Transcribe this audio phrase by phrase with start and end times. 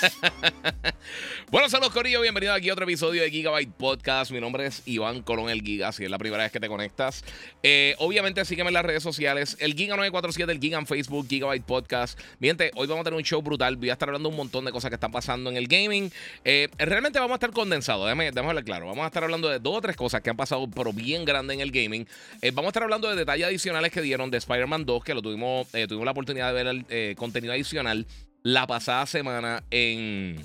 [1.50, 4.30] bueno, saludos Corillo, bienvenido aquí a otro episodio de Gigabyte Podcast.
[4.30, 7.24] Mi nombre es Iván Colón el Giga, si es la primera vez que te conectas.
[7.62, 12.18] Eh, obviamente sígueme en las redes sociales, el Giga947, el Giga en Facebook, Gigabyte Podcast.
[12.38, 14.72] Miente, hoy vamos a tener un show brutal, voy a estar hablando un montón de
[14.72, 16.10] cosas que están pasando en el gaming.
[16.44, 18.86] Eh, realmente vamos a estar condensados, déjame, déjame claro.
[18.86, 21.54] Vamos a estar hablando de dos o tres cosas que han pasado, pero bien grande
[21.54, 22.06] en el gaming.
[22.42, 25.22] Eh, vamos a estar hablando de detalles adicionales que dieron de Spider-Man 2, que lo
[25.22, 28.06] tuvimos, tuvimos la oportunidad de ver el contenido adicional
[28.42, 30.36] la pasada semana en,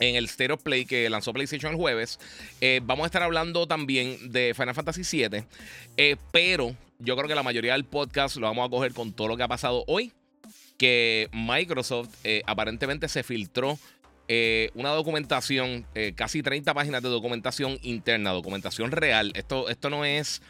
[0.00, 2.18] en el Stereo Play que lanzó PlayStation el jueves.
[2.60, 5.44] Eh, vamos a estar hablando también de Final Fantasy VII,
[5.96, 9.28] eh, pero yo creo que la mayoría del podcast lo vamos a coger con todo
[9.28, 10.12] lo que ha pasado hoy.
[10.78, 13.78] Que Microsoft eh, aparentemente se filtró
[14.74, 15.84] una documentación,
[16.16, 19.30] casi 30 páginas de documentación interna, documentación real.
[19.34, 20.40] Esto, esto no es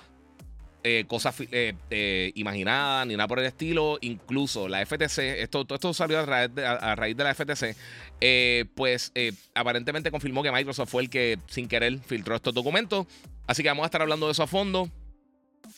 [0.85, 3.99] eh, cosas eh, eh, imaginadas ni nada por el estilo.
[4.01, 7.77] Incluso la FTC, esto, todo esto salió a raíz de, a, raíz de la FTC,
[8.75, 9.13] pues
[9.55, 13.07] aparentemente confirmó que Microsoft fue el que sin querer filtró estos documentos.
[13.47, 14.89] Así que vamos a estar hablando de eso a fondo.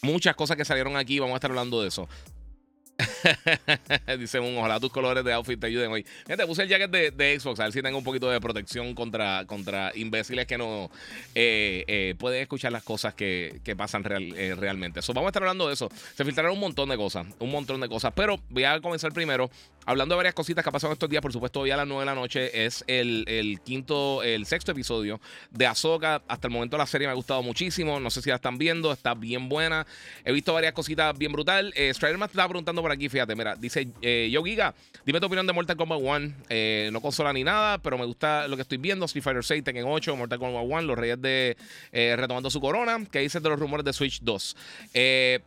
[0.01, 2.09] Muchas cosas que salieron aquí, vamos a estar hablando de eso.
[4.19, 6.07] Dice un ojalá tus colores de outfit te ayuden hoy.
[6.27, 9.45] Gente, puse el jacket de, Xbox, a ver si tengo un poquito de protección contra,
[9.47, 10.91] contra imbéciles que no
[11.35, 15.03] eh, eh, pueden escuchar las cosas que, pasan eh, realmente.
[15.03, 15.91] So, vamos a estar hablando de eso.
[16.15, 18.13] Se filtraron un montón de cosas, un montón de cosas.
[18.15, 19.51] Pero voy a comenzar primero
[19.87, 21.23] hablando de varias cositas que han pasado estos días.
[21.23, 25.21] Por supuesto, hoy a las 9 de la noche es el, quinto, el sexto episodio
[25.51, 26.23] de Ahsoka.
[26.29, 27.99] Hasta el momento la serie me ha gustado muchísimo.
[27.99, 29.87] No sé si la están viendo, está bien buena.
[30.25, 31.73] He visto varias cositas bien brutal.
[31.77, 34.75] Eh, Strider me estaba preguntando por aquí, fíjate, mira, dice eh, Yo Giga,
[35.07, 36.33] dime tu opinión de Mortal Kombat 1.
[36.51, 39.07] Eh, no consola ni nada, pero me gusta lo que estoy viendo.
[39.07, 41.57] Street Fighter 6, Tekken 8, Mortal Kombat 1, los reyes de
[41.93, 43.03] eh, retomando su corona.
[43.11, 44.57] ¿Qué dices de los rumores de Switch 2?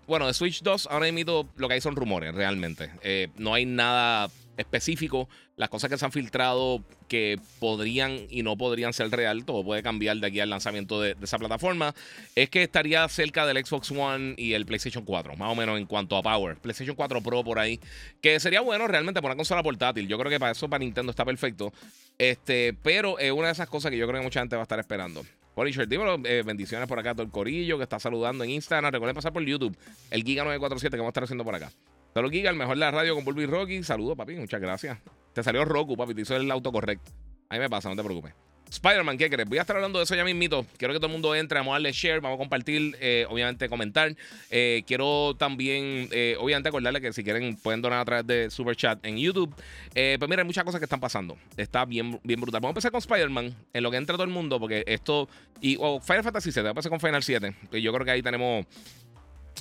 [0.07, 2.89] bueno, de Switch 2, ahora mismo lo que hay son rumores, realmente.
[3.37, 8.93] no hay nada específico, las cosas que se han filtrado que podrían y no podrían
[8.93, 11.95] ser real, todo puede cambiar de aquí al lanzamiento de, esa plataforma,
[12.35, 15.87] es que estaría cerca del Xbox One y el PlayStation 4, más o menos en
[15.87, 16.57] cuanto a power.
[16.57, 17.79] PlayStation 4 Pro por ahí,
[18.21, 20.07] que sería bueno realmente por una consola portátil.
[20.07, 21.73] Yo creo que para eso, para Nintendo está perfecto.
[22.19, 24.63] Este, pero es una de esas cosas que yo creo que mucha gente va a
[24.63, 25.25] estar esperando.
[25.55, 28.91] Polisher, dímelo, eh, bendiciones por acá a todo el corillo que está saludando en Instagram.
[28.91, 29.75] Recuerden pasar por YouTube,
[30.11, 31.71] el Giga947 que vamos a estar haciendo por acá.
[32.13, 33.81] Saludos, Giga, el mejor de la radio con Bulby Rocky.
[33.81, 34.99] Saludos, papi, muchas gracias.
[35.37, 37.11] Te salió Roku, papi, te hizo el autocorrecto.
[37.49, 38.33] Ahí me pasa, no te preocupes.
[38.71, 39.47] Spider-Man, ¿qué crees?
[39.47, 40.65] Voy a estar hablando de eso ya mismito.
[40.77, 43.69] Quiero que todo el mundo entre, vamos a darle share, vamos a compartir, eh, obviamente
[43.69, 44.15] comentar.
[44.49, 48.75] Eh, quiero también, eh, obviamente, acordarle que si quieren pueden donar a través de Super
[48.75, 49.53] Chat en YouTube.
[49.93, 51.37] pues mira, hay muchas cosas que están pasando.
[51.55, 52.59] Está bien, bien brutal.
[52.59, 55.29] Vamos a empezar con Spider-Man, en lo que entra todo el mundo, porque esto.
[55.61, 57.79] Y o Final Fantasy 7, vamos a empezar con Final 7.
[57.79, 58.65] Yo creo que ahí tenemos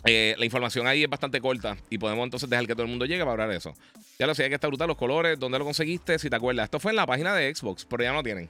[0.04, 3.06] eh, la información ahí es bastante corta y podemos entonces dejar que todo el mundo
[3.06, 3.74] llegue para hablar de eso.
[4.18, 6.64] Ya lo sé, que está brutal los colores, dónde lo conseguiste, si te acuerdas.
[6.64, 8.48] Esto fue en la página de Xbox, pero ya no tienen.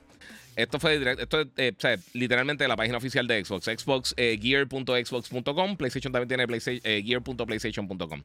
[0.56, 1.48] Esto fue esto es
[1.84, 6.46] eh, literalmente la página oficial de Xbox, xboxgear.xbox.com, eh, PlayStation también tiene
[6.82, 8.22] eh, gear.playstation.com.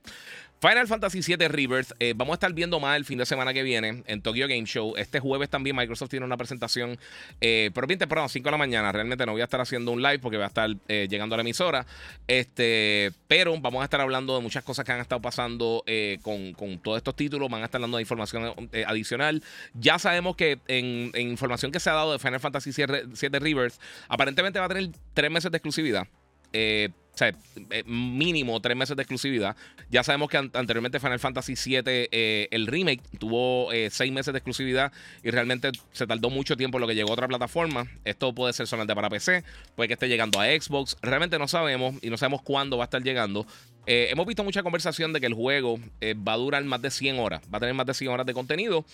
[0.61, 4.03] Final Fantasy VII Rebirth, vamos a estar viendo más el fin de semana que viene
[4.05, 4.93] en Tokyo Game Show.
[4.95, 6.97] Este jueves también Microsoft tiene una presentación,
[7.39, 8.91] pero bien temprano, 5 de la mañana.
[8.91, 11.41] Realmente no voy a estar haciendo un live porque voy a estar llegando a la
[11.41, 11.87] emisora.
[12.27, 15.83] Este, pero vamos a estar hablando de muchas cosas que han estado pasando
[16.21, 17.49] con, con, todos estos títulos.
[17.49, 19.41] Van a estar dando información adicional.
[19.73, 23.75] Ya sabemos que en, en información que se ha dado de Final Fantasy VII Rebirth,
[24.07, 26.07] aparentemente va a tener tres meses de exclusividad.
[26.53, 27.35] Eh, o sea,
[27.71, 29.55] eh, mínimo tres meses de exclusividad.
[29.89, 34.93] Ya sabemos que anteriormente Final Fantasy VII, eh, el remake, tuvo seis meses de exclusividad
[35.21, 37.85] y realmente se tardó mucho tiempo en lo que llegó a otra plataforma.
[38.05, 39.43] Esto puede ser solamente para PC,
[39.75, 40.95] puede que esté llegando a Xbox.
[41.01, 43.45] Realmente no sabemos y no sabemos cuándo va a estar llegando.
[43.85, 45.79] hemos visto mucha conversación de que el juego
[46.25, 48.33] va a durar más de 100 horas, va a tener más de 100 horas de
[48.33, 48.85] contenido.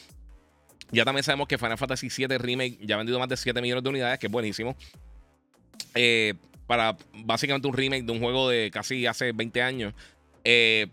[0.92, 3.84] Ya también sabemos que Final Fantasy VII Remake ya ha vendido más de 7 millones
[3.84, 4.76] de unidades, que es buenísimo.
[5.96, 6.34] Eh,
[6.66, 9.94] para básicamente un remake de un juego de casi hace 20 años.
[10.44, 10.88] Eh,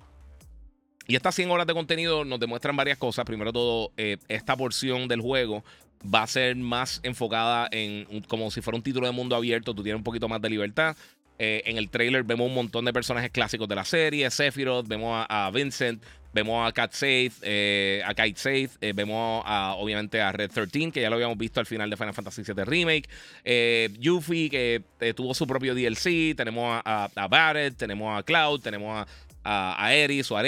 [1.06, 3.24] y estas 100 horas de contenido nos demuestran varias cosas.
[3.24, 5.64] Primero todo, eh, esta porción del juego
[6.02, 9.74] va a ser más enfocada en como si fuera un título de mundo abierto.
[9.74, 10.96] Tú tienes un poquito más de libertad.
[11.36, 14.30] en el trailer vemos un montón de personajes clásicos de la serie.
[14.30, 16.00] Sephiroth, vemos a Vincent,
[16.34, 20.90] Vemos a Cat Safe, eh, a Kite Safe, eh, vemos a, obviamente a Red 13,
[20.90, 23.08] que ya lo habíamos visto al final de Final Fantasy VII Remake.
[23.44, 24.82] Eh, Yuffie, que
[25.14, 26.34] tuvo su propio DLC.
[26.36, 29.06] Tenemos a, a, Barrett, tenemos a Cloud, tenemos
[29.44, 30.42] a, a, Eris o a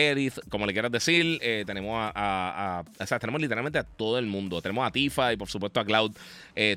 [0.48, 1.38] como le quieras decir.
[1.64, 4.60] tenemos a, O sea, tenemos literalmente a todo el mundo.
[4.60, 6.10] Tenemos a Tifa y por supuesto a Cloud.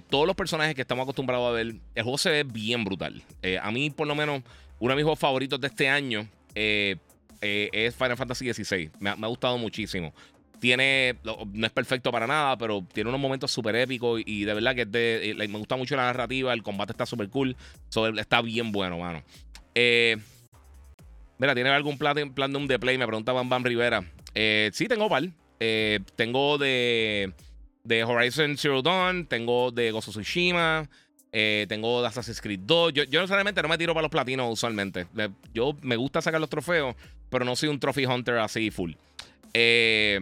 [0.07, 1.73] todos los personajes que estamos acostumbrados a ver.
[1.95, 3.23] El juego se ve bien brutal.
[3.59, 4.43] a mí, por lo menos,
[4.77, 6.27] uno de mis juegos favoritos de este año.
[6.55, 6.97] Eh,
[7.41, 8.91] eh, es Final Fantasy XVI.
[8.99, 10.13] Me, ha gustado muchísimo.
[10.59, 14.75] Tiene, no es perfecto para nada, pero tiene unos momentos súper épicos y, de verdad
[14.75, 17.55] que eh, me gusta mucho la narrativa, el combate está súper cool,
[18.17, 19.23] está bien bueno, mano.
[19.73, 20.17] Eh,
[21.37, 22.97] mira, ¿tiene algún plan, plan de un de play?
[22.97, 24.03] Me pregunta Bam Bam Rivera.
[24.73, 25.23] Sí, tengo par.
[26.17, 27.31] tengo de,
[27.85, 30.89] de Horizon Zero Dawn, tengo de Gozo Tsushima.
[31.31, 32.93] Eh, tengo Assassin's Creed 2.
[32.93, 35.07] Yo, yo necesariamente no me tiro para los platinos usualmente.
[35.53, 36.95] Yo me gusta sacar los trofeos,
[37.29, 38.93] pero no soy un trophy hunter así full.
[39.53, 40.21] Eh,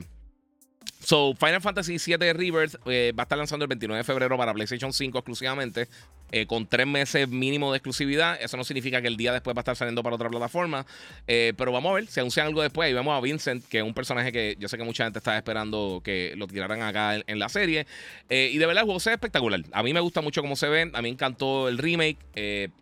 [1.08, 4.54] So, Final Fantasy VII Rebirth eh, va a estar lanzando el 29 de febrero para
[4.54, 5.88] PlayStation 5 exclusivamente,
[6.34, 8.38] eh, con tres meses mínimo de exclusividad.
[8.42, 10.86] Eso no significa que el día después va a estar saliendo para otra plataforma,
[11.28, 12.92] eh, pero vamos a ver si anuncian algo después.
[12.92, 15.38] Y vemos a Vincent, que es un personaje que yo sé que mucha gente está
[15.38, 17.88] esperando que lo tiraran acá en, la serie.
[18.30, 19.64] y de verdad, el juego se espectacular.
[19.72, 20.82] A mí me gusta mucho cómo se ve.
[20.94, 22.18] A mí me encantó el remake.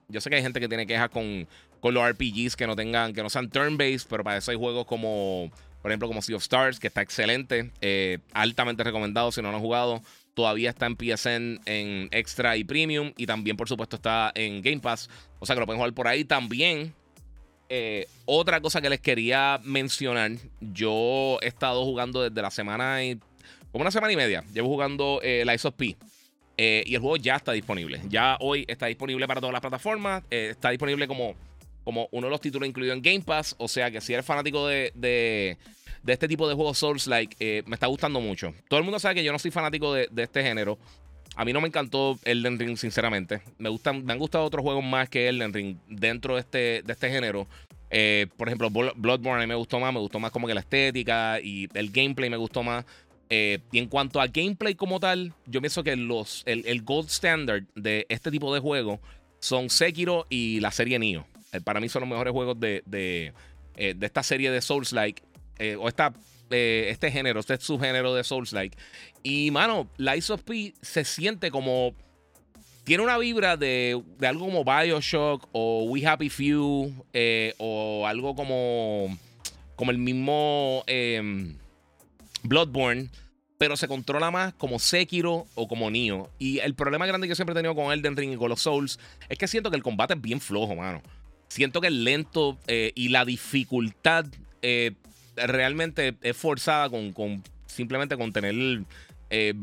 [0.10, 1.48] yo sé que hay gente que tiene quejas con,
[1.80, 4.88] con los RPGs que no tengan, que no sean turn-based, pero para eso hay juegos
[4.88, 5.51] como
[5.86, 9.58] por ejemplo, como Sea of Stars, que está excelente, eh, altamente recomendado si no lo
[9.58, 10.02] han jugado.
[10.34, 13.14] Todavía está en PSN en Extra y Premium.
[13.18, 15.12] Y también, por supuesto, está en Game Pass.
[15.38, 16.96] O sea que lo pueden jugar por ahí también.
[17.70, 20.32] Eh, otra cosa que les quería mencionar.
[20.60, 23.20] Yo he estado jugando desde la semana y.
[23.72, 24.44] Como una semana y media.
[24.56, 25.96] Llevo jugando eh, la of P.
[26.58, 28.02] y el juego ya está disponible.
[28.10, 30.24] Ya hoy está disponible para todas las plataformas.
[30.32, 31.36] está disponible como
[31.86, 33.56] como uno de los títulos incluidos en Game Pass.
[33.58, 35.58] O sea que si eres fanático de, de,
[36.06, 38.54] este tipo de juegos Souls-like, eh, me está gustando mucho.
[38.68, 40.78] Todo el mundo sabe que yo no soy fanático de, este género.
[41.38, 43.42] A mí no me encantó Elden Ring, sinceramente.
[43.58, 46.94] Me, gustan, me han gustado otros juegos más que Elden Ring dentro de este, de
[46.94, 47.48] este género.
[47.92, 49.94] Eh, por ejemplo, Bloodborne a mí me gustó más.
[49.94, 52.86] Me gustó más como que la estética y el gameplay me gustó más.
[53.30, 57.10] Eh, y en cuanto a gameplay como tal, yo pienso que los, el, el gold
[57.10, 59.00] standard de este tipo de juegos
[59.40, 61.26] son Sekiro y la serie Nioh.
[61.52, 63.34] Eh, para mí son los mejores juegos de, de,
[63.78, 65.24] eh, esta serie de Souls-like.
[65.58, 66.14] Eh, o esta,
[66.50, 68.78] este género, este subgénero de Souls-like.
[69.24, 71.94] Y, mano, Lies of P se siente como.
[72.84, 76.94] Tiene una vibra de, de algo como Bioshock o We Happy Few
[77.58, 79.18] o algo como.
[79.76, 81.58] Como el mismo em,
[82.44, 83.10] Bloodborne
[83.58, 86.30] pero se controla más como Sekiro o como Nioh.
[86.38, 89.00] Y el problema grande que siempre he tenido con Elden Ring y con los Souls
[89.30, 91.02] es que siento que el combate es bien flojo, mano
[91.48, 94.26] siento que el lento eh, y la dificultad
[94.62, 94.92] eh,
[95.36, 98.84] realmente es forzada con, simplemente con tener
[99.30, 99.54] eh,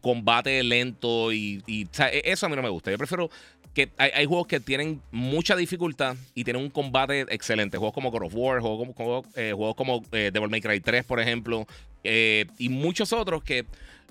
[0.00, 2.90] combate lento y, e, eso a mí no me gusta.
[2.90, 3.30] Yo prefiero
[3.74, 7.78] que hay, juegos que tienen mucha dificultad y tienen un combate excelente.
[7.78, 11.68] Juegos como God of War, juegos como, juegos como Devil May Cry 3, por ejemplo,
[12.02, 13.66] y muchos otros que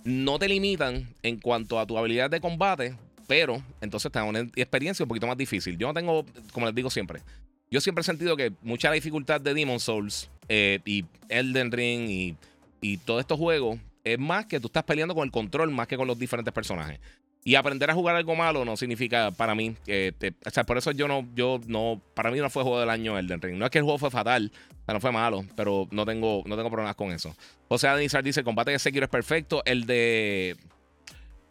[0.05, 2.95] no te limitan en cuanto a tu habilidad de combate,
[3.29, 5.77] pero entonces tengo una experiencia un poquito más difícil.
[5.77, 7.21] Yo no tengo, como les digo siempre,
[7.69, 12.35] yo siempre he sentido que mucha dificultad de Demon Souls eh, y Elden Ring y,
[12.81, 15.95] y todos estos juegos es más que tú estás peleando con el control más que
[15.95, 16.99] con los diferentes personajes.
[17.43, 20.15] Y aprender a jugar algo malo no significa para mí que.
[20.43, 22.01] o sea, por eso yo no, yo no.
[22.15, 23.57] Para mí no fue juego del año Elden Ring.
[23.59, 24.51] No es que el juego fue fatal,
[24.87, 27.35] no fue malo, pero no tengo, no tengo problemas con eso.
[27.67, 29.61] O sea, Denizar dice: el combate de Sekiro es perfecto.
[29.65, 30.57] El de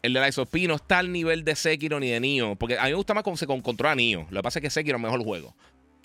[0.02, 2.56] el de la P no está al nivel de Sekiro ni de Nioh.
[2.56, 4.26] Porque a mí me gusta más cómo se controla Nioh.
[4.30, 5.54] Lo que pasa es que Sekiro es mejor juego.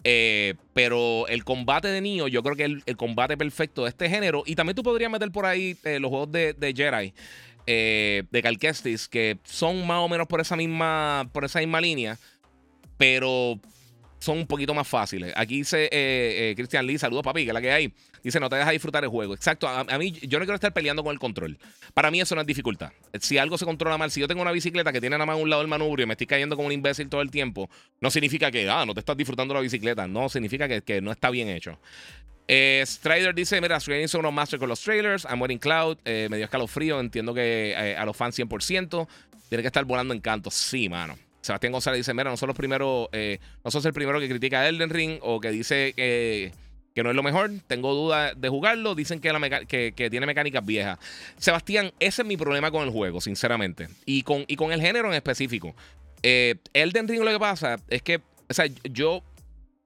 [0.04, 4.10] Eh, pero el combate de Nioh, yo creo que es el, combate perfecto de este
[4.10, 4.44] género.
[4.46, 7.14] Y también tú podrías meter por ahí eh, los juegos de, de Jedi.
[7.66, 12.18] Eh, de Calquestis, que son más o menos por esa misma, por esa misma línea.
[12.98, 13.60] Pero
[14.24, 15.34] son un poquito más fáciles.
[15.36, 17.94] Aquí dice eh, Christian Lee, saludos papi, que es la que hay.
[18.24, 19.34] Dice, no te deja disfrutar el juego.
[19.34, 21.58] Exacto, a, mí yo no quiero estar peleando con el control.
[21.94, 22.92] Para mí eso no es dificultad.
[23.20, 25.50] Si algo se controla mal, si yo tengo una bicicleta que tiene nada más un
[25.50, 28.50] lado del manubrio y me estoy cayendo como un imbécil todo el tiempo, no significa
[28.50, 30.08] que, ah, no te estás disfrutando la bicicleta.
[30.08, 31.78] No, significa que, no está bien hecho.
[32.48, 35.26] Eh, Strider dice, mira, Strider hizo unos master con los trailers.
[35.26, 35.98] I'm waiting cloud.
[36.06, 37.02] Eh, me dio escalofrío.
[37.02, 39.08] Entiendo que eh, a los fans 100%.
[39.50, 40.50] Tiene que estar volando en canto.
[40.50, 41.18] Sí, mano.
[41.44, 44.62] Sebastián González dice, mira, no son los primeros, eh, no sos el primero que critica
[44.62, 47.52] a Elden Ring o que dice que no es lo mejor.
[47.68, 48.96] Tengo dudas de jugarlo.
[48.96, 51.00] Dicen que, tiene mecánicas viejas.
[51.38, 53.90] Sebastián, ese es mi problema con el juego, sinceramente.
[54.06, 55.76] Y con, y con el género en específico.
[56.22, 59.24] Eh, Elden Ring lo que pasa es que, o sea, yo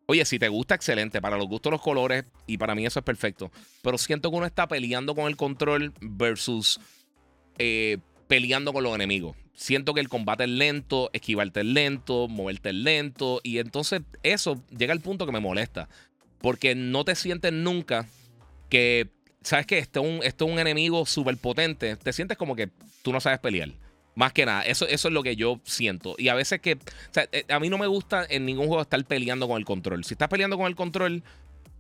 [0.10, 1.20] Oye, si te gusta, excelente.
[1.20, 3.52] Para los gustos, los colores, y para mí eso es perfecto.
[3.82, 6.80] Pero siento que uno está peleando con el control versus
[7.58, 7.98] eh,
[8.30, 9.36] peleando con los enemigos.
[9.58, 13.42] Siento que el combate es lento, esquivarte es lento, moverte es lento.
[13.42, 15.90] Y entonces eso llega al punto que me molesta.
[16.38, 18.06] Porque no te sientes nunca
[18.70, 19.10] que,
[19.42, 19.80] ¿sabes qué?
[19.80, 21.96] Esto es un, es un enemigo súper potente.
[21.96, 22.70] Te sientes como que
[23.02, 23.72] tú no sabes pelear.
[24.14, 26.14] Más que nada, eso, eso es lo que yo siento.
[26.20, 28.84] Y a veces que, o sea, eh, a mí no me gusta en ningún juego
[28.84, 30.04] estar peleando con el control.
[30.04, 31.24] Si estás peleando con el control,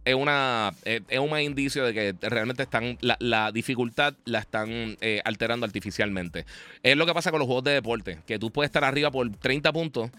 [0.08, 5.22] es, una, eh, es un indicio de que realmente están la, dificultad la están eh,
[5.26, 6.46] alterando artificialmente.
[6.82, 9.30] Es lo que pasa con los juegos de deporte, que tú puedes estar arriba por
[9.30, 10.10] 30 puntos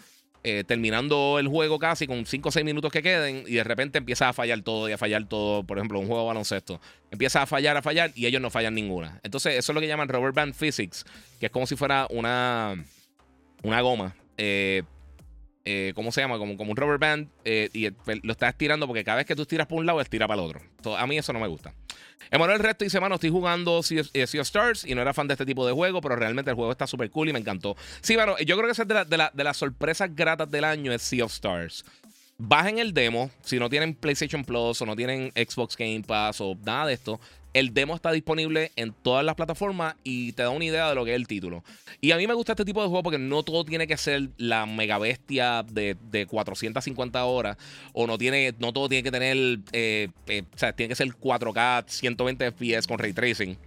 [0.45, 3.99] eh, terminando el juego casi con 5 o 6 minutos que queden y de repente
[3.99, 5.65] empieza a fallar todo y a fallar todo.
[5.65, 6.81] Por ejemplo, un juego de baloncesto.
[7.11, 9.21] Empieza a fallar, a fallar y ellos no fallan ninguna.
[9.23, 11.05] Entonces, eso es lo que llaman rubber band physics,
[11.41, 12.85] que es como si fuera una,
[13.63, 14.15] una goma.
[15.71, 16.39] Eh, ¿Cómo se llama?
[16.39, 17.91] Como, como un rubber band y
[18.23, 20.49] lo estás tirando porque cada vez que tú tiras por un lado, estira para el
[20.49, 20.97] otro.
[20.97, 21.75] a mí eso no me gusta.
[22.31, 25.35] Emanuel Resto dice, mano, estoy jugando Sea, of eh, Stars y no era fan de
[25.35, 27.77] este tipo de juego, pero realmente el juego está súper cool y me encantó.
[28.01, 31.03] Sí, mano, yo creo que esa es de, de, las sorpresas gratas del año es
[31.03, 31.85] Sea of Stars.
[32.41, 36.57] Bajen el demo, si no tienen PlayStation Plus o no tienen Xbox Game Pass o
[36.65, 37.21] nada de esto,
[37.53, 41.05] el demo está disponible en todas las plataformas y te da una idea de lo
[41.05, 41.65] que es el título.
[42.01, 44.31] Y a mí me gusta este tipo de juego porque no todo tiene que ser
[44.37, 45.97] la mega bestia de,
[46.29, 47.57] 450 horas
[47.93, 51.09] o no, tiene, no todo tiene que tener, eh, eh, o sea, tiene que ser
[51.09, 53.59] 4K, 120 FPS con ray tracing.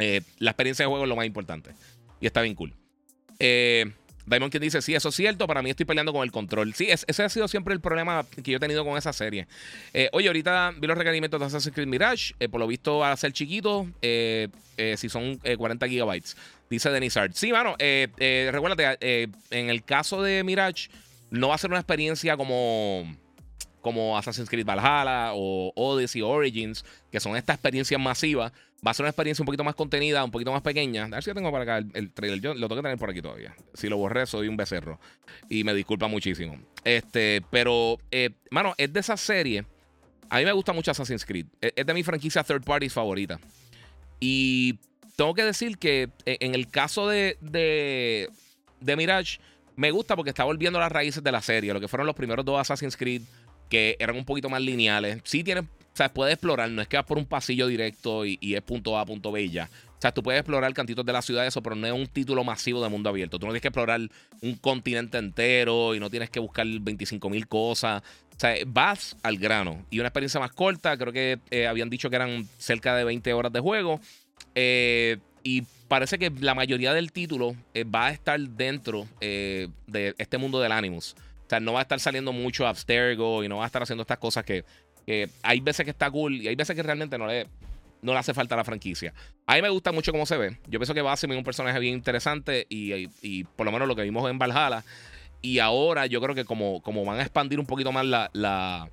[0.00, 1.70] Eh, la experiencia de juego es lo más importante
[2.20, 2.74] y está bien cool.
[3.38, 3.92] Eh,
[4.26, 6.74] Diamond quien dice, sí, eso es cierto, para mí estoy peleando con el control.
[6.74, 9.46] Sí, ese ha sido siempre el problema que yo he tenido con esa serie.
[9.92, 13.12] Eh, oye, ahorita vi los requerimientos de Assassin's Creed Mirage, eh, por lo visto va
[13.12, 14.48] a ser chiquito, eh,
[14.96, 16.36] si son 40 gigabytes,
[16.70, 17.34] dice Denis Art.
[17.34, 20.88] Sí, mano, recuérdate, en el caso de Mirage,
[21.30, 23.04] no va a ser una experiencia como
[23.84, 28.50] como Assassin's Creed Valhalla o Odyssey Origins, que son estas experiencias masivas,
[28.84, 31.04] va a ser una experiencia un poquito más contenida, un poquito más pequeña.
[31.04, 32.40] A ver si yo tengo para acá el, trailer.
[32.40, 33.54] Yo lo tengo que tener por aquí todavía.
[33.72, 35.00] Si lo borré, soy un becerro.
[35.48, 36.58] Y me disculpa muchísimo.
[36.84, 39.64] Este, pero, eh, mano, es de esa serie.
[40.28, 41.46] A mí me gusta mucho Assassin's Creed.
[41.60, 43.38] Es, de mi franquicia third party favorita.
[44.20, 44.78] Y
[45.16, 48.28] tengo que decir que eh, en el caso de, de,
[48.80, 49.38] de Mirage,
[49.76, 51.72] me gusta porque está volviendo a las raíces de la serie.
[51.72, 53.22] Lo que fueron los primeros dos Assassin's Creed
[53.68, 55.20] que eran un poquito más lineales.
[55.24, 58.38] Sí tienes, o sea, puedes explorar, no es que vas por un pasillo directo y,
[58.42, 59.70] es punto A, punto B y ya.
[59.96, 62.42] O sea, tú puedes explorar cantitos de la ciudad, eso, pero no es un título
[62.42, 63.38] masivo de mundo abierto.
[63.38, 64.00] Tú no tienes que explorar
[64.42, 68.02] un continente entero y no tienes que buscar 25 mil cosas.
[68.36, 69.86] O sea, vas al grano.
[69.88, 73.32] Y una experiencia más corta, creo que eh, habían dicho que eran cerca de 20
[73.32, 74.00] horas de juego.
[74.56, 80.38] Eh, y parece que la mayoría del título eh, va a estar dentro de este
[80.38, 81.14] mundo del Animus.
[81.46, 84.02] O sea, no va a estar saliendo mucho Abstergo y no va a estar haciendo
[84.02, 84.64] estas cosas que,
[85.42, 87.46] hay veces que está cool y hay veces que realmente no le,
[88.04, 89.14] no le hace falta la franquicia.
[89.46, 90.58] A mí me gusta mucho cómo se ve.
[90.68, 93.96] Yo pienso que va a ser un personaje bien interesante y, por lo menos lo
[93.96, 94.84] que vimos en Valhalla.
[95.40, 98.88] Y ahora yo creo que como, como van a expandir un poquito más la, la,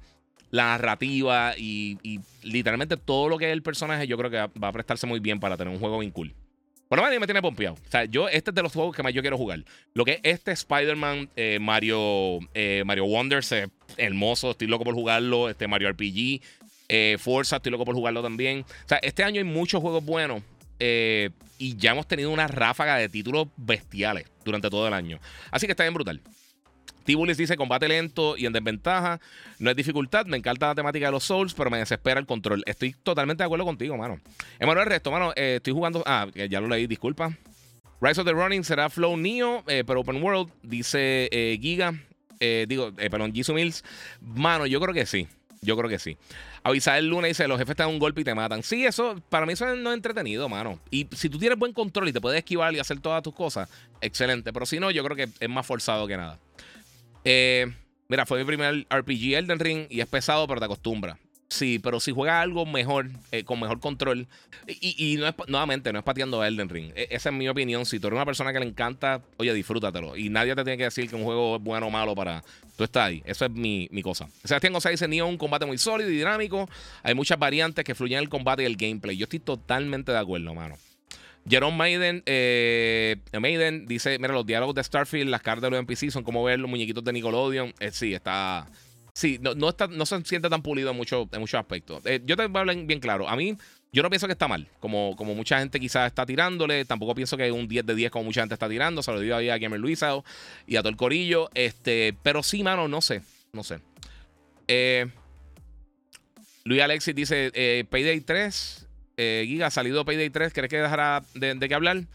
[0.52, 4.72] narrativa y, y, literalmente todo lo que es el personaje, yo creo que va a
[4.72, 6.34] prestarse muy bien para tener un juego bien cool.
[6.92, 7.76] Menos me tiene pompeado.
[7.76, 9.64] O sea, yo, este es de los juegos que más yo quiero jugar.
[9.94, 14.94] Lo que es este Spider-Man, eh, Mario, eh, Mario Wonders, eh, hermoso, estoy loco por
[14.94, 15.50] jugarlo.
[15.50, 16.42] Este Mario RPG,
[17.18, 18.62] Forza, estoy loco por jugarlo también.
[18.62, 20.44] O sea, este año hay muchos juegos buenos.
[20.80, 25.20] y ya hemos tenido una ráfaga de títulos bestiales durante todo el año.
[25.52, 26.22] Así que está bien brutal.
[27.04, 29.20] Tibulis dice combate lento y en desventaja.
[29.60, 30.26] No es dificultad.
[30.26, 32.64] Me encanta la temática de los Souls, pero me desespera el control.
[32.66, 34.20] Estoy totalmente de acuerdo contigo, mano.
[34.60, 36.04] Emanuel Resto, mano, eh, estoy jugando.
[36.06, 37.38] Ah, ya lo leí, disculpa.
[38.00, 41.94] Rise of the Running será Flow Neo, eh, pero Open World, dice eh, Giga.
[42.68, 43.84] digo, perdón, Jisoo Mills.
[44.22, 45.28] Mano, yo creo que sí.
[45.64, 46.18] Yo creo que sí.
[46.64, 48.64] Avisar el lunes dice: Los jefes te dan un golpe y te matan.
[48.64, 50.80] Sí, eso para mí eso no es entretenido, mano.
[50.90, 53.70] Y si tú tienes buen control y te puedes esquivar y hacer todas tus cosas,
[54.02, 54.52] excelente.
[54.52, 56.40] Pero si no, yo creo que es más forzado que nada.
[57.24, 57.68] Eh,
[58.08, 61.18] mira, fue mi primer RPG Elden Ring y es pesado, pero te acostumbras.
[61.52, 64.26] Sí, pero si juegas algo mejor, eh, con mejor control,
[64.68, 66.94] y, no es, nuevamente, no es pateando Elden Ring.
[66.96, 67.86] E, esa es mi opinión.
[67.86, 70.16] Si tú eres una persona que le encanta, oye, disfrútatelo.
[70.16, 72.42] Y nadie te tiene que decir que un juego es bueno o malo para.
[72.78, 73.22] Tú estás ahí.
[73.26, 74.30] Eso es mi, cosa.
[74.46, 76.70] Sebastián González dice: Neo un combate muy sólido y dinámico.
[77.04, 79.18] Hay muchas variantes que fluyen en el combate y el gameplay.
[79.18, 80.78] Yo estoy totalmente de acuerdo, mano.
[81.50, 86.12] Jerome Maiden, eh, Maiden dice: Mira, los diálogos de Starfield, las cartas de los NPC
[86.12, 87.74] son como ver los muñequitos de Nickelodeon.
[87.80, 88.68] Eh, sí, está.
[89.14, 92.02] Sí, no, está, no se siente tan pulido en, mucho, en muchos aspectos.
[92.06, 93.28] Eh, yo te voy a hablar bien claro.
[93.28, 93.58] A mí,
[93.92, 94.68] yo no pienso que está mal.
[94.80, 96.86] Como, como mucha gente quizás está tirándole.
[96.86, 99.04] Tampoco pienso que es un 10 de 10 como mucha gente está tirando.
[99.04, 100.14] Se lo digo ahí a Gamer Luisa
[100.66, 101.50] y a todo el corillo.
[101.54, 103.22] Este, pero sí, mano, no sé.
[103.52, 103.80] No sé.
[106.64, 108.88] Luis Alexis dice: Payday 3.
[109.24, 110.52] Eh, Giga, salido Payday 3.
[110.52, 112.06] ¿Crees que dejará de, qué hablar?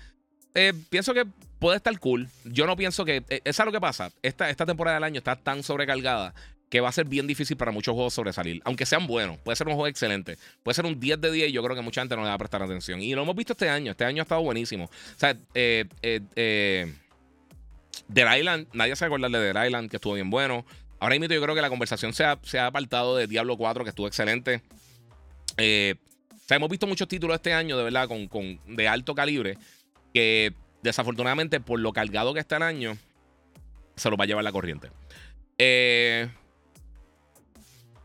[0.54, 1.24] Eh, pienso que
[1.60, 2.28] puede estar cool.
[2.44, 3.22] Yo no pienso que.
[3.44, 4.10] Esa es lo que pasa.
[4.22, 6.34] Esta, esta temporada del año está tan sobrecargada
[6.68, 8.60] que va a ser bien difícil para muchos juegos sobresalir.
[8.64, 9.38] Aunque sean buenos.
[9.38, 10.36] Puede ser un juego excelente.
[10.64, 12.34] Puede ser un 10 de 10 y yo creo que mucha gente no le va
[12.34, 13.00] a prestar atención.
[13.00, 13.92] Y lo hemos visto este año.
[13.92, 14.86] Este año ha estado buenísimo.
[14.86, 16.92] O sea, eh, eh, eh
[18.08, 20.66] Island, nadie se acuerda de Dead Island, que estuvo bien bueno.
[20.98, 23.84] Ahora mismo yo creo que la conversación se ha, se ha apartado de Diablo 4,
[23.84, 24.60] que estuvo excelente.
[25.56, 25.94] Eh,
[26.46, 29.58] sea, hemos visto muchos títulos este año, de verdad, con, con, de alto calibre,
[30.14, 32.96] que desafortunadamente, por lo cargado que está el año,
[33.96, 34.90] se los va a llevar la corriente.
[35.58, 36.28] Eh,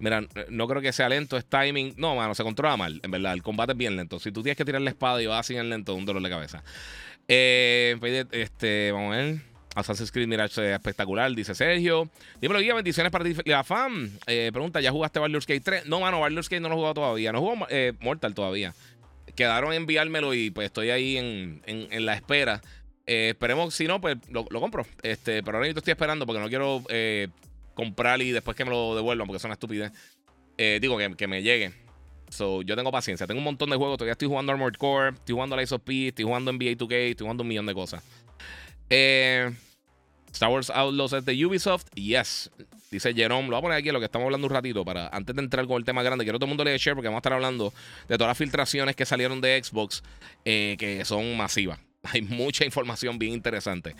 [0.01, 1.93] Mira, no creo que sea lento, es timing.
[1.95, 3.33] No, mano, se controla mal, en verdad.
[3.33, 4.19] El combate es bien lento.
[4.19, 6.29] Si tú tienes que tirar la espada y vas así en lento, un dolor de
[6.29, 6.63] cabeza.
[7.27, 9.50] Eh, pues, este, vamos a ver.
[9.75, 12.09] Assassin's Creed Mirage espectacular, dice Sergio.
[12.41, 14.11] Dímelo, guía, bendiciones para ti, la fan.
[14.27, 15.85] Eh, pregunta, ¿ya jugaste Baldur's Gate 3?
[15.85, 17.31] No, mano, Baldur's Gate no lo he jugado todavía.
[17.31, 18.73] No jugó eh, Mortal todavía.
[19.35, 22.61] Quedaron en enviármelo y pues estoy ahí en, en, la espera.
[23.05, 24.85] Eh, esperemos, si no, pues lo, compro.
[25.03, 27.29] Este, pero ahora mismo estoy esperando porque no quiero eh,
[27.73, 29.91] comprar y después que me lo devuelvan, porque es una estupidez.
[30.79, 31.71] Digo, que, me llegue.
[32.29, 33.25] So, yo tengo paciencia.
[33.25, 33.97] Tengo un montón de juegos.
[33.97, 37.23] Todavía estoy jugando Armored Core, estoy jugando Lies of P, estoy jugando NBA 2K, estoy
[37.23, 38.03] jugando un millón de cosas.
[38.93, 39.49] Eh,
[40.33, 41.85] Star Wars Outlaws es de Ubisoft.
[41.95, 42.51] Yes.
[42.91, 43.47] Dice Jerome.
[43.47, 44.83] Lo voy a poner aquí lo que estamos hablando un ratito.
[44.83, 46.25] Para antes de entrar con el tema grande.
[46.25, 47.73] Quiero que todo el mundo le dé share porque vamos a estar hablando
[48.07, 50.03] de todas las filtraciones que salieron de Xbox.
[50.45, 51.79] Eh, que son masivas.
[52.03, 53.95] Hay mucha información bien interesante.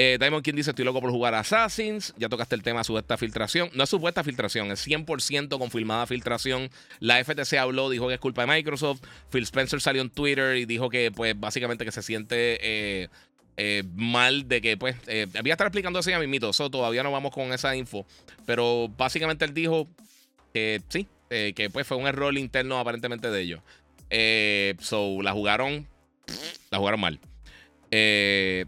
[0.00, 2.14] Eh, Diamond King dice: Estoy loco por jugar Assassins.
[2.16, 3.68] Ya tocaste el tema supuesta filtración.
[3.74, 6.70] No es supuesta filtración, es 100% confirmada filtración.
[7.00, 9.00] La FTC habló, dijo que es culpa de Microsoft.
[9.30, 13.08] Phil Spencer salió en Twitter y dijo que, pues, básicamente que se siente eh,
[13.58, 16.50] eh, mal de que, pues, eh, voy a estar explicando eso ya mismito.
[16.50, 18.06] Eso todavía no vamos con esa info.
[18.46, 19.86] Pero básicamente él dijo
[20.54, 23.60] que sí, que pues fue un error interno aparentemente de ellos.
[24.80, 25.86] so, la jugaron,
[26.70, 27.20] la jugaron mal.
[27.90, 28.64] Eh.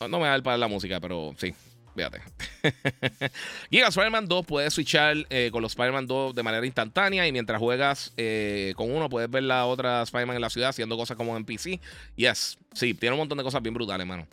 [0.00, 1.54] No, me va a dar para la música, pero sí.
[1.94, 2.22] Fíjate.
[3.70, 7.58] Giga Spider-Man 2 puedes switchar eh, con los Spider-Man 2 de manera instantánea y mientras
[7.58, 11.36] juegas eh, con uno puedes ver la otra Spider-Man en la ciudad haciendo cosas como
[11.36, 11.80] en PC.
[12.16, 14.26] Yes, sí, tiene un montón de cosas bien brutales, mano.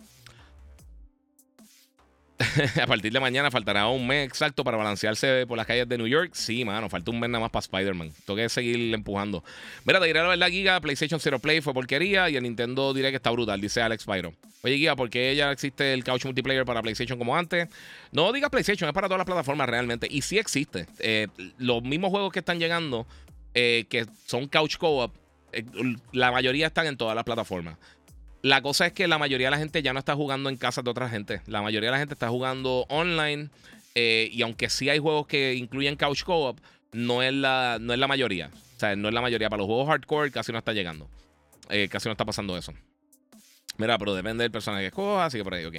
[2.82, 6.08] a partir de mañana faltará un mes exacto para balancearse por las calles de New
[6.08, 6.32] York.
[6.34, 8.14] Sí, mano, falta un mes nada más para Spider-Man.
[8.26, 9.44] Tengo que seguir empujando.
[9.84, 10.80] Mira, te diré la verdad, Giga.
[10.80, 14.36] PlayStation Zero Play fue porquería y el Nintendo diré que está brutal, dice Alex Byron.
[14.62, 17.68] Oye, Giga, ¿por qué ya existe el couch multiplayer para PlayStation como antes?
[18.12, 20.08] No digas PlayStation, es para todas las plataformas realmente.
[20.10, 20.86] Y sí existe.
[21.00, 23.06] Eh, los mismos juegos que están llegando,
[23.54, 25.14] eh, que son couch co-op,
[25.52, 25.66] eh,
[26.14, 27.78] la mayoría están en todas las plataformas.
[28.42, 30.82] La cosa es que la mayoría de la gente ya no está jugando en casa
[30.82, 31.42] de otra gente.
[31.48, 33.50] La mayoría de la gente está jugando online.
[33.96, 36.60] Eh, y aunque sí hay juegos que incluyen couch co-op,
[36.94, 38.50] no, es la, no es la mayoría.
[38.78, 39.50] O sea, no es la mayoría.
[39.50, 41.10] Para los juegos hardcore casi no está llegando.
[41.70, 42.74] Eh, casi no está pasando eso.
[43.78, 45.76] Mira, pero depende del personaje que escoja, así que por ahí, ok.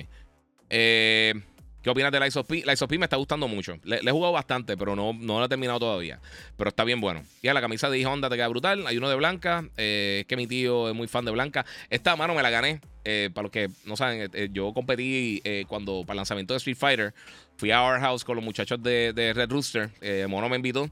[0.71, 1.35] Eh,
[1.83, 2.63] ¿Qué opinas de la P?
[2.67, 3.79] La me está gustando mucho.
[3.85, 6.21] Le, he jugado bastante, pero no, no lo he terminado todavía.
[6.57, 7.23] Pero está bien bueno.
[7.41, 8.87] Y a la camisa de Honda te queda brutal.
[8.87, 9.65] Hay uno de Blanca.
[9.79, 11.65] Eh, es que mi tío es muy fan de Blanca.
[11.89, 12.81] Esta mano me la gané.
[13.05, 16.77] Eh, para los que no saben, eh, yo competí cuando para el lanzamiento de Street
[16.77, 17.15] Fighter.
[17.57, 19.91] Fui a Our House con los muchachos de, de Red Rooster.
[20.29, 20.91] Mono me invitó.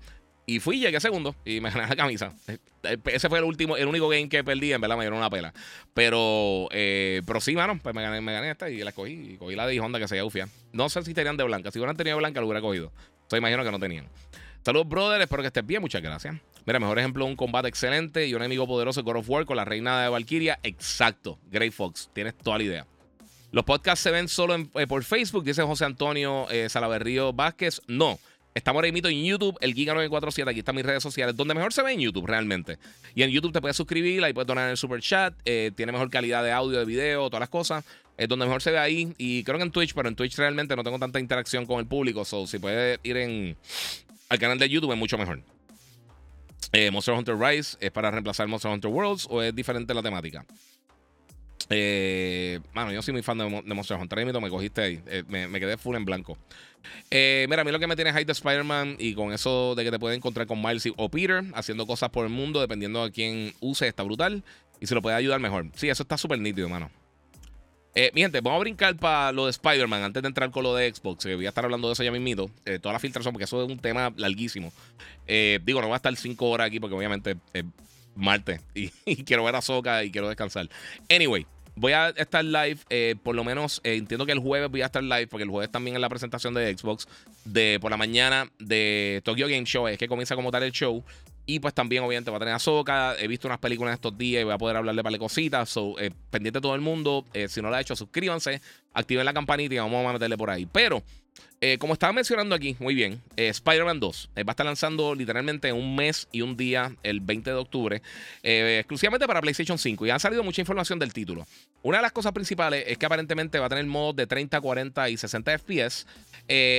[0.48, 2.32] Y fui, llegué segundo y me gané la camisa.
[2.46, 5.28] Eh, ese fue el último, el único game que perdí, en verdad me dieron una
[5.28, 5.52] pela.
[5.92, 9.32] Pero, eh, pero sí, mano, pues me gané, me gané esta y la cogí.
[9.32, 10.48] Y cogí la de Honda que se iba.
[10.72, 11.70] No sé si tenían de blanca.
[11.70, 12.90] Si hubieran tenido blanca, lo hubiera cogido.
[13.24, 14.06] Entonces imagino que no tenían.
[14.64, 15.20] Saludos, brother.
[15.20, 15.82] Espero que estés bien.
[15.82, 16.34] Muchas gracias.
[16.64, 19.66] Mira, mejor ejemplo, un combate excelente y un enemigo poderoso God of War con la
[19.66, 20.60] reina de Valkyria.
[20.62, 21.38] Exacto.
[21.50, 22.08] Grey Fox.
[22.14, 22.86] Tienes toda la idea.
[23.52, 27.82] Los podcasts se ven solo eh, por Facebook, dice José Antonio Salaverrío Vázquez.
[27.86, 28.18] No.
[28.58, 30.50] Estamos ahora mismo en YouTube, el Giga947.
[30.50, 32.76] Aquí están mis redes sociales, donde mejor se ve en YouTube realmente.
[33.14, 35.32] Y en YouTube te puedes suscribir, ahí puedes donar en el super chat.
[35.44, 37.84] Eh, tiene mejor calidad de audio, de video, todas las cosas.
[38.16, 39.14] Es donde mejor se ve ahí.
[39.16, 41.86] Y creo que en Twitch, pero en Twitch realmente no tengo tanta interacción con el
[41.86, 42.24] público.
[42.24, 43.56] So, si puedes ir en,
[44.28, 45.40] al canal de YouTube, es mucho mejor.
[46.72, 50.44] Eh, Monster Hunter Rise es para reemplazar Monster Hunter Worlds o es diferente la temática.
[51.70, 54.40] Eh, mano, yo soy muy fan de, Monster Hunter.
[54.40, 55.00] me cogiste ahí.
[55.06, 56.38] Eh, me, quedé full en blanco.
[57.10, 59.84] Eh, mira, a mí lo que me tiene hype de Spider-Man y con eso de
[59.84, 63.12] que te puedes encontrar con Miles o Peter haciendo cosas por el mundo, dependiendo de
[63.12, 64.42] quién use, está brutal.
[64.80, 65.66] Y se lo puede ayudar mejor.
[65.74, 66.90] Sí, eso está súper nítido, mano.
[67.94, 70.74] Eh, mi gente, vamos a brincar para lo de Spider-Man antes de entrar con lo
[70.74, 71.24] de Xbox.
[71.24, 72.48] voy a estar hablando de eso ya mismito.
[72.64, 74.72] Eh, toda la filtración, porque eso es un tema larguísimo.
[75.26, 77.64] digo, no voy a estar cinco horas aquí porque obviamente es
[78.18, 78.90] martes y,
[79.24, 80.68] quiero ver a Soca y quiero descansar.
[81.08, 81.46] Anyway,
[81.78, 85.02] Voy a estar live, eh, por lo menos entiendo que el jueves voy a estar
[85.02, 87.06] live, porque el jueves también es la presentación de Xbox
[87.44, 91.04] de por la mañana de Tokyo Game Show, es que comienza como tal el show.
[91.46, 93.14] Y pues también, obviamente, va a tener Azoka.
[93.18, 95.70] He visto unas películas estos días y voy a poder hablarle para cositas.
[95.70, 95.94] So,
[96.30, 97.24] pendiente todo el mundo.
[97.46, 98.60] si no lo ha hecho, suscríbanse,
[98.92, 100.66] activen la campanita y vamos a meterle por ahí.
[100.66, 101.02] Pero
[101.60, 105.14] eh, como estaba mencionando aquí, muy bien, eh, Spider-Man 2 eh, va a estar lanzando
[105.14, 108.02] literalmente un mes y un día, el 20 de octubre,
[108.42, 110.06] exclusivamente para PlayStation 5.
[110.06, 111.46] Y ha salido mucha información del título.
[111.82, 115.10] Una de las cosas principales es que aparentemente va a tener modos de 30, 40
[115.10, 116.06] y 60 FPS.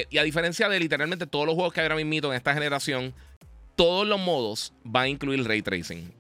[0.10, 3.14] y a diferencia de literalmente todos los juegos que hay ahora en esta generación,
[3.76, 6.14] todos los modos van a incluir ray tracing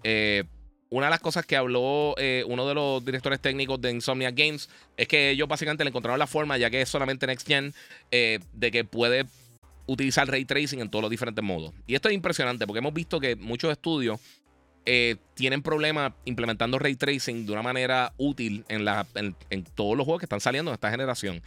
[0.89, 4.69] una de las cosas que habló eh, uno de los directores técnicos de Insomnia Games
[4.97, 7.73] es que ellos básicamente le encontraron la forma, ya que es solamente Next Gen,
[8.12, 9.25] eh, de que puede
[9.86, 11.73] utilizar ray tracing en todos los diferentes modos.
[11.88, 14.19] Y esto es impresionante porque hemos visto que muchos estudios
[14.86, 18.88] eh, tienen problemas implementando ray tracing de una manera útil en,
[19.49, 21.41] en todos los juegos que están saliendo en esta generación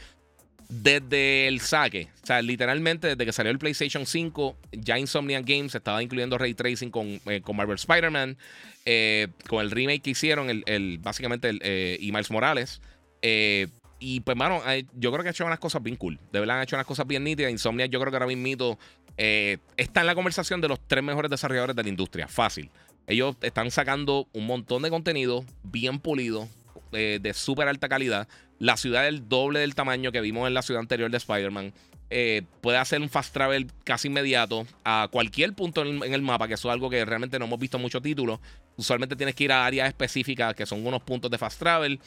[0.73, 2.09] desde el saque.
[2.23, 6.55] O sea, literalmente desde que salió el PlayStation 5, ya Insomnia Games estaba incluyendo ray
[6.55, 8.39] tracing con, eh, con Marvel Spider-Man,
[8.87, 12.81] eh, con el remake que hicieron, el, básicamente el eh, y Miles Morales.
[13.21, 14.63] y pues, mano,
[14.95, 16.19] yo creo que ha hecho unas cosas bien cool.
[16.33, 17.53] De verdad, han hecho unas cosas bien nítidas.
[17.53, 18.79] Insomnia, yo creo que ahora mismo
[19.17, 22.29] está en la conversación de los tres mejores desarrolladores de la industria.
[22.29, 22.71] Fácil.
[23.07, 26.49] Ellos están sacando un montón de contenido bien pulido,
[26.93, 28.29] de súper alta calidad.
[28.59, 31.73] La ciudad del doble del tamaño que vimos en la ciudad anterior de Spider-Man.
[32.15, 36.55] Eh, puede hacer un fast travel casi inmediato a cualquier punto en, el mapa, que
[36.55, 38.39] eso es algo que realmente no hemos visto en muchos títulos.
[38.77, 41.99] Usualmente tienes que ir a áreas específicas que son unos puntos de fast travel.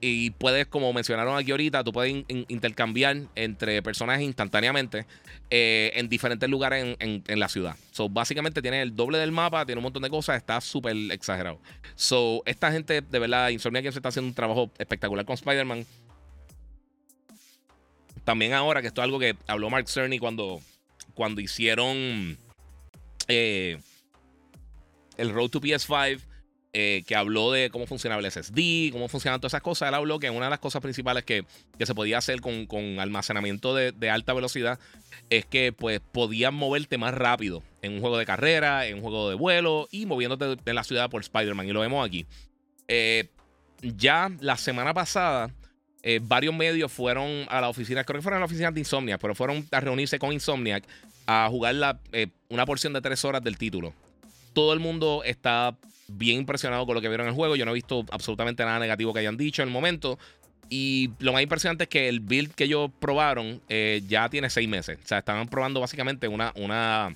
[0.00, 5.06] Y puedes, como mencionaron aquí ahorita, tú puedes intercambiar entre personajes instantáneamente
[5.48, 7.76] eh, en diferentes lugares en, la ciudad.
[7.92, 11.58] So, básicamente tiene el doble del mapa, tiene un montón de cosas, está súper exagerado.
[11.94, 15.86] So, esta gente, de verdad, Insomnia Games está haciendo un trabajo espectacular con Spider-Man.
[18.24, 20.60] También ahora, que esto es algo que habló Mark Cerny cuando,
[21.14, 22.36] cuando hicieron
[23.28, 23.78] eh,
[25.16, 26.20] el Road to PS5
[26.72, 29.88] eh, que habló de cómo funcionaba el SSD, cómo funcionan todas esas cosas.
[29.88, 31.44] Él habló que una de las cosas principales que,
[31.78, 34.78] se podía hacer con, almacenamiento de, alta velocidad
[35.30, 39.30] es que pues podías moverte más rápido en un juego de carrera, en un juego
[39.30, 41.66] de vuelo y moviéndote en la ciudad por Spider-Man.
[41.66, 42.26] Y lo vemos aquí.
[42.88, 43.30] Eh,
[43.80, 45.50] ya la semana pasada,
[46.02, 49.20] eh, varios medios fueron a la oficina, creo que fueron a la oficina de Insomniac,
[49.20, 50.84] pero fueron a reunirse con Insomniac
[51.26, 51.98] a jugar
[52.48, 53.94] una porción de tres horas del título.
[54.56, 55.76] Todo el mundo está
[56.08, 57.56] bien impresionado con lo que vieron en el juego.
[57.56, 60.18] Yo no he visto absolutamente nada negativo que hayan dicho en el momento.
[60.70, 64.66] Y lo más impresionante es que el build que ellos probaron eh, ya tiene seis
[64.66, 64.98] meses.
[65.04, 67.14] O sea, estaban probando básicamente una, una,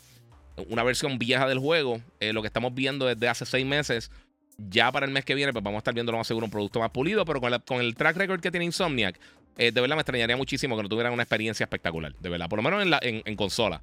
[0.68, 2.02] una versión vieja del juego.
[2.20, 4.10] Eh, lo que estamos viendo desde hace seis meses.
[4.58, 6.52] Ya para el mes que viene, pues vamos a estar viendo lo más seguro un
[6.52, 7.24] producto más pulido.
[7.24, 9.18] Pero con, con el track record que tiene Insomniac,
[9.56, 12.14] eh, de verdad me extrañaría muchísimo que no tuvieran una experiencia espectacular.
[12.20, 12.50] De verdad.
[12.50, 13.80] Por lo menos en, la, en, consola.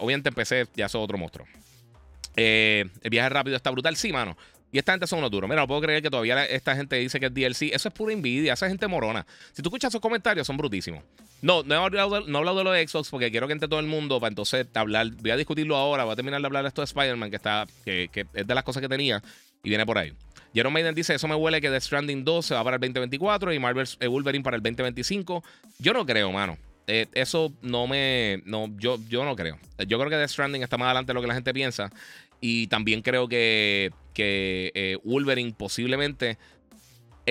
[0.00, 1.46] obviamente en PC ya es otro monstruo.
[2.40, 3.96] Eh, el viaje rápido está brutal.
[3.96, 4.36] Sí, mano.
[4.70, 5.48] Y esta gente son unos duros.
[5.48, 7.74] Mira, no puedo creer que todavía esta gente dice que es DLC.
[7.74, 8.52] Eso es pura envidia.
[8.52, 9.26] Esa gente morona.
[9.52, 11.02] Si tú escuchas sus comentarios, son brutísimos.
[11.40, 13.68] No, no he hablado, no he hablado de lo de Xbox porque quiero que entre
[13.68, 15.10] todo el mundo para entonces hablar.
[15.20, 16.04] Voy a discutirlo ahora.
[16.04, 18.64] Voy a terminar de hablar de esto de Spider-Man, que, está, que, es de las
[18.64, 19.22] cosas que tenía
[19.62, 20.12] y viene por ahí.
[20.52, 23.52] Jerome Maiden dice: Eso me huele que The Stranding 2 se va para el 2024
[23.52, 25.42] y Marvel eh, Wolverine para el 2025.
[25.78, 26.58] Yo no creo, mano.
[26.86, 28.42] Eh, eso no me.
[28.46, 29.58] No, yo, yo no creo.
[29.86, 31.90] Yo creo que The Stranding está más adelante de lo que la gente piensa.
[32.40, 36.38] Y también creo que, que eh, Wolverine posiblemente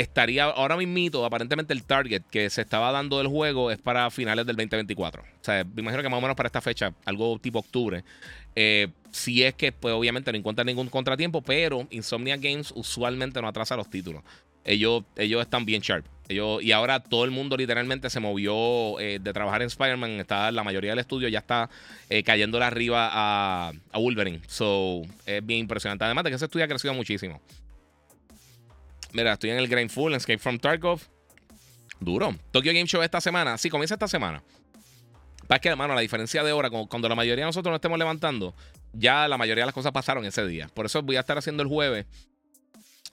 [0.02, 4.46] estaría ahora mismito, aparentemente el target que se estaba dando del juego es para finales
[4.46, 5.24] del 2024.
[5.24, 8.04] O sea, me imagino que más o menos para esta fecha, algo tipo octubre.
[8.56, 13.48] Eh, si es que, pues obviamente no encuentra ningún contratiempo, pero Insomnia Games usualmente no
[13.48, 14.24] atrasa los títulos.
[14.64, 16.06] Ellos, ellos están bien sharp.
[16.30, 20.26] Ellos, y ahora todo el mundo literalmente se movió eh, de trabajar en Spider-Man.
[20.54, 21.70] La mayoría del estudio ya está
[22.10, 24.42] eh, cayéndole arriba a, a, Wolverine.
[24.48, 26.04] So, es bien impresionante.
[26.06, 27.42] Además de que ese estudio ha crecido muchísimo.
[29.14, 31.02] Mira, estoy en el Grainful, en Escape from Tarkov.
[32.00, 32.36] Duro.
[32.52, 33.58] Tokyo Game Show esta semana.
[33.58, 34.44] Sí, comienza esta semana.
[35.48, 38.54] Para que, hermano, la diferencia de hora, cuando la mayoría de nosotros nos estemos levantando,
[38.94, 40.70] ya la mayoría de las cosas pasaron ese día.
[40.74, 42.06] Por eso voy a estar haciendo el jueves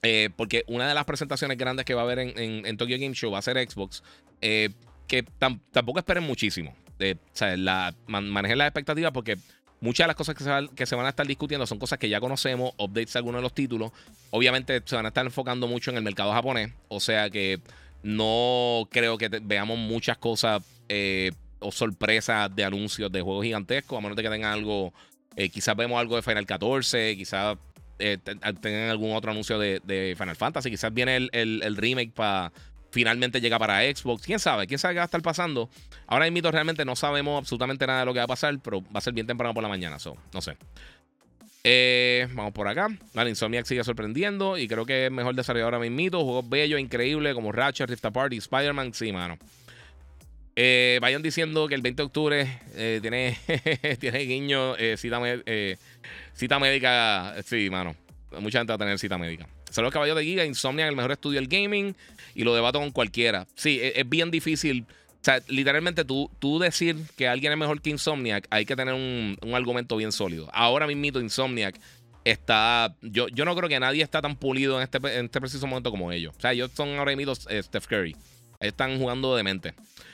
[0.01, 3.31] eh, porque una de las presentaciones grandes que va a haber en, Tokyo Game Show
[3.31, 4.03] va a ser Xbox.
[4.41, 4.69] Eh,
[5.07, 6.75] que tampoco esperen muchísimo.
[6.99, 7.15] Eh,
[7.57, 9.37] la, manejen las expectativas porque
[9.81, 12.09] muchas de las cosas que se, que se, van a estar discutiendo son cosas que
[12.09, 13.91] ya conocemos, updates de algunos de los títulos.
[14.31, 16.71] Obviamente se van a estar enfocando mucho en el mercado japonés.
[16.87, 17.59] O sea que
[18.03, 20.63] no creo que veamos muchas cosas
[21.59, 24.93] o sorpresas de anuncios de juegos gigantescos, a menos de que tengan algo.
[25.51, 27.57] quizás vemos algo de Final 14, quizás
[27.99, 30.69] eh, tengan algún otro anuncio de, Final Fantasy.
[30.69, 32.51] Quizás viene el, remake para
[32.91, 34.23] finalmente llega para Xbox.
[34.23, 34.67] ¿Quién sabe?
[34.67, 35.69] ¿Quién sabe qué va a estar pasando?
[36.07, 38.99] Ahora mismo realmente no sabemos absolutamente nada de lo que va a pasar, pero va
[38.99, 39.99] a ser bien temprano por la mañana.
[39.99, 40.55] So, no sé.
[41.67, 42.87] Eh, vamos por acá.
[43.13, 46.23] La Insomniac sigue sorprendiendo y creo que es mejor desarrollador ahora mismo.
[46.23, 48.93] Juegos bellos, increíbles como Ratchet, Rift Apart y Spider-Man.
[48.93, 49.37] Sí, mano.
[50.55, 53.37] Eh, vayan diciendo que el 20 de octubre eh, tiene,
[54.25, 55.21] guiño, cita,
[56.33, 57.35] cita médica.
[57.45, 57.95] Sí, mano.
[58.39, 59.47] Mucha gente va a tener cita médica.
[59.75, 61.95] Los caballos de Giga, Insomniac, el mejor estudio del gaming.
[62.33, 63.45] Y lo debato con cualquiera.
[63.55, 67.81] Sí, es, es bien difícil o sea, literalmente tú, tú decir que alguien es mejor
[67.81, 70.47] que Insomniac, hay que tener un, argumento bien sólido.
[70.53, 71.79] Ahora mismo Insomniac
[72.23, 72.95] está.
[73.01, 75.89] Yo, yo no creo que nadie está tan pulido en este, en este preciso momento
[75.89, 76.35] como ellos.
[76.37, 78.15] O sea, ellos son ahora mismo eh, Steph Curry.
[78.59, 79.73] Están jugando de mente.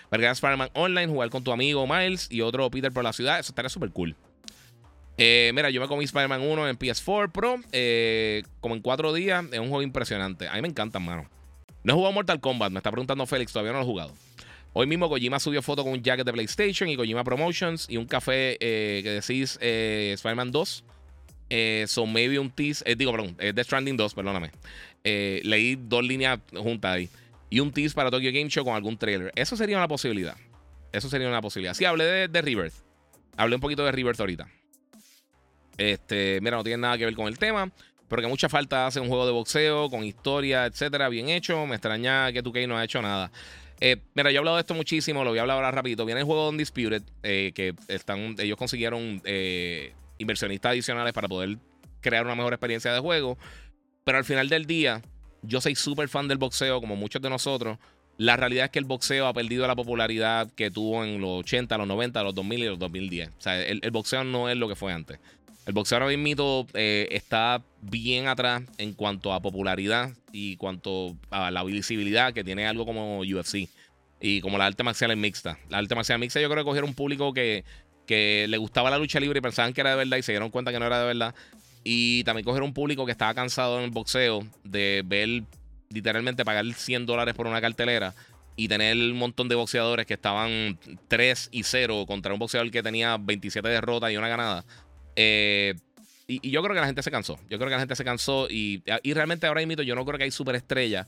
[0.10, 3.40] Vergas Spider-Man Online, jugar con tu amigo Miles y otro Peter por la ciudad.
[3.40, 4.16] Eso estaría súper cool.
[5.18, 9.46] Eh, mira, yo me comí Spider-Man 1 en PS4 Pro eh, como en cuatro días.
[9.52, 10.48] Es un juego impresionante.
[10.48, 11.30] A mí me encanta, mano.
[11.84, 14.14] No he jugado Mortal Kombat, me está preguntando Félix, todavía no lo he jugado.
[14.74, 18.06] Hoy mismo Kojima subió foto con un jacket de PlayStation y Kojima Promotions y un
[18.06, 20.84] café eh, que decís eh, Spider-Man 2.
[21.50, 24.52] Eh, so maybe un tease, eh, digo, perdón, Death Stranding 2, perdóname.
[25.04, 27.10] leí dos líneas juntas ahí.
[27.52, 29.32] Y un tease para Tokyo Game Show con algún trailer.
[29.36, 30.36] Eso sería una posibilidad.
[30.92, 31.76] Eso sería una posibilidad.
[31.76, 32.74] Sí, hablé de, de Rebirth.
[33.38, 34.48] Hablé un poquito de Rebirth ahorita.
[35.78, 37.70] Este, mira, no tiene nada que ver con el tema.
[38.08, 41.66] Porque mucha falta hace un juego de boxeo con historia, etcétera, bien hecho.
[41.66, 43.32] Me extraña que 2K no ha hecho nada.
[43.80, 46.06] Eh, mira, yo he hablado de esto muchísimo, lo voy a hablar ahora rapidito.
[46.06, 51.58] Viene el juego Undisputed, eh, que están, ellos consiguieron eh, inversionistas adicionales para poder
[52.00, 53.38] crear una mejor experiencia de juego.
[54.04, 55.02] Pero al final del día,
[55.42, 57.78] yo soy súper fan del boxeo, como muchos de nosotros.
[58.18, 61.78] La realidad es que el boxeo ha perdido la popularidad que tuvo en los 80,
[61.78, 63.30] los 90, los 2000 y los 2010.
[63.30, 65.20] O sea, el, boxeo no es lo que fue antes.
[65.66, 71.64] El boxeo ahora mismo está bien atrás en cuanto a popularidad y cuanto a la
[71.64, 73.70] visibilidad que tiene algo como UFC
[74.20, 75.58] y como la arte marcial mixta.
[75.70, 77.64] La arte marcial mixta yo creo que cogieron un público que,
[78.06, 80.50] que le gustaba la lucha libre y pensaban que era de verdad y se dieron
[80.50, 81.36] cuenta que no era de verdad.
[81.84, 85.44] Y también cogieron un público que estaba cansado en el boxeo de ver
[85.90, 88.14] literalmente pagar 100 dólares por una cartelera
[88.56, 92.84] y tener un montón de boxeadores que estaban 3 y 0 contra un boxeador que
[92.84, 94.66] tenía 27 derrotas y una ganada.
[95.16, 95.76] Eh,
[96.28, 97.38] y, yo creo que la gente se cansó.
[97.50, 98.48] Yo creo que la gente se cansó.
[98.50, 101.08] Y, y realmente ahora mismo yo no creo que hay superestrellas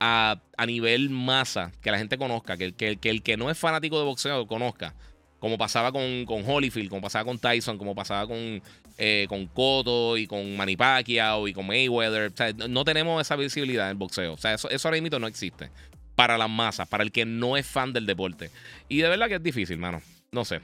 [0.00, 2.56] a, a nivel masa que la gente conozca.
[2.56, 4.94] Que, que, que el que no es fanático de boxeo conozca.
[5.38, 8.62] Como pasaba con, con Holyfield, como pasaba con Tyson, como pasaba con,
[8.96, 12.32] eh, con Cotto y con Manny Pacquiao y con Mayweather.
[12.32, 14.34] O sea, no tenemos esa visibilidad en el boxeo.
[14.34, 15.70] O sea, eso, eso ahora mismo no existe.
[16.14, 18.50] Para las masas, para el que no es fan del deporte.
[18.88, 20.00] Y de verdad que es difícil, mano.
[20.30, 20.60] No sé.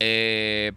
[0.00, 0.72] Eh,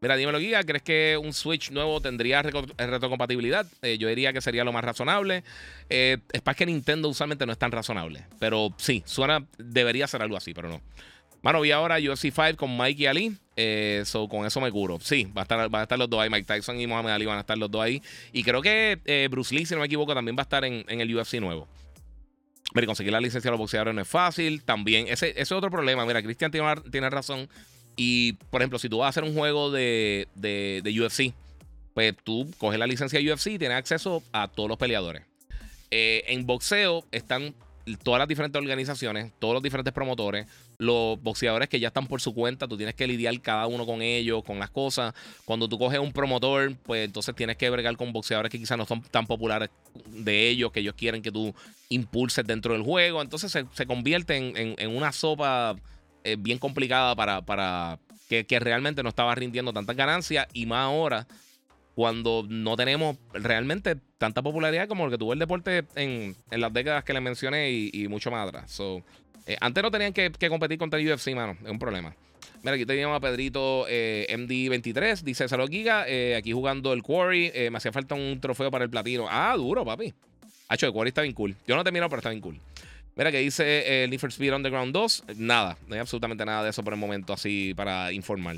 [0.00, 3.66] Mira, dímelo, Guía, ¿crees que un Switch nuevo tendría retrocompatibilidad?
[3.82, 5.42] Eh, yo diría que sería lo más razonable.
[5.90, 8.24] Eh, es para que Nintendo usualmente no es tan razonable.
[8.38, 10.80] Pero sí, suena, debería ser algo así, pero no.
[11.42, 13.36] Mano, vi ahora UFC 5 con Mike y Ali.
[13.56, 14.98] Eh, con eso me curo.
[15.00, 16.30] Sí, va a, estar, van a estar los dos ahí.
[16.30, 18.02] Mike Tyson y Muhammad Ali van a estar los dos ahí.
[18.32, 21.16] Y creo que Bruce Lee, si no me equivoco, también va a estar en, el
[21.16, 21.68] UFC nuevo.
[22.74, 24.62] Mira, conseguir la licencia de los boxeadores no es fácil.
[24.62, 26.04] También, ese, ese es otro problema.
[26.04, 27.48] Mira, Cristian tiene, tiene razón.
[27.98, 31.34] Y, por ejemplo, si tú vas a hacer un juego de, de, UFC,
[31.94, 35.24] pues tú coges la licencia de UFC y tienes acceso a todos los peleadores.
[35.90, 37.56] Eh, en boxeo están
[37.96, 40.46] todas las diferentes organizaciones, todos los diferentes promotores,
[40.78, 44.02] los boxeadores que ya están por su cuenta, tú tienes que lidiar cada uno con
[44.02, 45.14] ellos, con las cosas.
[45.44, 48.86] Cuando tú coges un promotor, pues entonces tienes que bregar con boxeadores que quizás no
[48.86, 49.70] son tan populares
[50.06, 51.54] de ellos, que ellos quieren que tú
[51.88, 53.22] impulses dentro del juego.
[53.22, 55.76] Entonces se, convierte en, en una sopa
[56.24, 57.98] eh, bien complicada para, para
[58.28, 61.26] que, realmente no estaba rindiendo tantas ganancias y más ahora
[61.98, 67.02] cuando no tenemos realmente tanta popularidad como lo que tuvo el deporte en, las décadas
[67.02, 68.80] que les mencioné y, mucho más atrás.
[69.48, 71.56] Eh, antes no tenían que, competir contra el UFC, mano.
[71.60, 72.14] Es un problema.
[72.62, 75.22] Mira, aquí teníamos a Pedrito eh, MD23.
[75.22, 76.06] Dice, salud Giga,
[76.36, 77.50] aquí jugando el Quarry.
[77.68, 79.26] me hacía falta un trofeo para el platino.
[79.28, 80.14] Ah, duro, papi.
[80.68, 81.56] Hacho, el Quarry está bien cool.
[81.66, 82.60] Yo no he terminado, pero está bien cool.
[83.16, 85.24] Mira, que dice el Need for Speed Underground 2.
[85.34, 88.54] Nada, no hay absolutamente nada de eso por el momento, así para informar.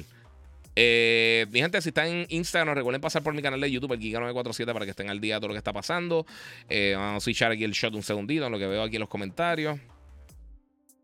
[0.77, 4.01] Eh, mi gente, si están en Instagram, recuerden pasar por mi canal de YouTube, el
[4.01, 6.27] Giga947, para que estén al día de todo lo que está pasando.
[6.69, 9.01] Eh, vamos a switchar aquí el shot un segundito, en lo que veo aquí en
[9.01, 9.79] los comentarios.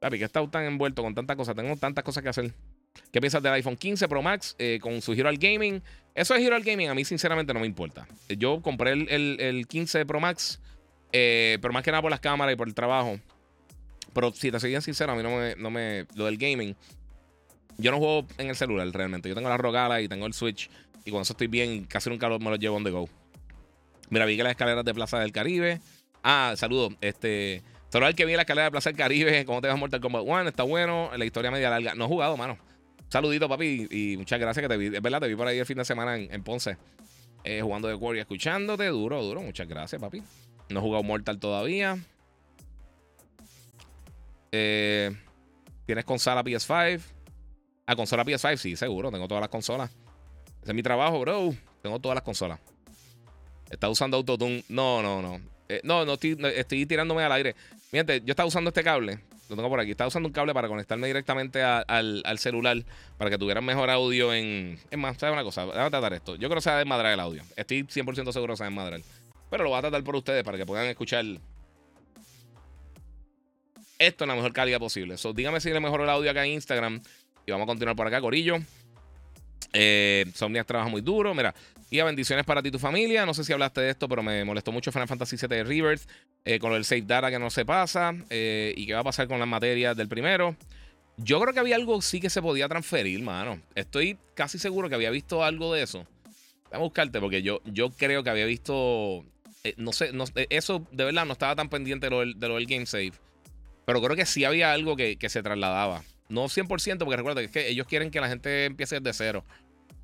[0.01, 2.53] Papi, que he estado tan envuelto con tantas cosas, tengo tantas cosas que hacer.
[3.13, 5.83] ¿Qué piensas del iPhone 15 Pro Max eh, con su giro al gaming?
[6.15, 8.07] Eso de giro al gaming a mí sinceramente no me importa.
[8.29, 10.61] Yo compré el, el 15 Pro Max,
[11.11, 13.19] pero más que nada por las cámaras y por el trabajo.
[14.17, 16.07] Pero si te soy bien sincero, a mí no me, no me.
[16.15, 16.75] Lo del gaming.
[17.79, 19.29] Yo no juego en el celular realmente.
[19.29, 20.71] Yo tengo la Rogala y tengo el Switch.
[21.05, 23.09] Y cuando eso estoy bien, casi nunca me lo llevo on the go.
[24.11, 25.81] Mira, vi que las escaleras de Plaza del Caribe.
[26.23, 26.91] Ah, saludo.
[27.01, 27.63] Este.
[27.91, 29.45] Solo el que vi la escalera de Plaza del Caribe.
[29.47, 30.49] ¿Cómo te vas Mortal Kombat 1?
[30.49, 31.11] Está bueno.
[31.17, 31.95] La historia media larga.
[31.95, 32.59] No he jugado, mano.
[33.09, 33.87] Saludito, papi.
[33.91, 34.97] Y muchas gracias que te vi.
[34.97, 36.77] Es verdad, te vi por ahí el fin de semana en, Ponce.
[37.45, 38.87] Eh, jugando de Quarry, escuchándote.
[38.87, 39.43] Duro, duro.
[39.43, 40.23] Muchas gracias, papi.
[40.71, 41.99] No he jugado Mortal todavía.
[44.51, 45.15] Eh,
[45.87, 47.16] ¿Tienes consola PS5?
[47.87, 49.11] Ah, consola PS5, sí, seguro.
[49.11, 49.91] Tengo todas las consolas.
[50.63, 51.55] Ese es mi trabajo, bro.
[51.83, 52.59] Tengo todas las consolas.
[53.71, 54.65] ¿Estás usando Autotune?
[54.69, 55.41] No, no, no.
[55.69, 57.55] Eh, no, no estoy, estoy tirándome al aire.
[57.91, 59.21] Fíjate, yo estaba usando este cable.
[59.49, 59.93] Lo tengo por aquí.
[59.93, 62.85] Estaba usando un cable para conectarme directamente al, celular
[63.17, 64.79] para que tuvieran mejor audio en.
[64.91, 65.65] Es más, ¿sabes una cosa?
[65.65, 66.35] Voy a tratar esto.
[66.35, 67.45] Yo creo que se va a desmadrar el audio.
[67.55, 69.01] Estoy 100% seguro que se va a desmadrar.
[69.49, 71.25] Pero lo voy a tratar por ustedes para que puedan escuchar
[73.99, 75.17] esto en la mejor calidad posible.
[75.17, 77.01] So, dígame si le mejoró el audio acá en Instagram.
[77.47, 78.59] Y vamos a continuar por acá, Corillo.
[79.73, 81.33] Eh, Somniac trabaja muy duro.
[81.33, 81.55] Mira,
[81.91, 83.25] y a bendiciones para ti y tu familia.
[83.25, 86.09] No sé si hablaste de esto, pero me molestó mucho Final Fantasy VII de Rivers.
[86.45, 88.13] Eh, con el save data que no se pasa.
[88.31, 90.57] Eh, y qué va a pasar con las materias del primero.
[91.19, 93.61] Yo creo que había algo sí que se podía transferir, mano.
[93.77, 96.05] Estoy casi seguro que había visto algo de eso.
[96.65, 99.25] Vamos a buscarte porque yo, yo creo que había visto.
[99.63, 102.49] Eh, no sé, no, eso de verdad no estaba tan pendiente de lo, del, de
[102.49, 103.13] lo del game save.
[103.85, 106.03] Pero creo que sí había algo que se trasladaba.
[106.29, 109.45] No 100%, porque recuerda que, es que ellos quieren que la gente empiece desde cero.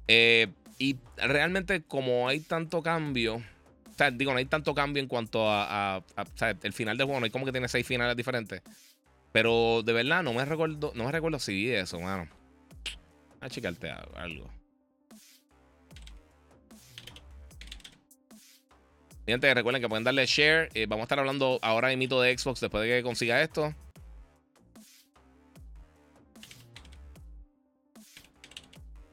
[0.09, 5.09] Eh, y realmente, como hay tanto cambio, o sea, digo, no hay tanto cambio en
[5.09, 8.17] cuanto a, o sea, el final del juego, no hay como que tiene seis finales
[8.17, 8.63] diferentes.
[9.33, 12.29] Pero de verdad, no me recuerdo, no me recuerdo si vi eso, mano.
[13.41, 14.51] A checarte algo.
[19.27, 20.69] Gente, recuerden que pueden darle share.
[20.75, 23.75] Eh, vamos a estar hablando ahora de mito de Xbox después de que consiga esto.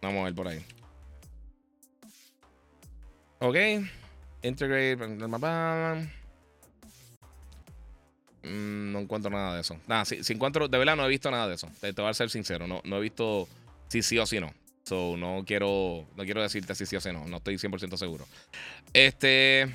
[0.01, 0.63] Vamos a ver por ahí.
[3.39, 3.55] Ok.
[4.43, 4.97] Integrate.
[8.43, 9.77] Mm, no encuentro nada de eso.
[9.87, 10.67] Nada, si, encuentro.
[10.67, 11.69] De verdad no he visto nada de eso.
[11.81, 12.67] Te, voy a ser sincero.
[12.67, 13.47] No, no he visto
[13.87, 14.53] si sí o si no.
[14.83, 17.27] So, no quiero, no quiero decirte si sí o si no.
[17.27, 18.25] No estoy 100% seguro.
[18.93, 19.67] Este.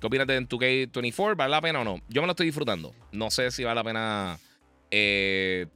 [0.00, 1.36] ¿Qué opinas de 2K24?
[1.36, 2.00] ¿Vale la pena o no?
[2.08, 2.94] Yo me lo estoy disfrutando.
[3.10, 4.38] No sé si vale la pena
[4.92, 5.66] eh,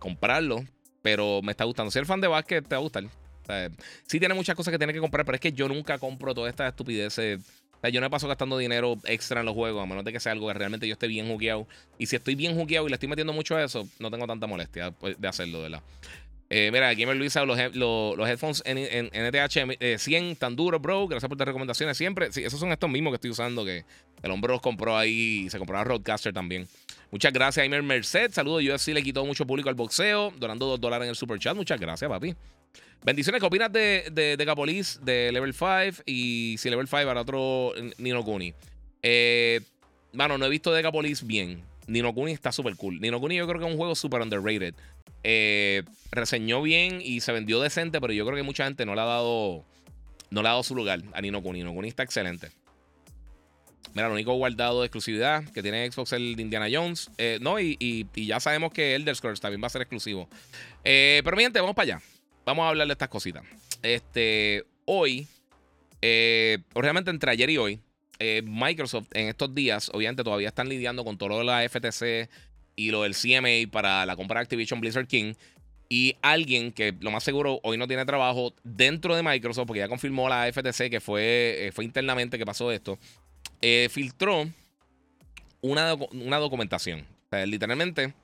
[0.00, 0.64] comprarlo,
[1.00, 1.90] pero me está gustando.
[1.90, 3.04] Si eres fan de básquet, te va a gustar.
[4.06, 6.50] Sí tiene muchas cosas que tiene que comprar, pero es que yo nunca compro todas
[6.50, 7.40] estas estupideces.
[7.82, 10.32] yo no me paso gastando dinero extra en los juegos, a menos de que sea
[10.32, 11.66] algo que realmente yo esté bien jugueado.
[11.98, 14.46] Y si estoy bien jugueado y le estoy metiendo mucho a eso, no tengo tanta
[14.46, 15.82] molestia pues, de hacerlo, ¿verdad?
[16.54, 20.82] Eh, mira, Gamer Luisa, los, los, los headphones en, en, NTH 100 eh, tan duros,
[20.82, 21.08] bro.
[21.08, 22.30] Gracias por tus recomendaciones siempre.
[22.30, 23.86] Sí, esos son estos mismos que estoy usando, que
[24.22, 25.48] el hombre los compró ahí.
[25.48, 26.68] Se compró a Roadcaster también.
[27.10, 28.32] Muchas gracias, Aimer Merced.
[28.32, 28.62] Saludos.
[28.62, 31.56] UFC le quitó mucho público al boxeo, donando dos dólares en el super chat.
[31.56, 32.34] Muchas gracias, papi.
[33.04, 33.40] Bendiciones.
[33.40, 36.02] ¿Qué opinas de, de, de de Level 5?
[36.06, 38.54] Y si Level 5 para otro Nino Kuni.
[39.02, 39.60] Eh,
[40.12, 41.62] mano, no he visto de Capolis bien.
[41.86, 43.00] Nino Kuni está súper cool.
[43.00, 44.74] Nino Kuni yo creo que es un juego súper underrated.
[45.24, 49.00] Eh, reseñó bien y se vendió decente, pero yo creo que mucha gente no le
[49.00, 49.64] ha dado,
[50.30, 51.58] no le ha dado su lugar a Nino Kuni.
[51.58, 52.50] Nino Kuni está excelente.
[53.94, 57.10] Mira, lo único guardado de exclusividad que tiene Xbox es el de Indiana Jones.
[57.18, 60.28] Eh, no, y, ya sabemos que Elder Scrolls también va a ser exclusivo.
[60.84, 62.02] Eh, pero mi gente, vamos para allá.
[62.44, 63.44] Vamos a hablar de estas cositas.
[63.82, 65.26] Este, hoy,
[66.74, 67.80] obviamente entre ayer y hoy,
[68.44, 72.28] Microsoft en estos días, obviamente todavía están lidiando con todo lo de la FTC
[72.76, 75.34] y lo del CMA para la compra de Activision Blizzard King.
[75.88, 79.88] Y alguien que lo más seguro hoy no tiene trabajo dentro de Microsoft, porque ya
[79.88, 82.98] confirmó la FTC que fue, eh, fue internamente que pasó esto,
[83.60, 84.48] eh, filtró
[85.60, 87.06] una, una documentación.
[87.46, 88.14] literalmente,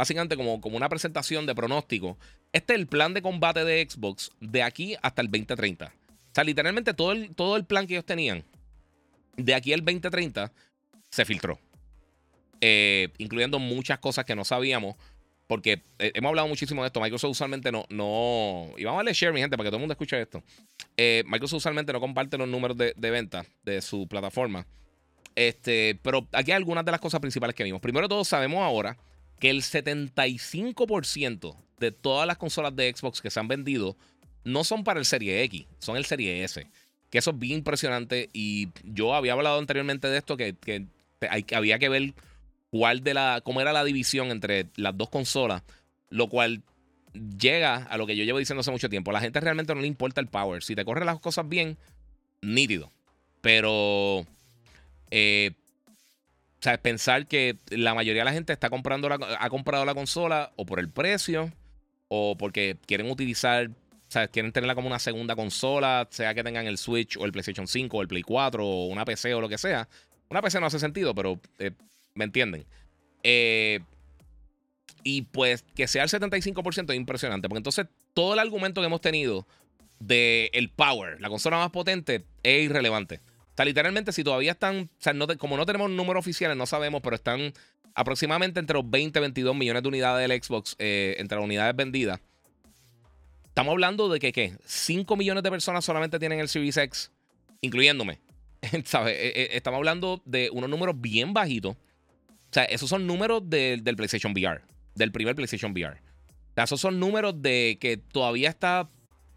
[0.00, 2.16] básicamente como, como una presentación de pronóstico.
[2.54, 5.88] Este es el plan de combate de Xbox de aquí hasta el 2030.
[5.88, 8.42] O sea, literalmente todo el, todo el plan que ellos tenían
[9.36, 10.50] de aquí al 2030
[11.10, 11.58] se filtró.
[12.62, 14.96] Eh, incluyendo muchas cosas que no sabíamos.
[15.46, 16.98] Porque eh, hemos hablado muchísimo de esto.
[16.98, 18.70] Microsoft usualmente no, no.
[18.78, 20.42] Y vamos a darle share, mi gente, para que todo el mundo escuche esto.
[20.96, 24.66] Eh, Microsoft usualmente no comparte los números de, de venta de su plataforma.
[25.34, 27.82] Este, pero aquí hay algunas de las cosas principales que vimos.
[27.82, 28.96] Primero de todo, sabemos ahora
[29.40, 33.96] que el 75% de todas las consolas de Xbox que se han vendido
[34.44, 36.66] no son para el Serie X, son el Serie S.
[37.10, 38.28] Que eso es bien impresionante.
[38.32, 40.86] Y yo había hablado anteriormente de esto, que, que
[41.28, 42.14] hay, había que ver
[42.70, 45.62] cuál de la, cómo era la división entre las dos consolas,
[46.08, 46.62] lo cual
[47.38, 49.10] llega a lo que yo llevo diciendo hace mucho tiempo.
[49.10, 50.62] A la gente realmente no le importa el power.
[50.62, 51.76] Si te corren las cosas bien,
[52.42, 52.92] nítido.
[53.40, 54.26] Pero,
[55.10, 55.52] eh,
[56.60, 59.94] o sea, pensar que la mayoría de la gente está comprando la, ha comprado la
[59.94, 61.50] consola o por el precio
[62.08, 66.66] o porque quieren utilizar o sea, quieren tenerla como una segunda consola, sea que tengan
[66.66, 69.48] el Switch o el PlayStation 5 o el Play 4 o una PC o lo
[69.48, 69.88] que sea.
[70.28, 71.70] Una PC no hace sentido, pero eh,
[72.14, 72.66] me entienden.
[73.22, 73.78] Eh,
[75.04, 79.00] y pues que sea el 75% es impresionante, porque entonces todo el argumento que hemos
[79.00, 79.46] tenido
[80.00, 83.20] de power, la consola más potente, es irrelevante.
[83.52, 87.02] O sea, literalmente, si todavía están, o sea, como no tenemos números oficiales, no sabemos,
[87.02, 87.52] pero están
[87.94, 91.74] aproximadamente entre los 20 y 22 millones de unidades del Xbox, eh, entre las unidades
[91.76, 92.20] vendidas.
[93.46, 94.56] Estamos hablando de que, ¿qué?
[94.64, 97.10] 5 millones de personas solamente tienen el Series X,
[97.60, 98.20] incluyéndome.
[98.84, 99.14] ¿Sabes?
[99.14, 101.74] Eh, eh, estamos hablando de unos números bien bajitos.
[101.74, 104.62] O sea, esos son números del PlayStation VR,
[104.94, 105.98] del primer PlayStation VR.
[105.98, 108.88] O sea, esos son números de que todavía está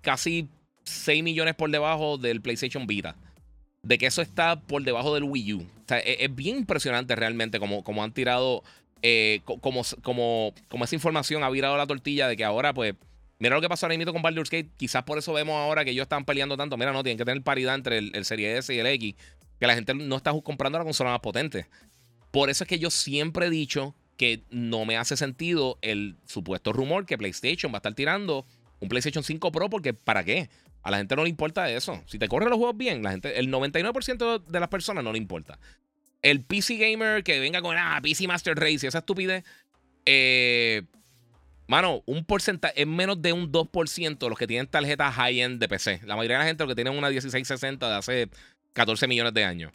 [0.02, 0.50] casi
[0.84, 3.16] 6 millones por debajo del PlayStation Vita.
[3.84, 5.62] De que eso está por debajo del Wii U.
[5.62, 8.64] O sea, e, es, bien impresionante realmente como, como han tirado,
[9.02, 12.96] eh, como, como, como esa información ha virado la tortilla de que ahora, pues,
[13.40, 14.70] mira lo que pasó ahora mismo con Baldur's Gate.
[14.78, 16.78] Quizás por eso vemos ahora que ellos están peleando tanto.
[16.78, 19.16] Mira, no, tienen que tener paridad entre el, el Serie S y el X.
[19.60, 21.68] Que la gente no está comprando la consola más potente.
[22.32, 26.74] Por eso es que yo siempre he dicho que no me hace sentido el supuesto
[26.74, 28.46] rumor que PlayStation va a estar tirando
[28.80, 30.50] un PlayStation 5 Pro porque ¿para qué?
[30.84, 32.04] A la gente no le importa eso.
[32.06, 35.18] Si te corren los juegos bien, la gente, el 99% de las personas no le
[35.18, 35.58] importa.
[36.22, 39.44] El PC gamer que venga con ah, PC Master Race y esa estupidez,
[40.06, 40.84] eh,
[41.68, 46.02] mano, un porcentaje es menos de un 2% los que tienen tarjetas high-end de PC.
[46.06, 48.30] La mayoría de la gente, los que tienen una 1660 de hace
[48.74, 49.72] 14 millones de años.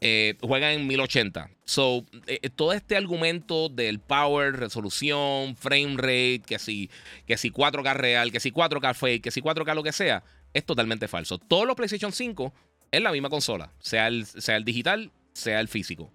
[0.00, 1.50] Eh, juegan en 1080.
[1.64, 6.90] So, eh, eh, todo este argumento del power, resolución, frame rate, que si,
[7.26, 10.22] que si 4K real, que si 4K fake, que si 4K lo que sea,
[10.56, 11.36] es totalmente falso.
[11.38, 12.52] Todos los PlayStation 5
[12.90, 16.10] es la misma consola, sea el, sea el digital, sea el físico,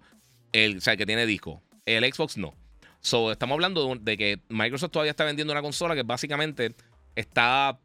[0.50, 1.62] el, o sea, el que tiene disco.
[1.86, 2.54] El Xbox no.
[3.00, 6.74] So, estamos hablando de que Microsoft todavía está vendiendo una consola que básicamente
[7.14, 7.78] está,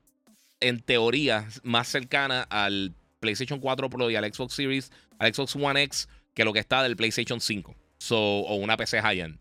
[0.60, 5.84] en teoría, más cercana al PlayStation 4 Pro y al Xbox Series, al Xbox One
[5.84, 9.38] X, que lo que está del PlayStation 5 so, o una PC high-end.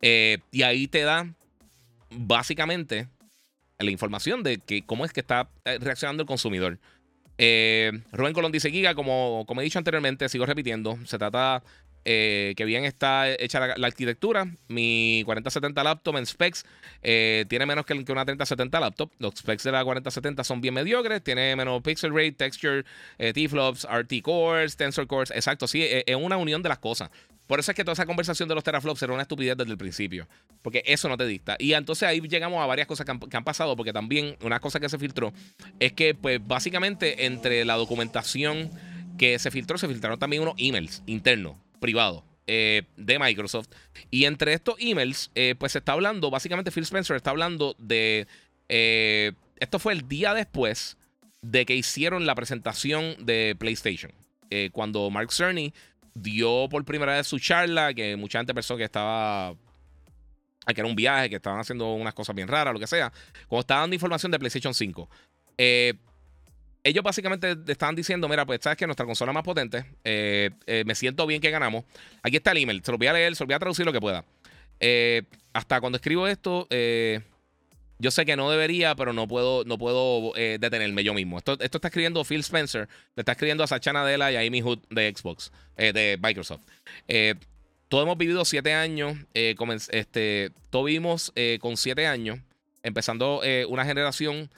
[0.00, 1.32] Eh, y ahí te da
[2.10, 3.08] básicamente
[3.78, 6.78] la información de que cómo es que está eh, reaccionando el consumidor.
[7.38, 11.62] Eh, Rubén Colón dice: Giga, como, como he dicho anteriormente, sigo repitiendo, se trata
[12.06, 14.46] eh, que bien está hecha la, arquitectura.
[14.68, 16.64] Mi 4070 laptop en specs
[17.02, 19.10] tiene menos que, una 3070 laptop.
[19.18, 21.22] Los specs de la 4070 son bien mediocres.
[21.22, 22.84] Tiene menos pixel rate, texture,
[23.18, 25.30] T-flops, RT cores, tensor cores.
[25.32, 27.10] Exacto, sí, es una unión de las cosas.
[27.46, 29.78] Por eso es que toda esa conversación de los teraflops era una estupidez desde el
[29.78, 30.28] principio.
[30.62, 31.56] Porque eso no te dicta.
[31.58, 33.76] Y entonces ahí llegamos a varias cosas que han, pasado.
[33.76, 35.32] Porque también una cosa que se filtró
[35.78, 38.70] es que, pues, básicamente entre la documentación
[39.18, 43.68] que se filtró, se filtraron también unos emails internos privado eh, de Microsoft.
[44.10, 48.26] Y entre estos emails, eh, pues se está hablando, básicamente Phil Spencer está hablando de...
[48.68, 50.96] Eh, esto fue el día después
[51.42, 54.12] de que hicieron la presentación de PlayStation.
[54.72, 55.72] cuando Mark Cerny
[56.16, 59.54] dio por primera vez su charla, que mucha gente pensó que estaba
[60.74, 63.12] que era un viaje, que estaban haciendo unas cosas bien raras, lo que sea.
[63.46, 65.08] Cuando estaba dando información de PlayStation 5.
[65.58, 65.94] Eh,
[66.82, 70.94] ellos básicamente estaban diciendo, mira, pues sabes que nuestra consola más potente, eh, eh, me
[70.94, 71.84] siento bien que ganamos.
[72.22, 73.92] Aquí está el email, se lo voy a leer, se lo voy a traducir lo
[73.92, 74.24] que pueda.
[75.52, 76.68] Hasta cuando escribo esto,
[77.98, 81.38] yo sé que no debería, pero no puedo, no puedo detenerme yo mismo.
[81.38, 84.60] Esto, esto, está escribiendo Phil Spencer, le está escribiendo a Sacha Nadella y a Amy
[84.60, 86.62] Hood de Xbox, de Microsoft.
[87.88, 92.38] todos hemos vivido siete años, este, todos vivimos con siete años,
[92.82, 94.50] empezando una generación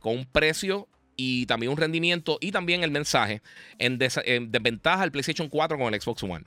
[0.00, 3.42] con un precio y también un rendimiento y también el mensaje
[3.78, 6.44] en, desventaja al PlayStation 4 con el Xbox One.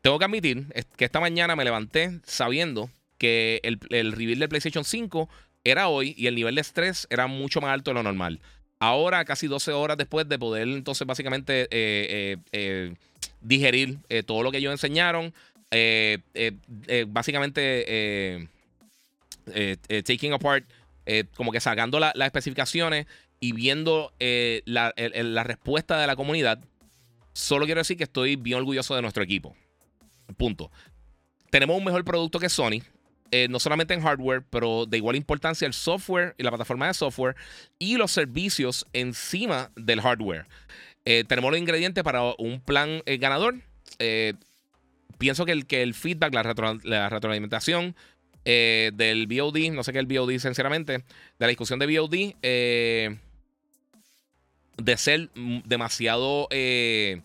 [0.00, 0.66] Tengo que admitir
[0.96, 5.28] que esta mañana me levanté sabiendo que el, el reveal del PlayStation 5
[5.64, 8.40] era hoy y el nivel de estrés era mucho más alto de lo normal.
[8.78, 12.94] Ahora, casi 12 horas después de poder entonces básicamente eh, eh, eh,
[13.40, 15.32] digerir todo lo que ellos enseñaron,
[17.08, 18.48] básicamente
[20.04, 20.64] taking apart,
[21.36, 23.06] como que sacando las especificaciones
[23.40, 24.92] y viendo eh, la,
[25.44, 26.58] respuesta de la comunidad,
[27.32, 29.54] solo quiero decir que estoy bien orgulloso de nuestro equipo.
[30.36, 30.70] Punto.
[31.50, 32.82] Tenemos un mejor producto que Sony.
[33.30, 36.94] Eh, no solamente en hardware, pero de igual importancia el software y la plataforma de
[36.94, 37.36] software
[37.78, 40.46] y los servicios encima del hardware.
[41.04, 43.56] Eh, tenemos los ingredientes para un plan ganador.
[45.18, 47.94] pienso que el, que el feedback, la, la retroalimentación
[48.44, 51.02] del BOD, no sé qué es el BOD sinceramente, de
[51.38, 52.34] la discusión de BOD,
[54.76, 56.48] de ser demasiado.
[56.50, 57.20] Eh,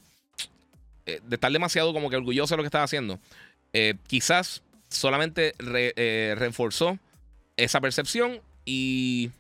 [1.05, 3.19] eh, de estar demasiado como que orgulloso de lo que estaba haciendo.
[3.73, 4.61] Eh, quizás
[4.91, 5.53] solamente
[6.37, 6.99] reforzó
[7.57, 9.31] esa percepción y.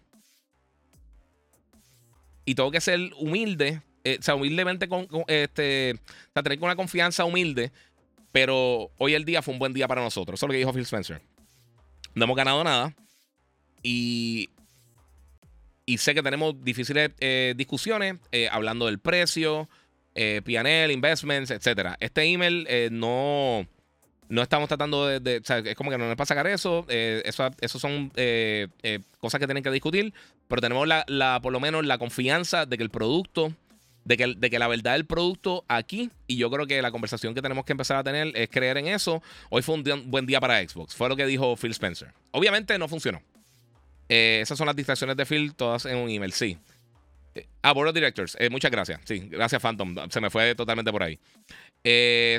[2.45, 6.75] y tengo que ser humilde, eh, o sea, humildemente, con, este, o sea, tener una
[6.75, 7.71] confianza humilde,
[8.31, 10.39] pero hoy el día fue un buen día para nosotros.
[10.39, 11.21] Eso es que dijo Phil Spencer.
[12.13, 12.93] No hemos ganado nada
[13.83, 14.49] y,
[15.85, 19.69] y sé que tenemos difíciles eh, discusiones eh, hablando del precio,
[20.15, 21.95] eh, PNL, investments, etc.
[21.99, 23.67] Este email no
[24.31, 27.51] no estamos tratando de, o sea, es como que no nos pasa sacar eso, eso,
[27.59, 28.11] eso son
[29.19, 30.13] cosas que tienen que discutir,
[30.47, 33.53] pero tenemos la, por lo menos la confianza de que el producto
[34.03, 37.35] de que, de que, la verdad del producto aquí, y yo creo que la conversación
[37.35, 39.21] que tenemos que empezar a tener es creer en eso.
[39.49, 42.11] Hoy fue un, buen día para Xbox, fue lo que dijo Phil Spencer.
[42.31, 43.21] Obviamente no funcionó.
[44.09, 46.57] Eh, esas son las distracciones de Phil, todas en un email, sí.
[47.33, 48.99] Eh, ah, Board of Directors, eh, muchas gracias.
[49.05, 51.17] Sí, gracias Phantom, se me fue totalmente por ahí.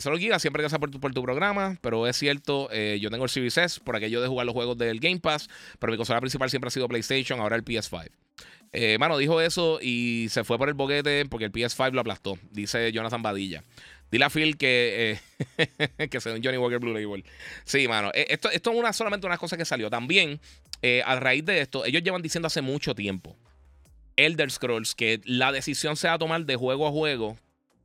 [0.00, 3.30] Solo Giga, siempre gracias por tu, por tu programa, pero es cierto, yo tengo el
[3.30, 6.68] Series por aquello de jugar los juegos del Game Pass, pero mi consola principal siempre
[6.68, 8.10] ha sido PlayStation, ahora el PS5.
[8.74, 12.38] Eh, mano, dijo eso y se fue por el boquete porque el PS5 lo aplastó,
[12.50, 13.62] dice Jonathan Badilla.
[14.10, 15.18] Dile a Phil que,
[15.58, 17.24] eh, que un Johnny Walker Blue Label.
[17.64, 18.10] Sí, mano.
[18.12, 19.88] Eh, esto, esto es una, solamente una cosa que salió.
[19.88, 20.38] También,
[20.82, 23.36] eh, a raíz de esto, ellos llevan diciendo hace mucho tiempo,
[24.16, 27.38] Elder Scrolls, que la decisión se va a tomar de juego a juego,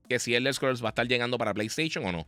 [0.07, 2.27] que si Elder Scrolls va a estar llegando para PlayStation o no.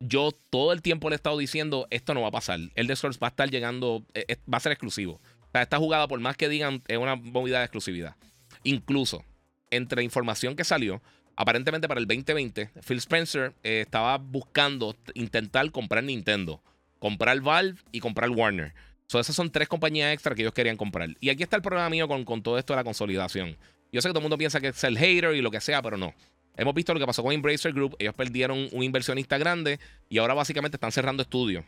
[0.00, 2.58] Yo todo el tiempo le he estado diciendo, esto no va a pasar.
[2.74, 4.04] Elder Scrolls va a estar llegando,
[4.52, 5.20] va a ser exclusivo
[5.54, 8.16] sea, esta jugada, por más que digan, es una movida de exclusividad.
[8.64, 9.24] Incluso,
[9.70, 11.00] entre información que salió,
[11.36, 16.60] aparentemente para el 2020, Phil Spencer eh, estaba buscando intentar comprar Nintendo,
[16.98, 18.74] comprar Valve y comprar Warner.
[19.06, 21.10] So, esas son tres compañías extra que ellos querían comprar.
[21.20, 23.56] Y aquí está el problema mío con, con todo esto de la consolidación.
[23.92, 25.82] Yo sé que todo el mundo piensa que es el hater y lo que sea,
[25.82, 26.14] pero no.
[26.56, 27.96] Hemos visto lo que pasó con Embracer Group.
[27.98, 31.64] Ellos perdieron un inversionista grande y ahora básicamente están cerrando estudios.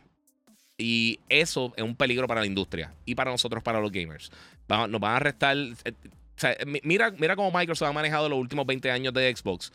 [0.77, 4.31] Y eso es un peligro para la industria y para nosotros, para los gamers.
[4.67, 5.57] nos van a restar.
[5.57, 9.71] Eh, mira, mira cómo Microsoft ha manejado los últimos 20 años de Xbox.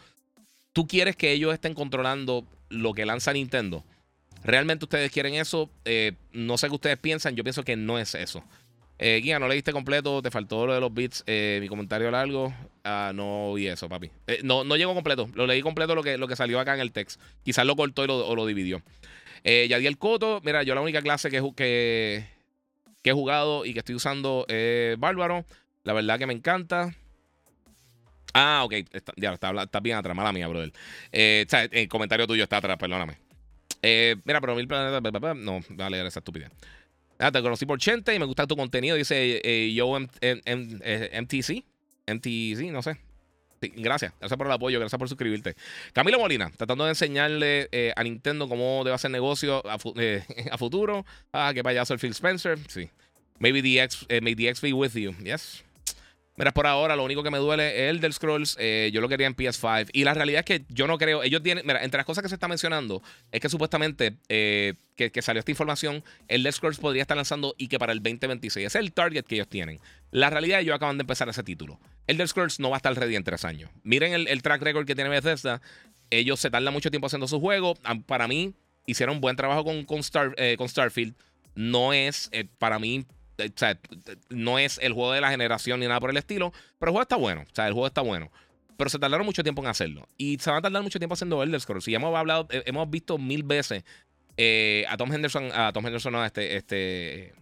[0.72, 3.84] ¿Tú quieres que ellos estén controlando lo que lanza Nintendo?
[4.44, 5.70] ¿Realmente ustedes quieren eso?
[5.84, 7.36] Eh, no sé qué ustedes piensan.
[7.36, 8.42] Yo pienso que no es eso.
[9.04, 12.54] Eh, Guía, no leíste completo, te faltó lo de los bits, eh, mi comentario largo.
[12.84, 14.10] Ah, no vi eso, papi.
[14.44, 15.28] no, no llegó completo.
[15.34, 17.20] Lo leí completo lo que, lo que salió acá en el text.
[17.42, 18.80] Quizás lo cortó y lo, o lo dividió.
[19.42, 22.24] Eh, Yadiel Coto, mira, yo la única clase que, que,
[23.02, 25.44] que he jugado y que estoy usando es Bárbaro.
[25.82, 26.94] La verdad que me encanta.
[28.34, 28.74] Ah, ok.
[29.16, 30.16] ya, está, bien atrás.
[30.16, 30.72] Mala mía, brother.
[31.10, 33.18] Eh, el comentario tuyo está atrás, perdóname.
[33.82, 35.36] Eh, mira, pero mil planetas.
[35.36, 36.50] No, dale, esa estupidez.
[37.22, 38.96] Ah, te conocí por 80 y me gusta tu contenido.
[38.96, 41.64] Dice eh, yo MTC.
[42.06, 42.98] MTC, no sé
[43.70, 44.12] gracias.
[44.18, 45.54] Gracias por el apoyo, gracias por suscribirte.
[45.92, 50.24] Camilo Molina, tratando de enseñarle eh, a Nintendo cómo debe hacer negocio a, eh,
[50.58, 51.04] futuro.
[51.32, 52.58] Ah, qué payaso el Phil Spencer.
[52.68, 52.90] Sí.
[53.38, 55.12] Maybe the X, eh, the X be with you.
[55.22, 55.64] Yes.
[56.36, 58.56] Mira, por ahora lo único que me duele es el del Scrolls.
[58.58, 59.90] Eh, yo lo quería en PS5.
[59.92, 61.22] Y la realidad es que yo no creo.
[61.22, 61.66] Ellos tienen.
[61.66, 65.50] Mira, entre las cosas que se está mencionando es que supuestamente eh, que, salió esta
[65.50, 68.66] información, el del Scrolls podría estar lanzando y que para el 2026.
[68.66, 69.78] Ese es el target que ellos tienen.
[70.10, 71.78] La realidad es que ellos acaban de empezar ese título.
[72.06, 73.70] El del Scrolls no va a estar ready en tres años.
[73.82, 75.60] Miren el, track record que tiene Bethesda.
[76.08, 77.74] Ellos se tardan mucho tiempo haciendo su juego.
[78.06, 78.54] Para mí,
[78.86, 81.14] hicieron un buen trabajo eh, con Starfield.
[81.54, 83.04] No es, para mí,
[84.28, 87.02] no es el juego de la generación ni nada por el estilo, pero el juego
[87.02, 87.42] está bueno.
[87.42, 88.30] O sea, el juego está bueno.
[88.76, 90.08] Pero se tardaron mucho tiempo en hacerlo.
[90.16, 91.86] Y se van a tardar mucho tiempo haciendo Elder Scrolls.
[91.88, 93.84] Y hemos hablado, eh, hemos visto mil veces
[94.36, 97.34] eh, a Tom Henderson, a Tom Henderson, no, este, este,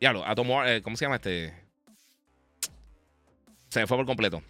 [0.00, 1.54] lo a Tom, eh, ¿cómo se llama este?
[3.70, 4.42] Se fue por completo.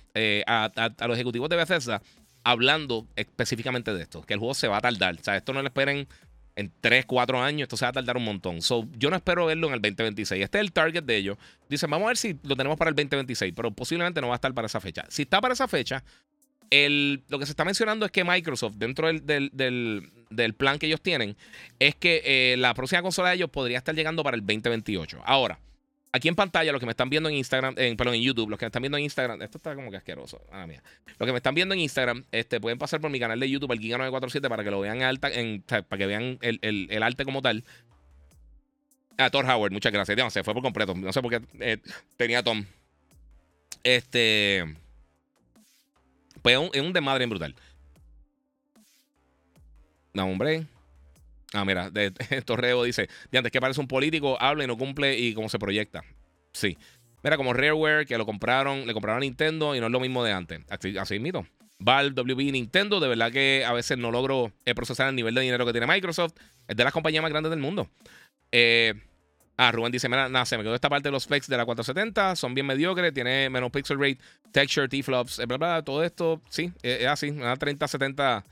[0.46, 2.02] a, a, los ejecutivos de Bethesda
[2.44, 5.14] hablando específicamente de esto, que el juego se va a tardar.
[5.14, 6.08] O sea, esto no le esperen
[6.56, 8.62] en 3, 4 años, esto se va a tardar un montón.
[8.62, 10.44] So, yo no espero verlo en el 2026.
[10.44, 11.38] Este es el target de ellos.
[11.68, 14.36] Dicen, vamos a ver si lo tenemos para el 2026, pero posiblemente no va a
[14.36, 15.04] estar para esa fecha.
[15.08, 16.04] Si está para esa fecha,
[16.70, 19.52] el, lo que se está mencionando es que Microsoft, dentro del,
[20.30, 21.36] del, plan que ellos tienen,
[21.78, 25.20] es que eh, la próxima consola de ellos podría estar llegando para el 2028.
[25.24, 25.58] Ahora,
[26.14, 28.58] Aquí en pantalla, los que me están viendo en Instagram, en, perdón, en YouTube, los
[28.58, 30.42] que me están viendo en Instagram, esto está como que asqueroso.
[30.52, 30.82] Ah, mía.
[31.18, 33.72] Los que me están viendo en Instagram, este, pueden pasar por mi canal de YouTube,
[33.72, 35.30] el Giga947, para que lo vean alta,
[35.88, 37.64] para que vean el, arte como tal.
[39.16, 40.18] Ah, Thor Howard, muchas gracias.
[40.18, 40.94] No, se fue por completo.
[40.94, 41.78] No sé por qué eh,
[42.18, 42.66] tenía Tom.
[43.82, 44.64] Este.
[46.42, 47.54] Pues es un, es un desmadre brutal.
[50.12, 50.66] No, hombre.
[51.52, 52.10] Ah, mira, de,
[52.44, 55.58] Torreo dice, de antes que parece un político, habla y no cumple y cómo se
[55.58, 56.02] proyecta.
[56.52, 56.76] Sí.
[57.22, 60.24] Mira, como Rareware, que lo compraron, le compraron a Nintendo y no es lo mismo
[60.24, 60.60] de antes.
[60.68, 61.46] Así, así mito.
[61.78, 65.40] Valve, WB, Nintendo, de verdad que a veces no logro eh, procesar el nivel de
[65.42, 66.32] dinero que tiene Microsoft.
[66.66, 67.88] Es de las compañías más grandes del mundo.
[68.50, 68.94] Eh,
[69.56, 71.64] Ah, Rubén dice, mira, nada, se me quedó esta parte de los specs de la
[71.64, 74.18] 470, son bien mediocres, tiene menos pixel rate,
[74.50, 78.44] texture, T-flops, bla, bla, todo esto, sí, es, así, una 3070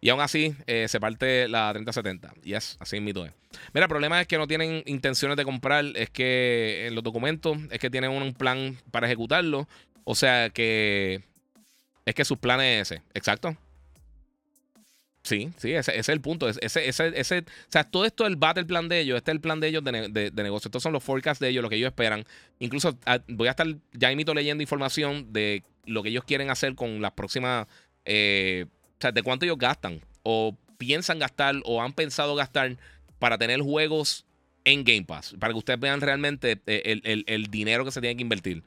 [0.00, 2.34] y aún así eh, se parte la 3070.
[2.42, 3.32] Yes, así mito es.
[3.72, 7.56] Mira, el problema es que no tienen intenciones de comprar, es que en los documentos
[7.70, 9.66] es que tienen un plan para ejecutarlo,
[10.04, 11.22] o sea que
[12.06, 13.56] es que sus planes es ese, exacto.
[15.22, 16.48] Sí, sí, ese, es el punto.
[16.48, 19.18] Ese, ese, ese, o sea, todo esto es el battle plan de ellos.
[19.18, 20.68] Este es el plan de ellos de, de, negocio.
[20.68, 22.24] Estos son los forecasts de ellos, lo que ellos esperan.
[22.60, 26.74] Incluso ah, voy a estar ya imito leyendo información de lo que ellos quieren hacer
[26.74, 27.66] con las próximas.
[28.06, 28.64] Eh,
[29.00, 32.76] sea, de cuánto ellos gastan o piensan gastar o han pensado gastar
[33.18, 34.24] para tener juegos
[34.64, 38.22] en Game Pass, para que ustedes vean realmente eh, el, dinero que se tiene que
[38.22, 38.62] invertir.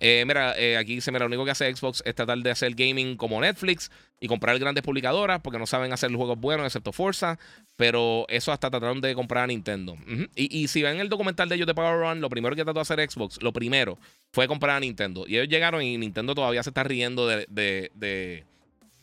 [0.00, 2.74] Eh, mira, eh, aquí dice, mira, lo único que hace Xbox es tratar de hacer
[2.74, 7.38] gaming como Netflix y comprar grandes publicadoras porque no saben hacer juegos buenos excepto Forza,
[7.76, 9.96] pero eso hasta trataron de comprar a Nintendo.
[10.34, 12.82] y, si ven el documental de ellos de Power Run, lo primero que trató de
[12.82, 13.98] hacer Xbox, lo primero,
[14.32, 15.24] fue comprar a Nintendo.
[15.26, 18.44] Y ellos llegaron y Nintendo todavía se está riendo de, de,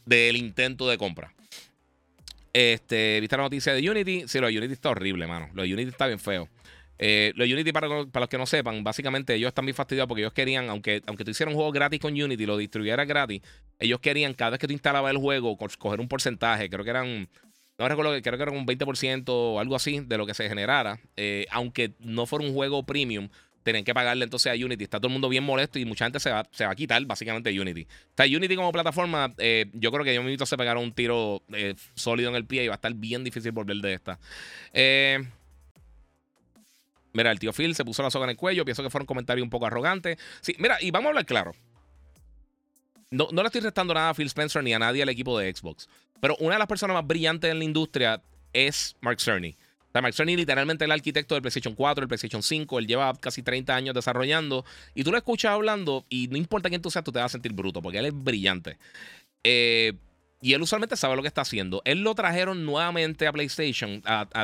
[0.05, 1.33] del intento de compra.
[2.53, 4.27] Este, ¿viste la noticia de Unity?
[4.27, 5.49] Sí, lo Unity está horrible, mano.
[5.53, 6.49] Lo Unity está bien feo.
[7.01, 10.33] Eh, lo Unity, para, los que no sepan, básicamente ellos están bien fastidiados porque ellos
[10.33, 13.41] querían, aunque, aunque tú hicieras un juego gratis con Unity, lo distribuyera gratis,
[13.79, 17.29] ellos querían cada vez que tú instalabas el juego, coger un porcentaje, creo que eran,
[17.77, 20.99] no recuerdo, creo que era un 20% o algo así de lo que se generara,
[21.15, 23.29] eh, aunque no fuera un juego premium,
[23.69, 24.83] tienen que pagarle entonces a Unity.
[24.83, 27.05] Está todo el mundo bien molesto y mucha gente se va, se va a quitar
[27.05, 27.85] básicamente Unity.
[28.09, 31.75] Está Unity como plataforma, eh, yo creo que yo mismo se pegaron un tiro eh,
[31.93, 34.17] sólido en el pie y va a estar bien difícil volver de esta.
[34.73, 35.23] Eh,
[37.13, 38.65] mira, el tío Phil se puso la soga en el cuello.
[38.65, 40.17] Pienso que fue un comentario un poco arrogante.
[40.41, 41.53] Sí, mira, y vamos a hablar claro.
[43.11, 45.53] No, no le estoy restando nada a Phil Spencer ni a nadie al equipo de
[45.53, 45.87] Xbox.
[46.19, 49.55] Pero una de las personas más brillantes en la industria es Mark Cerny.
[49.93, 52.79] Mark Cerny literalmente el arquitecto del PlayStation 4, el PlayStation 5.
[52.79, 54.65] Él lleva casi 30 años desarrollando.
[54.93, 57.33] Y tú lo escuchas hablando y no importa quién tú seas, tú te vas a
[57.33, 58.77] sentir bruto porque él es brillante.
[59.43, 59.93] Eh,
[60.41, 61.81] y él usualmente sabe lo que está haciendo.
[61.85, 64.01] Él lo trajeron nuevamente a PlayStation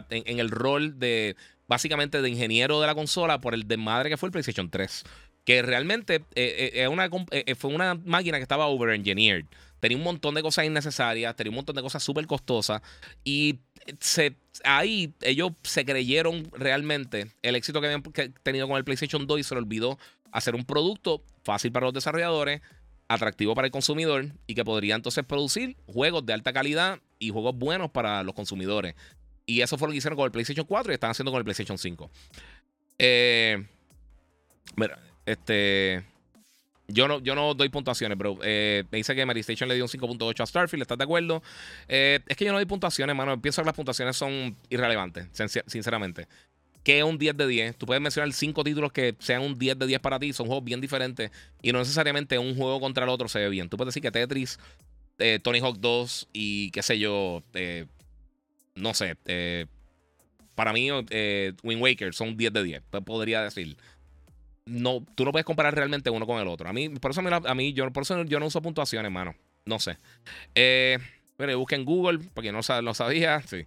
[0.10, 1.38] en, el rol de
[1.68, 5.04] básicamente de ingeniero de la consola por el desmadre que fue el PlayStation 3.
[5.46, 7.10] Que realmente eh, eh, una,
[7.58, 9.46] fue una máquina que estaba over-engineered.
[9.86, 12.82] Tenía un montón de cosas innecesarias, tenía un montón de cosas súper costosas.
[13.24, 13.60] Y
[14.64, 18.02] ahí ellos se creyeron realmente el éxito que habían
[18.42, 20.00] tenido con el PlayStation 2 y se le olvidó
[20.32, 22.62] hacer un producto fácil para los desarrolladores,
[23.10, 27.56] atractivo para el consumidor y que podría entonces producir juegos de alta calidad y juegos
[27.56, 28.96] buenos para los consumidores.
[29.46, 31.44] Y eso fue lo que hicieron con el PlayStation 4 y están haciendo con el
[31.44, 32.10] PlayStation 5.
[32.98, 33.64] Eh,
[34.78, 36.15] mira, este.
[36.88, 39.86] Yo no, yo no doy puntuaciones, pero eh, me dice que Mary Station le dio
[39.86, 40.84] un 5.8 a Starfield.
[40.84, 41.42] ¿Estás de acuerdo?
[41.88, 43.42] Eh, es que yo no doy puntuaciones, mano.
[43.42, 45.28] Pienso que las puntuaciones son irrelevantes,
[45.66, 46.28] sinceramente.
[46.84, 47.78] ¿Qué es un 10 de 10?
[47.78, 50.32] Tú puedes mencionar 5 títulos que sean un 10 de 10 para ti.
[50.32, 51.32] Son juegos bien diferentes.
[51.64, 53.68] Y no necesariamente un juego contra el otro se ve bien.
[53.68, 54.60] Tú puedes decir que Tetris,
[55.18, 57.42] eh, Tony Hawk 2 y qué sé yo.
[58.76, 59.18] no sé.
[60.54, 62.84] para mí, Wind Waker son 10 de 10.
[63.04, 63.76] Podría decir
[64.66, 66.68] no, tú no puedes comparar realmente uno con el otro.
[66.68, 69.36] A mí, por eso a mí, yo, por eso yo no uso puntuaciones, mano.
[69.66, 69.98] No sé.
[70.56, 70.98] Eh,
[71.38, 73.42] mira, busca en Google, porque no sabía.
[73.44, 73.66] Sí.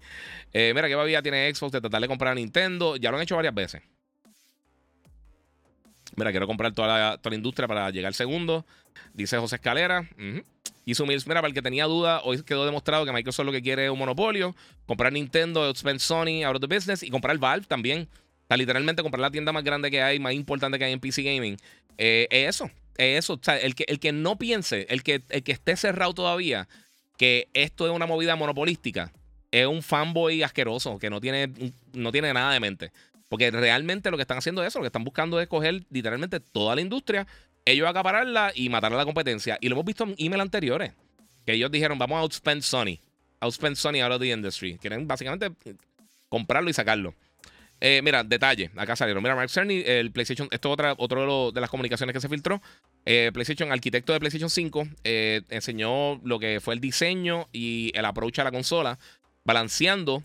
[0.52, 2.96] Eh, mira, ¿qué babía tiene Xbox de tratar de comprar a Nintendo?
[2.96, 3.82] Ya lo han hecho varias veces.
[6.16, 8.66] Mira, quiero comprar toda la, toda la industria para llegar segundo.
[9.14, 10.08] Dice José Escalera.
[10.84, 13.62] Y Sumils, mira, para el que tenía duda, hoy quedó demostrado que Microsoft lo que
[13.62, 14.56] quiere es un monopolio.
[14.86, 17.04] Comprar Nintendo, outspend Sony, out of the business.
[17.04, 18.08] Y comprar Valve también
[18.48, 21.22] sea, literalmente comprar la tienda más grande que hay, más importante que hay en PC
[21.22, 21.56] Gaming.
[21.98, 22.70] Eh, es eso.
[22.96, 23.34] Es eso.
[23.34, 26.68] O sea, el que, el que no piense, el que, el que esté cerrado todavía,
[27.16, 29.12] que esto es una movida monopolística,
[29.50, 31.52] es un fanboy asqueroso que no tiene,
[31.92, 32.92] no tiene nada de mente.
[33.28, 36.40] Porque realmente lo que están haciendo es eso, lo que están buscando es coger literalmente
[36.40, 37.26] toda la industria,
[37.64, 39.58] ellos acapararla y matar a la competencia.
[39.60, 40.92] Y lo hemos visto en emails anteriores,
[41.44, 42.98] que ellos dijeron, vamos a outspend Sony.
[43.40, 44.78] Outspend Sony out of the industry.
[44.78, 45.50] Quieren básicamente
[46.28, 47.14] comprarlo y sacarlo.
[47.80, 49.22] Eh, mira, detalle, acá salieron.
[49.22, 52.60] Mira, Mark Cerny, el PlayStation, esto es otra, otro de, las comunicaciones que se filtró.
[53.04, 58.04] Eh, PlayStation, arquitecto de PlayStation 5, eh, enseñó lo que fue el diseño y el
[58.04, 58.98] approach a la consola,
[59.44, 60.24] balanceando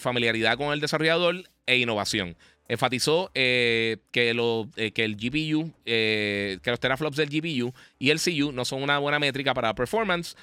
[0.00, 2.36] familiaridad con el desarrollador e innovación
[2.70, 4.30] enfatizó eh, que,
[4.76, 8.84] eh, que el GPU, eh, que los teraflops del GPU y el CU no son
[8.84, 10.36] una buena métrica para performance.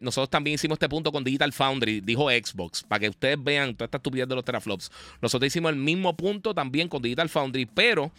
[0.00, 3.84] nosotros también hicimos este punto con Digital Foundry, dijo Xbox, para que ustedes vean toda
[3.84, 4.90] esta estupidez de los teraflops.
[5.20, 8.10] Nosotros hicimos el mismo punto también con Digital Foundry, pero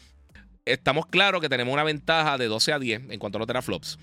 [0.63, 3.97] estamos claros que tenemos una ventaja de 12 a 10 en cuanto a los teraflops.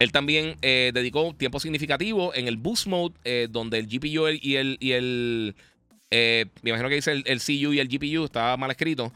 [0.00, 3.14] Él también dedicó tiempo significativo en el boost mode,
[3.50, 5.54] donde el GPU y el, y el
[6.10, 9.12] eh, me imagino que dice el, el, CU y el GPU, estaba mal escrito.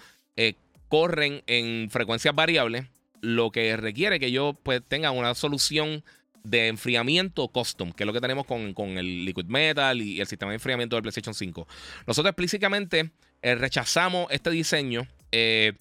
[0.89, 2.87] corren en frecuencias variables,
[3.23, 6.05] lo que requiere que yo pues, tenga una solución
[6.45, 10.51] de enfriamiento custom, que es lo que tenemos con, el Liquid Metal y el sistema
[10.51, 11.67] de enfriamiento del PlayStation 5.
[12.07, 13.11] Nosotros explícitamente
[13.43, 15.75] eh, rechazamos este diseño eh,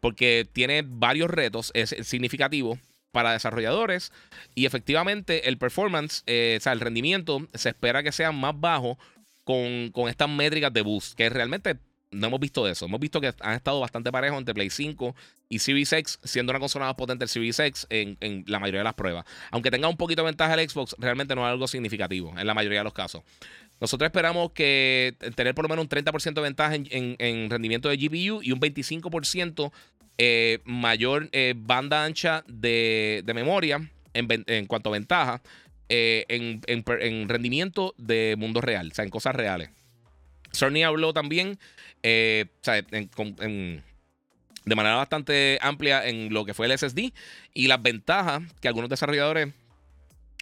[0.00, 1.72] porque tiene varios retos
[2.02, 2.78] significativos
[3.12, 4.12] para desarrolladores
[4.54, 8.98] y efectivamente el performance, eh, o sea, el rendimiento se espera que sea más bajo
[9.44, 11.78] con, con estas métricas de boost, que realmente
[12.14, 12.86] no hemos visto eso.
[12.86, 15.14] Hemos visto que han estado bastante parejos entre Play 5
[15.48, 18.84] y Series X, siendo una consola más potente el Series X en, la mayoría de
[18.84, 19.24] las pruebas.
[19.50, 22.54] Aunque tenga un poquito de ventaja el Xbox, realmente no es algo significativo en la
[22.54, 23.22] mayoría de los casos.
[23.80, 28.40] Nosotros esperamos que tener por lo menos un 30% de ventaja en, rendimiento de GPU
[28.42, 29.72] y un 25%
[30.16, 35.42] eh, mayor eh, banda ancha de, memoria en, cuanto a ventaja
[35.88, 39.70] eh, en, rendimiento de mundo real, o sea, en cosas reales.
[40.52, 41.58] Sony habló también
[44.64, 47.12] de manera bastante amplia en lo que fue el SSD
[47.52, 49.52] y las ventajas que algunos desarrolladores,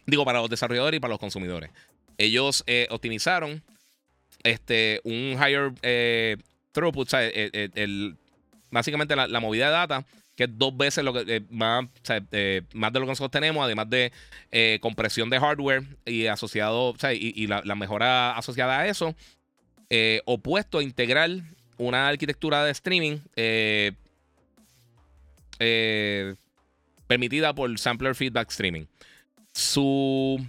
[0.06, 1.70] digo, para los desarrolladores y para los consumidores.
[2.18, 3.62] Ellos eh, optimizaron
[4.44, 6.36] este, un higher eh,
[6.72, 8.14] throughput, eh,
[8.70, 10.06] básicamente la, movida de data,
[10.46, 11.84] que es dos veces lo que más,
[12.72, 14.12] más de lo que nosotros tenemos, además de
[14.80, 19.14] compresión de hardware y asociado, y, la, mejora asociada a eso,
[20.24, 21.30] opuesto a integrar
[21.78, 23.18] una arquitectura de streaming
[27.06, 28.86] permitida por Sampler Feedback Streaming.
[29.52, 30.44] Su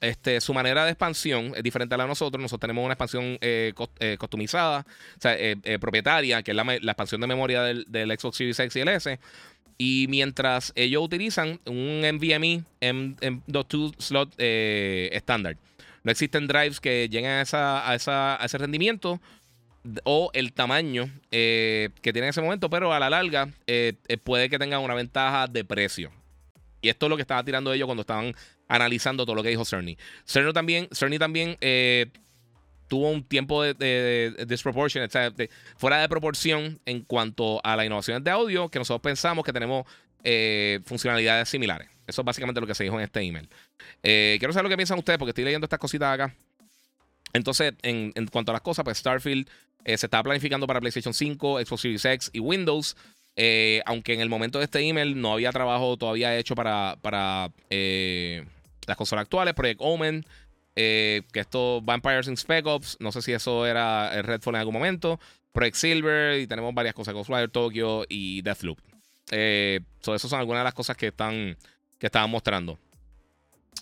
[0.00, 2.40] este, su manera de expansión es diferente a la de nosotros.
[2.40, 7.20] Nosotros tenemos una expansión eh, eh, customizada, o sea, eh, propietaria, que es la, expansión
[7.20, 9.18] de memoria del, Xbox Series X y el S.
[9.78, 15.56] Y mientras ellos utilizan un NVMe M.2 slot estándar,
[16.02, 19.20] no existen drives que lleguen a, a, ese rendimiento
[20.04, 23.50] o el tamaño que tiene en ese momento, pero a la larga
[24.24, 26.10] puede que tengan una ventaja de precio.
[26.80, 28.34] Y esto es lo que estaba tirando ellos cuando estaban
[28.68, 29.96] analizando todo lo que dijo Cerny.
[30.24, 32.06] Cerny también, Cerny también eh,
[32.88, 38.68] tuvo un tiempo de, de, fuera de proporción en cuanto a las innovaciones de audio
[38.68, 39.86] que nosotros pensamos que tenemos
[40.24, 41.88] eh, funcionalidades similares.
[42.06, 43.48] Eso es básicamente lo que se dijo en este email.
[44.02, 46.34] Eh, quiero saber lo que piensan ustedes porque estoy leyendo estas cositas acá.
[47.32, 49.48] Entonces, en, cuanto a las cosas, pues Starfield
[49.84, 52.96] se está planificando para PlayStation 5, Xbox Series X y Windows.
[53.84, 57.50] aunque en el momento de este email no había trabajo todavía hecho para, para
[58.86, 60.24] las consolas actuales, Project Omen,
[60.76, 64.60] eh, que esto Vampires in Spec Ops, no sé si eso era el Redfall en
[64.60, 65.18] algún momento,
[65.52, 68.78] Project Silver y tenemos varias cosas, Ghostwire Tokyo y Deathloop.
[69.30, 71.56] Eh, so, son algunas de las cosas que están
[71.98, 72.78] que estaban mostrando.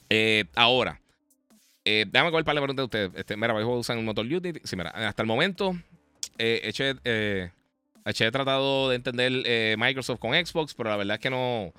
[0.09, 1.01] Eh, ahora,
[1.85, 3.11] eh, déjame coger para la pregunta de ustedes.
[3.17, 4.61] Este, mira, a usar un motor Unity.
[4.63, 5.77] Sí, mira, hasta el momento,
[6.39, 11.73] he, he tratado de entender Microsoft con Xbox, pero la verdad es que no,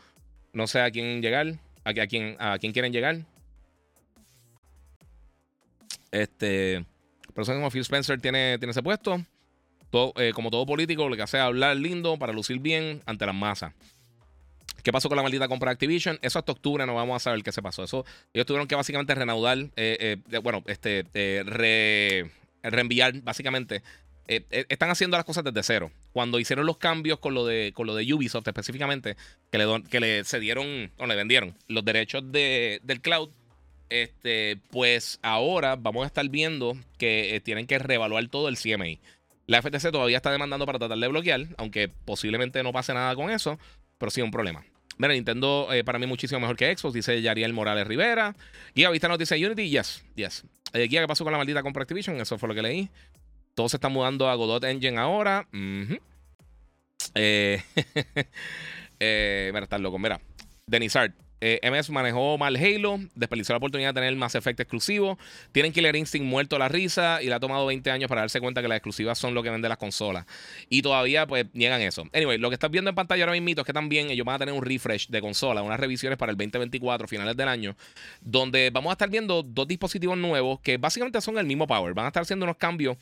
[0.52, 1.56] no sé a quién llegar
[1.86, 3.20] a, a, quién, a quién quieren llegar.
[6.12, 6.86] Este.
[7.34, 9.24] Persona como Phil Spencer tiene, tiene ese puesto.
[10.18, 13.36] Eh, como todo político, lo que hace es hablar lindo para lucir bien ante las
[13.36, 13.74] masas.
[14.84, 16.20] ¿Qué pasó con la maldita compra de Activision?
[16.22, 17.84] Eso hasta octubre no vamos a saber qué se pasó.
[17.84, 21.06] Eso, ellos tuvieron que básicamente renaudar, eh, eh, bueno, este,
[22.62, 23.84] reenviar básicamente
[24.28, 25.92] eh, eh, están haciendo las cosas desde cero.
[26.12, 29.16] Cuando hicieron los cambios con lo de, con lo de Ubisoft específicamente,
[29.52, 33.30] que le, que le cedieron o le vendieron los derechos de, del cloud,
[33.90, 39.00] este, pues ahora vamos a estar viendo que eh, tienen que reevaluar todo el CMA.
[39.46, 43.30] La FTC todavía está demandando para tratar de bloquear, aunque posiblemente no pase nada con
[43.30, 43.60] eso,
[44.00, 44.66] pero sí un problema.
[44.98, 48.36] Mira, Nintendo para mí muchísimo mejor que Xbox, dice Yariel Morales Rivera.
[48.74, 50.46] Guía Vista nos dice Unity, yes, yes.
[50.74, 52.20] Guía, ¿qué pasó con la maldita compra Activision?
[52.20, 52.90] Eso fue lo que leí.
[53.56, 55.48] Todo se está mudando a Godot Engine ahora.
[57.16, 57.62] eh,
[59.00, 59.98] eh, mira, está loco.
[59.98, 60.20] Mira,
[60.68, 61.14] Denizard.
[61.42, 65.20] Eh, MS manejó mal Halo, desperdiciou la oportunidad de tener más efecto exclusivo.
[65.52, 68.40] Tienen Killer Instinct muerto a la risa y le ha tomado 20 años para darse
[68.40, 70.26] cuenta que las exclusivas son lo que vende las consolas.
[70.70, 72.06] Y todavía, pues, niegan eso.
[72.14, 74.40] Anyway, lo que estás viendo en pantalla ahora mismo es que también ellos van a
[74.40, 77.76] tener un refresh de consola, unas revisiones para el 2024, finales del año,
[78.22, 81.94] donde vamos a estar viendo dos dispositivos nuevos que básicamente son el mismo power.
[81.94, 82.98] Van a estar haciendo unos cambios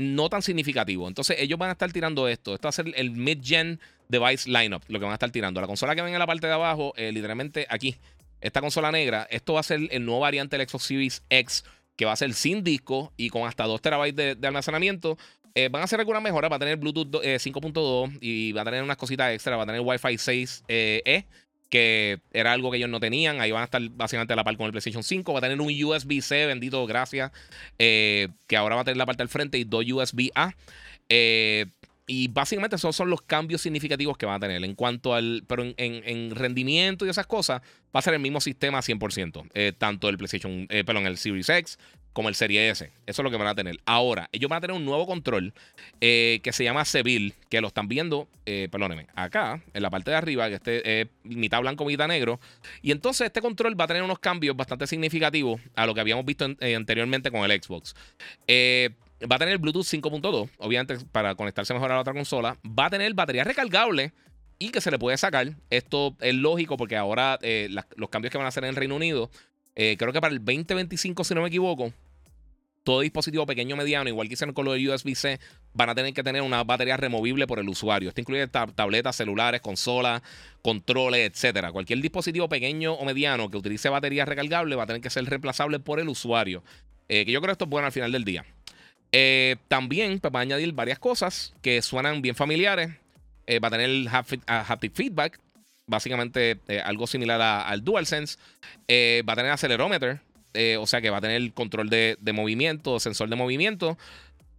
[0.00, 1.08] no tan significativos.
[1.08, 2.54] Entonces, ellos van a estar tirando esto.
[2.54, 5.60] Esto va a ser el mid-gen device lineup, lo que van a estar tirando.
[5.60, 7.96] La consola que ven en la parte de abajo, eh, literalmente aquí,
[8.40, 11.64] esta consola negra, esto va a ser el nuevo variante del Xbox Series X,
[11.96, 15.16] que va a ser sin disco y con hasta 2 terabytes de, almacenamiento.
[15.54, 18.64] Eh, van a hacer algunas mejoras, va a tener Bluetooth 5.2 eh, y va a
[18.64, 21.24] tener unas cositas extra, va a tener Wi-Fi 6E,
[21.68, 23.40] que era algo que ellos no tenían.
[23.40, 25.32] Ahí van a estar básicamente a la par con el PlayStation 5.
[25.32, 27.32] Va a tener un USB-C, bendito, gracias,
[27.76, 30.54] que ahora va a tener la parte del frente y dos USB-A.
[32.08, 34.64] y básicamente esos son los cambios significativos que van a tener.
[34.64, 35.44] En cuanto al.
[35.46, 37.62] Pero en, rendimiento y esas cosas,
[37.94, 39.48] va a ser el mismo sistema 100%.
[39.54, 40.66] Eh, tanto el PlayStation.
[40.70, 41.78] Eh, perdón, el Series X
[42.16, 42.90] como el Series S.
[43.04, 43.78] Eso es lo que van a tener.
[43.84, 45.52] Ahora, ellos van a tener un nuevo control
[46.00, 50.12] eh, que se llama Seville, que lo están viendo, eh, perdónenme, acá, en la parte
[50.12, 52.40] de arriba, que este es mitad blanco, mitad negro.
[52.80, 56.24] Y entonces este control va a tener unos cambios bastante significativos a lo que habíamos
[56.24, 57.94] visto anteriormente con el Xbox.
[58.46, 58.88] Eh,
[59.30, 62.58] Va a tener Bluetooth 5.2, obviamente para conectarse mejor a la otra consola.
[62.66, 64.12] Va a tener batería recargable
[64.58, 65.54] y que se le puede sacar.
[65.70, 68.94] Esto es lógico porque ahora eh, los cambios que van a hacer en el Reino
[68.94, 69.30] Unido,
[69.74, 71.92] eh, creo que para el 2025, si no me equivoco,
[72.86, 75.40] todo dispositivo pequeño o mediano, igual que hicieron con de USB-C,
[75.74, 78.08] van a tener que tener una batería removible por el usuario.
[78.08, 80.22] Esto incluye tabletas, celulares, consolas,
[80.62, 81.72] controles, etcétera.
[81.72, 85.80] Cualquier dispositivo pequeño o mediano que utilice batería recargable va a tener que ser reemplazable
[85.80, 86.62] por el usuario.
[87.08, 88.44] Eh, que yo creo que esto es bueno al final del día.
[89.10, 92.90] Eh, también pues, va a añadir varias cosas que suenan bien familiares.
[93.48, 94.06] Eh, va a tener
[94.46, 95.40] haptic feedback,
[95.88, 98.38] básicamente algo similar al DualSense.
[98.88, 100.20] va a tener acelerómetro,
[100.78, 103.98] o sea que va a tener control de, movimiento, sensor de movimiento.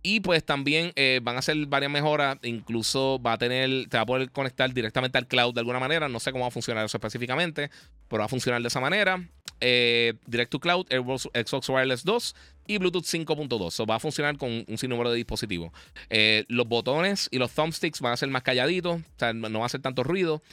[0.04, 2.38] Y pues también van a hacer varias mejoras.
[2.44, 6.08] Incluso va a tener, te va a poder conectar directamente al cloud de alguna manera.
[6.08, 7.70] No sé cómo va a funcionar eso específicamente,
[8.08, 9.28] pero va a funcionar de esa manera.
[9.60, 12.36] Direct to Cloud, Xbox Wireless 2
[12.68, 13.72] y Bluetooth 5.2.
[13.72, 15.72] So, va a funcionar con un sinnúmero de dispositivos.
[16.10, 19.66] Eh, los botones y los thumbsticks van a ser más calladitos, o sea, no va
[19.66, 20.44] a hacer tanto ruido.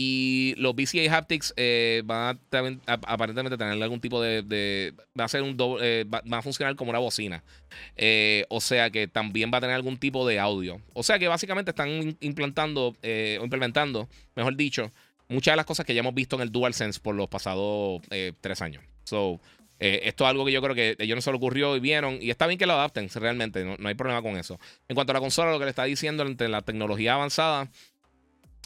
[0.00, 2.38] Y los VCA haptics eh, van
[2.86, 4.94] a, aparentemente tener algún tipo de.
[5.18, 7.42] va a ser un doble, eh, va, a funcionar como una bocina.
[8.48, 10.80] o sea que también va a tener algún tipo de audio.
[10.92, 14.92] O sea que básicamente están implantando o implementando, mejor dicho,
[15.28, 18.00] muchas de las cosas que ya hemos visto en el DualSense por los pasados
[18.40, 18.84] tres años.
[19.02, 19.40] So,
[19.80, 21.80] eh, esto es algo que yo creo que a ellos no se le ocurrió y
[21.80, 22.18] vieron.
[22.20, 23.64] Y está bien que lo adapten, realmente.
[23.64, 24.58] No, hay problema con eso.
[24.88, 27.70] En cuanto a la consola, lo que le está diciendo entre la tecnología avanzada,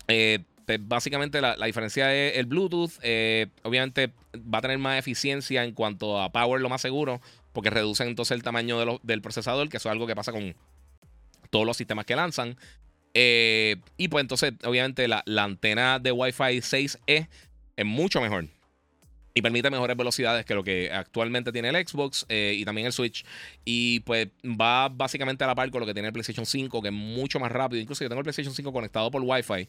[0.09, 2.93] eh, pues, básicamente la, diferencia es el Bluetooth.
[3.03, 7.21] Eh, obviamente va a tener más eficiencia en cuanto a power, lo más seguro,
[7.53, 10.55] porque reducen entonces el tamaño del procesador, que eso es algo que pasa con
[11.51, 12.57] todos los sistemas que lanzan.
[13.15, 17.29] y pues entonces, obviamente, la, la antena de Wi-Fi 6E
[17.77, 18.47] es mucho mejor
[19.35, 22.93] y permite mejores velocidades que lo que actualmente tiene el Xbox eh, y también el
[22.93, 23.25] Switch.
[23.65, 26.89] Y pues va básicamente a la par con lo que tiene el PlayStation 5, que
[26.89, 27.81] es mucho más rápido.
[27.81, 29.69] Incluso yo tengo el PlayStation 5 conectado por Wi-Fi.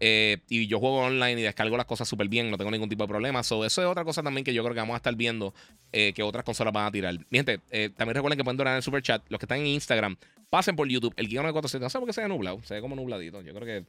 [0.00, 3.04] Eh, y yo juego online y descargo las cosas súper bien, no tengo ningún tipo
[3.04, 3.42] de problema.
[3.42, 5.54] So, eso es otra cosa también que yo creo que vamos a estar viendo
[5.92, 7.14] eh, que otras consolas van a tirar.
[7.30, 7.58] Mi gente,
[7.96, 9.22] también recuerden que pueden donar en el super chat.
[9.28, 10.16] Los que están en Instagram,
[10.50, 11.14] pasen por YouTube.
[11.16, 13.40] El guion de 400, no sé por qué se ve nublado, se ve como nubladito.
[13.42, 13.84] Yo creo que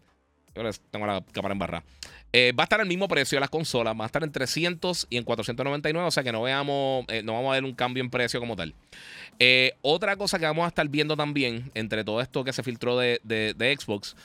[0.92, 1.84] tengo la cámara en barra.
[2.32, 5.18] Eh, va a estar al mismo precio las consolas, va a estar en 300 y
[5.18, 8.10] en 499, o sea que no veamos, eh, no vamos a ver un cambio en
[8.10, 8.74] precio como tal.
[9.40, 12.98] Eh, otra cosa que vamos a estar viendo también, entre todo esto que se filtró
[12.98, 13.20] de,
[13.80, 14.16] Xbox,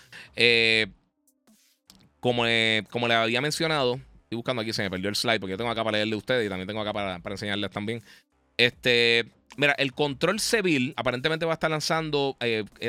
[2.21, 2.45] como,
[2.91, 5.71] como le había mencionado, estoy buscando aquí, se me perdió el slide porque yo tengo
[5.71, 8.03] acá para leerle a ustedes y también tengo acá para, para enseñarles también.
[8.57, 12.37] Este, mira, el control Seville aparentemente va a estar lanzando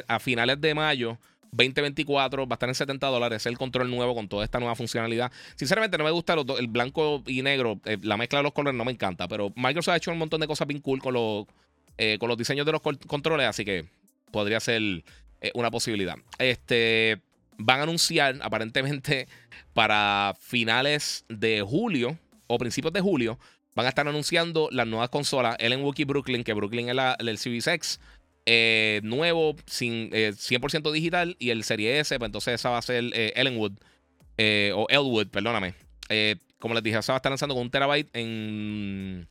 [0.08, 1.18] a finales de mayo
[1.52, 3.38] 2024 va a estar en 70 dólares.
[3.38, 5.32] Es el control nuevo con toda esta nueva funcionalidad.
[5.56, 7.80] Sinceramente, no me gusta el blanco y negro.
[7.86, 9.28] Eh, la mezcla de los colores no me encanta.
[9.28, 11.46] Pero Microsoft ha hecho un montón de cosas bien cool con los,
[11.98, 13.48] eh, con los diseños de los controles.
[13.48, 13.86] Así que
[14.32, 14.82] podría ser
[15.42, 16.16] eh, una posibilidad.
[16.38, 17.22] Este.
[17.64, 19.28] Van a anunciar aparentemente
[19.74, 23.40] para finales de julio o principios de julio.
[23.76, 25.56] Van a estar anunciando las nuevas consolas.
[25.60, 28.00] El en Wookiee Brooklyn, que Brooklyn es la, el Series X
[28.46, 31.36] eh, nuevo, sin, 100% eh, digital.
[31.40, 33.74] Y el Serie S, pues entonces esa va a ser eh, Ellenwood.
[34.74, 35.76] o Elwood, perdóname.
[36.60, 39.28] como les dije, esa va a estar lanzando con un terabyte en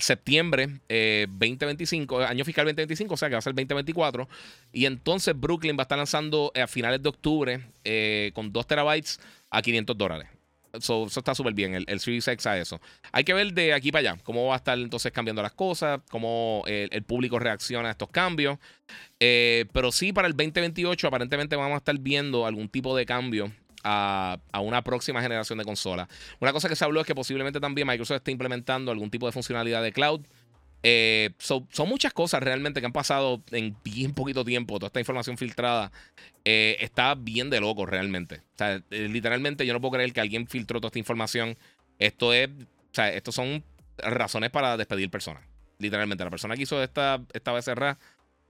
[0.00, 4.28] septiembre 2025, año fiscal 2025, o sea que va a ser 2024.
[4.72, 7.60] Y entonces Brooklyn va a estar lanzando a finales de octubre
[8.32, 9.20] con 2 terabytes
[9.50, 10.28] a 500 dólares.
[10.72, 12.80] Eso, está súper bien, el, el Series a eso.
[13.12, 16.00] Hay que ver de aquí para allá cómo va a estar entonces cambiando las cosas,
[16.10, 18.58] cómo eh, el, público reacciona a estos cambios.
[19.18, 23.52] Eh, pero sí, para el 2028 aparentemente vamos a estar viendo algún tipo de cambio
[23.84, 26.08] a, una próxima generación de consolas.
[26.40, 29.32] Una cosa que se habló es que posiblemente también Microsoft esté implementando algún tipo de
[29.32, 30.26] funcionalidad de cloud.
[30.82, 34.78] Eh, son muchas cosas realmente que han pasado en bien poquito tiempo.
[34.78, 35.92] Toda esta información filtrada
[36.44, 38.42] eh, está bien de loco realmente.
[38.58, 41.56] Eh, literalmente yo no puedo creer que alguien filtró toda esta información.
[41.98, 43.62] Esto es, o sea, estos son
[43.98, 45.42] razones para despedir personas.
[45.78, 47.98] Literalmente, la persona que hizo esta, esta becerra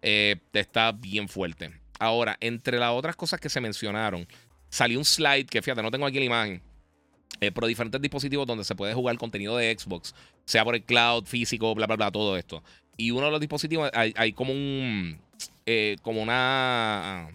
[0.03, 1.71] está bien fuerte.
[2.01, 4.27] Ahora, entre las otras cosas que se mencionaron,
[4.71, 6.63] salió un slide que fíjate, no tengo aquí la imagen
[7.41, 10.15] eh, pero diferentes dispositivos donde se puede jugar contenido de Xbox,
[10.45, 12.63] sea por el cloud, físico, bla, bla, bla, todo esto.
[12.97, 15.19] Y uno de los dispositivos, hay, como un,
[15.65, 17.29] eh, como una,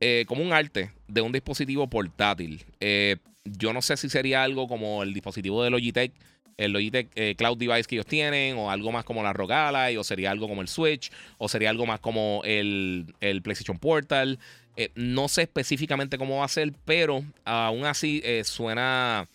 [0.00, 2.64] eh, como un arte de un dispositivo portátil.
[3.44, 6.12] Yo no sé si sería algo como el dispositivo de Logitech,
[6.56, 10.04] el Logitech Cloud Device que ellos tienen, o algo más como la ROG Ally, o
[10.04, 14.38] sería algo como el Switch, o sería algo más como el, el PlayStation Portal.
[14.94, 19.26] No sé específicamente cómo va a ser, pero aún así suena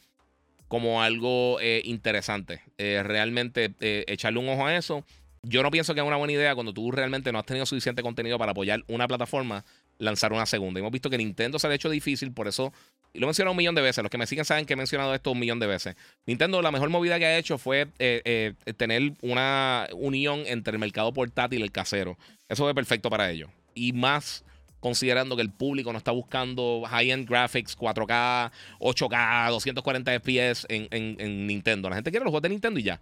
[0.68, 2.62] como algo interesante.
[2.78, 5.04] realmente echarle un ojo a eso.
[5.44, 8.02] Yo no pienso que es una buena idea cuando tú realmente no has tenido suficiente
[8.02, 9.66] contenido para apoyar una plataforma
[10.00, 10.80] lanzar una segunda.
[10.80, 12.74] Hemos visto que Nintendo se ha hecho difícil, por eso,
[13.14, 14.76] y lo he mencionado un millón de veces, los que me siguen saben que he
[14.76, 15.96] mencionado esto un millón de veces.
[16.26, 20.80] Nintendo, la mejor movida que ha hecho fue eh, eh, tener una unión entre el
[20.80, 22.18] mercado portátil y el casero.
[22.50, 23.50] Eso fue perfecto para ellos.
[23.76, 24.44] Y más
[24.84, 31.48] considerando que el público no está buscando high-end graphics, 4K, 8K, 240 FPS en, en
[31.48, 31.90] Nintendo.
[31.90, 33.00] La gente quiere los juegos de Nintendo y ya.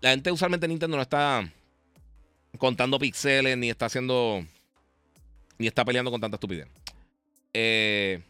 [0.00, 1.50] La gente usualmente Nintendo no está
[2.56, 4.46] contando píxeles ni está haciendo
[5.58, 6.68] ni está peleando con tanta estupidez.
[7.52, 8.22] Eh,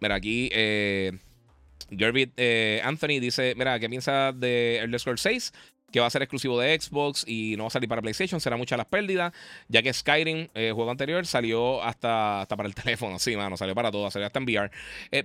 [0.00, 1.12] mira, aquí eh,
[1.90, 5.52] eh, Anthony dice: Mira, ¿qué piensas de Elder Scrolls 6?
[5.94, 8.40] Que va a ser exclusivo de Xbox y no va a salir para PlayStation.
[8.40, 9.32] Será muchas las pérdidas.
[9.68, 13.20] Ya que Skyrim, el juego anterior, salió hasta, hasta para el teléfono.
[13.20, 14.70] Sí, mano, salió para todo, salió hasta en VR.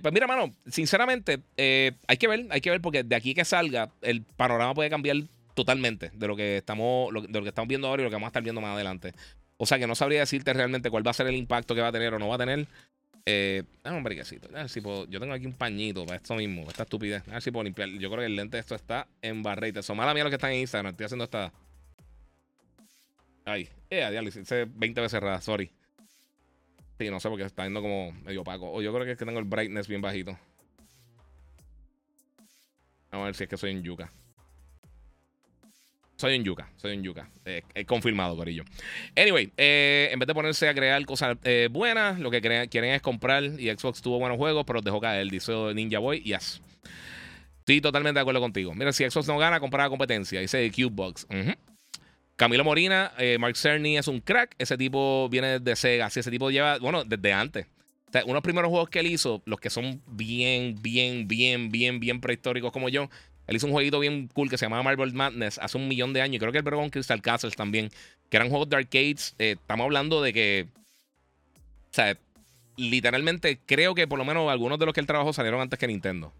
[0.00, 3.90] pues mira, mano, sinceramente, hay que ver, hay que ver, porque de aquí que salga,
[4.00, 5.16] el panorama puede cambiar
[5.54, 8.28] totalmente de lo que estamos, de lo que estamos viendo ahora y lo que vamos
[8.28, 9.12] a estar viendo más adelante.
[9.56, 11.88] O sea que no sabría decirte realmente cuál va a ser el impacto que va
[11.88, 12.66] a tener o no va a tener.
[13.26, 14.48] Eh, dame un briquecito.
[14.48, 14.70] A ver
[15.08, 17.26] yo tengo aquí un pañito para esto mismo, esta estupidez.
[17.28, 17.88] A ver si puedo limpiar.
[17.90, 19.82] Yo creo que el lente de esto está en barreite.
[19.82, 20.92] Son mala mía los que están en Instagram.
[20.92, 21.52] Estoy haciendo esta.
[23.44, 25.70] Ay, eh, lo hice 20 veces cerrada, sorry.
[26.98, 28.70] Sí, no sé porque está yendo como medio opaco.
[28.70, 30.38] O yo creo que es que tengo el brightness bien bajito.
[33.10, 34.12] Vamos a ver si es que soy en yuca.
[36.20, 37.30] Soy un yuca, soy un yuca.
[37.46, 38.62] Eh, he confirmado, Corillo.
[39.16, 43.00] Anyway, eh, en vez de ponerse a crear cosas eh, buenas, lo que quieren es
[43.00, 43.42] comprar.
[43.42, 45.30] Y Xbox tuvo buenos juegos, pero dejó caer.
[45.30, 46.60] Dice Ninja Boy, yes.
[47.60, 48.74] Estoy totalmente de acuerdo contigo.
[48.74, 50.42] Mira, si Xbox no gana, comprar la competencia.
[50.42, 51.26] Dice Cubebox.
[52.36, 54.54] Camilo Morina, Mark Cerny es un crack.
[54.58, 56.10] Ese tipo viene de Sega.
[56.10, 57.66] Si ese tipo lleva, bueno, desde antes.
[58.08, 61.98] O sea, unos primeros juegos que él hizo, los que son bien, bien, bien, bien,
[61.98, 63.08] bien prehistóricos como yo,
[63.46, 66.22] él hizo un jueguito bien cool que se llamaba Marvel Madness hace un millón de
[66.22, 66.36] años.
[66.36, 67.90] Y creo que el con Crystal Castles también.
[68.28, 69.34] Que eran juegos de arcades.
[69.38, 70.68] Eh, estamos hablando de que.
[71.90, 72.16] O sea,
[72.76, 75.88] literalmente creo que por lo menos algunos de los que él trabajó salieron antes que
[75.88, 76.32] Nintendo.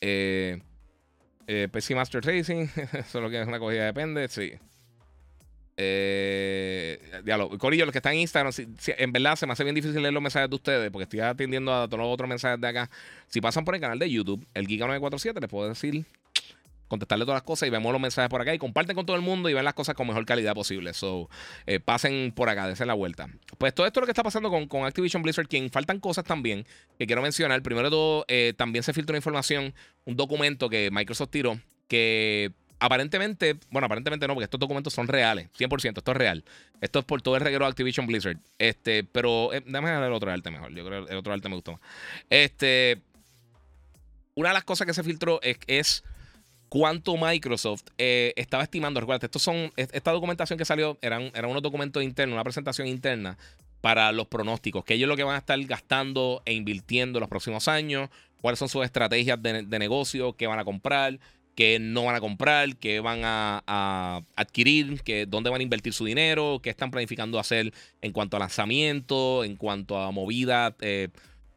[0.00, 0.60] Eh,
[1.46, 2.66] eh PC Master Racing.
[2.92, 4.28] Eso es lo que es una cogida depende.
[4.28, 4.52] Sí.
[5.82, 7.00] Eh,
[7.58, 8.52] Corillo, los que están en Instagram,
[8.86, 11.72] en verdad se me hace bien difícil leer los mensajes de ustedes porque estoy atendiendo
[11.72, 12.90] a todos los otros mensajes de acá.
[13.28, 16.04] Si pasan por el canal de YouTube, el Giga947, les puedo decir,
[16.86, 19.22] contestarle todas las cosas y vemos los mensajes por acá y comparten con todo el
[19.22, 20.92] mundo y ven las cosas con mejor calidad posible.
[20.92, 21.30] So,
[21.64, 23.30] eh, pasen por acá, dense la vuelta.
[23.56, 25.70] Pues todo esto es lo que está pasando con, Activision Blizzard King.
[25.72, 26.66] Faltan cosas también
[26.98, 27.62] que quiero mencionar.
[27.62, 29.72] Primero de todo, eh, también se filtró una información,
[30.04, 31.58] un documento que Microsoft tiró
[31.88, 36.44] que aparentemente, bueno, aparentemente no, porque estos documentos son reales, 100%, esto es real.
[36.80, 38.38] Esto es por todo el reguero de Activision Blizzard.
[38.58, 40.74] Este, pero eh, déjame ver el otro arte mejor.
[40.74, 41.80] Yo creo que el otro arte me gustó más.
[42.30, 43.02] Este,
[44.34, 46.02] una de las cosas que se filtró es,
[46.70, 48.98] cuánto Microsoft eh, estaba estimando.
[48.98, 53.36] Recuerda, estos son, esta documentación que salió eran, eran unos documentos internos, una presentación interna
[53.82, 57.30] para los pronósticos, que ellos lo que van a estar gastando e invirtiendo en los
[57.30, 58.10] próximos años,
[58.40, 61.18] cuáles son sus estrategias de, de negocio, qué van a comprar,
[61.54, 66.04] que no van a comprar, que van a, adquirir, que dónde van a invertir su
[66.04, 71.08] dinero, qué están planificando hacer en cuanto a lanzamiento, en cuanto a movida, eh,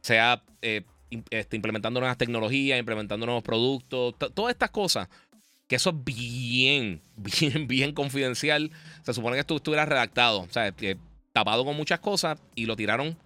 [0.02, 0.82] sea eh,
[1.30, 5.08] este, implementando nuevas tecnologías, implementando nuevos productos, todas estas cosas.
[5.66, 8.70] Que eso es bien, bien, bien confidencial.
[9.02, 10.74] Se supone que esto estuviera redactado, o sea,
[11.32, 13.16] tapado con muchas cosas y lo tiraron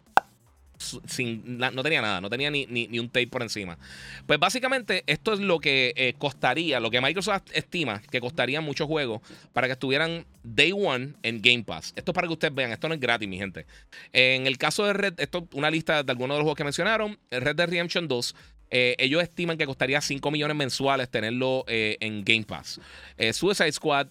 [0.78, 3.78] sin, no tenía nada, no tenía ni, ni, un tape por encima.
[4.26, 8.86] Pues básicamente esto es lo que eh, costaría, lo que Microsoft estima que costaría muchos
[8.86, 9.20] juegos
[9.52, 11.92] para que estuvieran day one en Game Pass.
[11.96, 13.66] Esto es para que ustedes vean, esto no es gratis, mi gente.
[14.12, 16.64] En el caso de Red, esto es una lista de algunos de los juegos que
[16.64, 18.34] mencionaron, Red Dead Redemption 2.
[18.70, 22.80] Eh, ellos estiman que costaría 5 millones mensuales tenerlo eh, en Game Pass.
[23.32, 24.08] Suicide Squad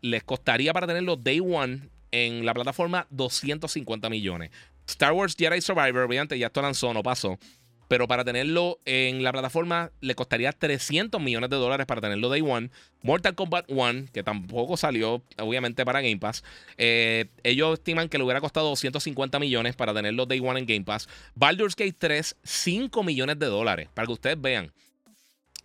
[0.00, 1.80] les costaría para tenerlo day one
[2.12, 4.50] en la plataforma 250 millones.
[4.86, 7.38] Star Wars Jedi Survivor, obviamente ya esto lanzó, no pasó.
[7.88, 12.40] Pero para tenerlo en la plataforma le costaría 300 millones de dólares para tenerlo Day
[12.40, 12.70] One.
[13.02, 16.42] Mortal Kombat 1, que tampoco salió, obviamente, para Game Pass.
[16.78, 20.84] Eh, ellos estiman que le hubiera costado 250 millones para tenerlo Day One en Game
[20.84, 21.08] Pass.
[21.36, 24.72] Baldur's Gate 3, 5 millones de dólares, para que ustedes vean.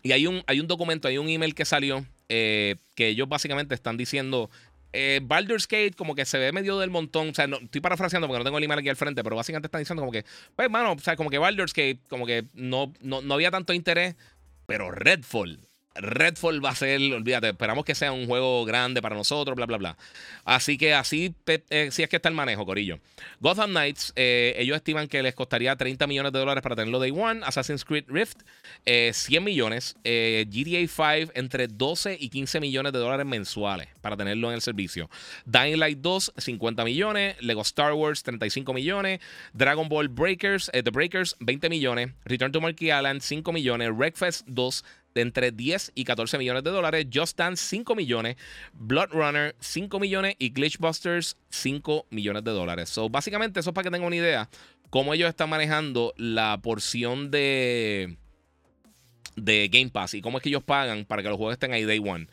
[0.03, 3.75] Y hay un, hay un documento, hay un email que salió eh, que ellos básicamente
[3.75, 4.49] están diciendo
[4.93, 7.29] eh, Baldur's Gate como que se ve medio del montón.
[7.29, 9.67] O sea, no, estoy parafraseando porque no tengo el email aquí al frente, pero básicamente
[9.67, 10.25] están diciendo como que,
[10.55, 13.73] pues, mano, o sea, como que Baldur's Gate, como que no, no, no había tanto
[13.73, 14.15] interés,
[14.65, 15.59] pero Redfall.
[15.95, 19.77] Redfall va a ser, olvídate, esperamos que sea un juego grande para nosotros, bla, bla,
[19.77, 19.97] bla.
[20.45, 22.99] Así que así eh, es que está el manejo, Corillo.
[23.39, 27.11] Gotham Knights, eh, ellos estiman que les costaría 30 millones de dólares para tenerlo Day
[27.11, 27.41] One.
[27.43, 28.39] Assassin's Creed Rift,
[28.85, 29.95] 100 eh, millones.
[30.03, 35.09] GTA 5, entre 12 y 15 millones de dólares mensuales para tenerlo en el servicio.
[35.45, 37.35] Dying Light 2, 50 millones.
[37.41, 39.19] Lego Star Wars, 35 millones.
[39.53, 42.11] Dragon Ball Breakers, The Breakers, 20 millones.
[42.25, 43.89] Return to Monkey Island, 5 millones.
[43.91, 44.83] Wreckfest 2,
[45.13, 47.07] de entre 10 y 14 millones de dólares.
[47.13, 48.37] Just Dance 5 millones,
[48.73, 52.89] Blood Runner 5 millones y Glitchbusters 5 millones de dólares.
[52.89, 54.49] So, básicamente, eso es para que tengan una idea
[54.91, 58.17] cómo ellos están manejando la porción de,
[59.35, 61.85] de Game Pass y cómo es que ellos pagan para que los juegos estén ahí
[61.85, 62.27] day one.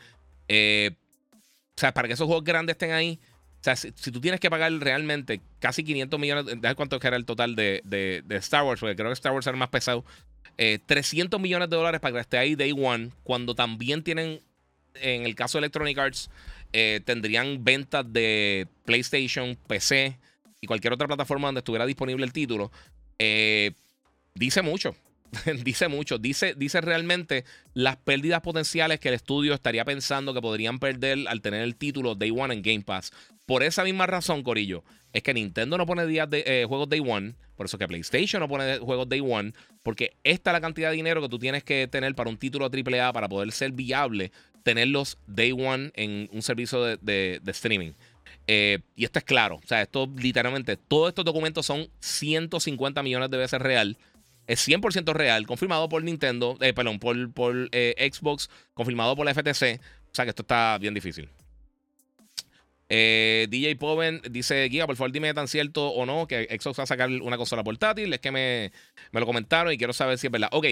[0.47, 0.91] Eh,
[1.33, 3.19] o sea, para que esos juegos grandes estén ahí.
[3.59, 7.25] O sea, si, tú tienes que pagar realmente casi 500 millones, de cuánto era el
[7.25, 10.05] total de, Star Wars, porque creo que Star Wars era más pesado.
[10.55, 14.41] 300 eh, millones de dólares para que esté ahí Day One, cuando también tienen,
[14.95, 16.29] en el caso de Electronic Arts,
[16.71, 20.17] eh, tendrían ventas de PlayStation, PC
[20.61, 22.71] y cualquier otra plataforma donde estuviera disponible el título.
[23.17, 23.71] Eh,
[24.35, 24.95] dice mucho.
[25.63, 26.17] dice mucho.
[26.17, 31.41] Dice, dice realmente las pérdidas potenciales que el estudio estaría pensando que podrían perder al
[31.41, 33.11] tener el título Day One en Game Pass.
[33.45, 37.33] Por esa misma razón, Corillo, es que Nintendo no pone días de, juegos Day One.
[37.55, 39.53] Por eso que PlayStation no pone juegos Day One,
[39.83, 42.69] porque esta es la cantidad de dinero que tú tienes que tener para un título
[42.69, 44.31] AAA para poder ser viable,
[44.63, 47.91] tenerlos Day One en un servicio de, streaming.
[48.47, 53.29] Eh, y esto es claro, o sea, esto literalmente, todos estos documentos son 150 millones
[53.29, 53.97] de veces real.
[54.49, 59.35] Es 100% real, confirmado por Nintendo, eh, perdón, por, por eh, Xbox, confirmado por la
[59.35, 59.79] FTC.
[60.11, 61.29] O sea que esto está bien difícil.
[62.89, 66.83] Eh, DJ Poven dice: Guía, por favor, dime tan cierto o no que Xbox va
[66.85, 68.11] a sacar una consola portátil.
[68.11, 68.71] Es que me,
[69.11, 70.49] me lo comentaron y quiero saber si es verdad.
[70.51, 70.65] Ok,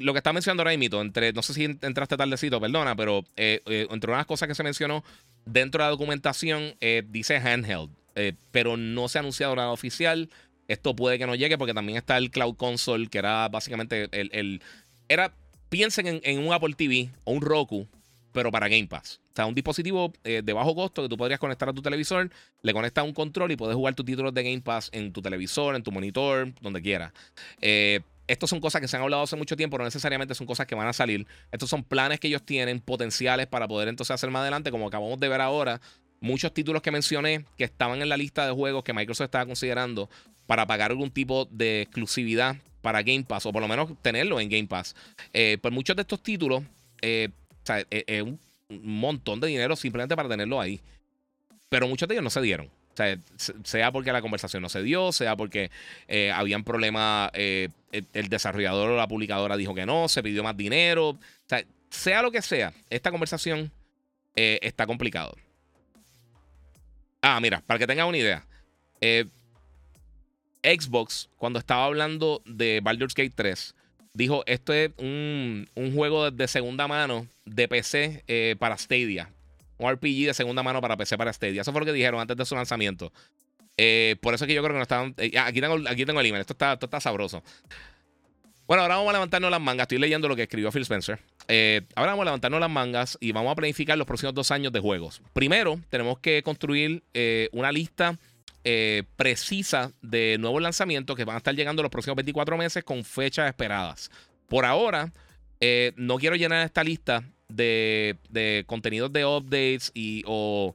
[0.00, 4.12] lo que está mencionando ahora mismo, entre, no sé si entraste tardecito, perdona, pero entre
[4.12, 5.02] unas cosas que se mencionó
[5.44, 6.76] dentro de la documentación,
[7.08, 7.90] dice handheld,
[8.52, 10.30] pero no se ha anunciado nada oficial.
[10.68, 14.30] Esto puede que no llegue porque también está el Cloud Console, que era básicamente el.
[14.32, 14.62] el
[15.08, 15.34] era,
[15.68, 17.86] piensen en, un Apple TV o un Roku,
[18.32, 19.20] pero para Game Pass.
[19.32, 22.30] O sea, un dispositivo eh, de bajo costo que tú podrías conectar a tu televisor,
[22.62, 25.74] le conectas un control y puedes jugar tus títulos de Game Pass en tu televisor,
[25.74, 27.12] en tu monitor, donde quieras.
[27.60, 30.66] Eh, estas son cosas que se han hablado hace mucho tiempo, no necesariamente son cosas
[30.66, 31.26] que van a salir.
[31.52, 35.20] Estos son planes que ellos tienen, potenciales para poder entonces hacer más adelante, como acabamos
[35.20, 35.80] de ver ahora.
[36.24, 40.08] Muchos títulos que mencioné que estaban en la lista de juegos que Microsoft estaba considerando
[40.46, 44.48] para pagar algún tipo de exclusividad para Game Pass, o por lo menos tenerlo en
[44.48, 44.94] Game Pass.
[45.32, 50.16] Eh, pues muchos de estos títulos, o sea, es un un montón de dinero simplemente
[50.16, 50.80] para tenerlo ahí.
[51.68, 52.66] Pero muchos de ellos no se dieron.
[52.66, 53.18] O sea,
[53.64, 55.70] sea porque la conversación no se dio, sea porque
[56.06, 60.56] eh, habían problemas, eh, el, desarrollador o la publicadora dijo que no, se pidió más
[60.56, 61.18] dinero.
[61.90, 63.72] Sea, lo que sea, esta conversación
[64.36, 65.36] eh, está complicado.
[67.26, 68.46] Ah, mira, para que tengan una idea.
[70.62, 73.74] Xbox, cuando estaba hablando de Baldur's Gate 3,
[74.12, 79.30] dijo, esto es un, juego de segunda mano de PC eh, para Stadia.
[79.78, 81.62] Un RPG de segunda mano para PC para Stadia.
[81.62, 83.10] Eso fue lo que dijeron antes de su lanzamiento.
[83.76, 85.14] Eh, por eso es que yo creo que no estaban...
[85.16, 86.42] Eh, aquí, tengo, aquí tengo el email.
[86.42, 87.42] Esto está, esto está sabroso.
[88.66, 89.84] Bueno, ahora vamos a levantarnos las mangas.
[89.84, 91.20] Estoy leyendo lo que escribió Phil Spencer.
[91.94, 94.80] ahora vamos a levantarnos las mangas y vamos a planificar los próximos dos años de
[94.80, 95.20] juegos.
[95.32, 97.02] Primero, tenemos que construir
[97.52, 98.18] una lista
[98.66, 103.04] eh, precisa de nuevos lanzamientos que van a estar llegando los próximos 24 meses con
[103.04, 104.10] fechas esperadas.
[104.48, 105.12] Por ahora,
[105.60, 110.74] eh, no quiero llenar esta lista de, contenidos de updates y, o,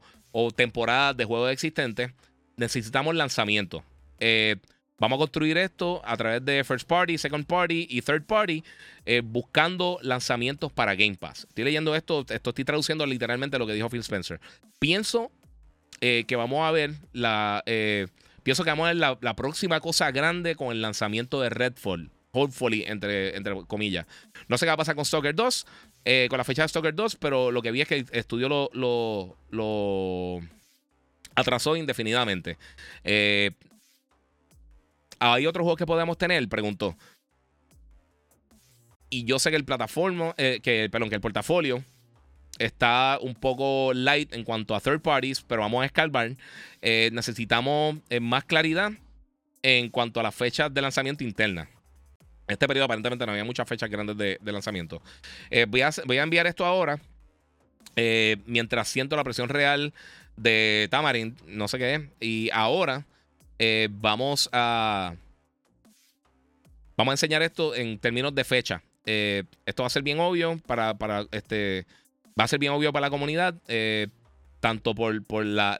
[0.55, 2.11] temporadas de juegos existentes.
[2.57, 3.81] Necesitamos lanzamientos.
[4.19, 4.57] Eh,
[4.99, 8.63] vamos a construir esto a través de First Party, Second Party y Third Party,
[9.23, 11.45] buscando lanzamientos para Game Pass.
[11.49, 14.39] Estoy leyendo esto, esto estoy traduciendo literalmente lo que dijo Phil Spencer.
[14.79, 15.31] Pienso
[16.01, 17.61] eh, que vamos a ver la.
[17.65, 18.07] Eh,
[18.43, 22.09] pienso que vamos a ver la, próxima cosa grande con el lanzamiento de Redfall.
[22.31, 24.05] Hopefully, entre, entre comillas.
[24.47, 25.65] No sé qué va a pasar con Stalker 2,
[26.05, 28.47] eh, con la fecha de Stalker 2, pero lo que vi es que el estudio
[28.47, 30.39] lo, lo, lo
[31.35, 32.57] atrasó indefinidamente.
[35.19, 36.47] ¿Hay otros juegos que podemos tener?
[36.47, 36.97] Preguntó.
[39.09, 41.83] Y yo sé que el plataforma, que, perdón, que el portafolio
[42.59, 46.35] está un poco light en cuanto a third parties, pero vamos a escalvar.
[46.81, 48.91] Eh, necesitamos eh, más claridad
[49.63, 51.69] en cuanto a las fechas de lanzamiento interna.
[52.47, 55.01] Este periodo aparentemente no había muchas fechas grandes de, lanzamiento.
[55.49, 56.99] Eh, voy, a, enviar esto ahora
[57.95, 59.93] eh, mientras siento la presión real
[60.35, 62.01] de Tamarind, no sé qué es.
[62.19, 63.05] Y ahora
[63.59, 65.15] eh, vamos a.
[66.97, 68.83] Vamos a enseñar esto en términos de fecha.
[69.05, 71.85] Eh, esto va a ser bien obvio para, para, este.
[72.39, 73.55] Va a ser bien obvio para la comunidad.
[74.59, 75.77] tanto por, por la,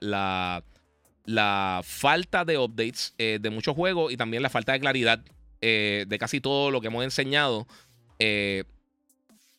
[1.26, 5.20] la, falta de updates de muchos juegos y también la falta de claridad
[5.62, 7.68] de casi todo lo que hemos enseñado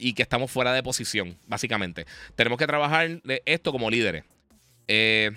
[0.00, 2.06] y que estamos fuera de posición, básicamente.
[2.34, 4.24] Tenemos que trabajar esto como líderes.
[4.88, 5.30] Eh,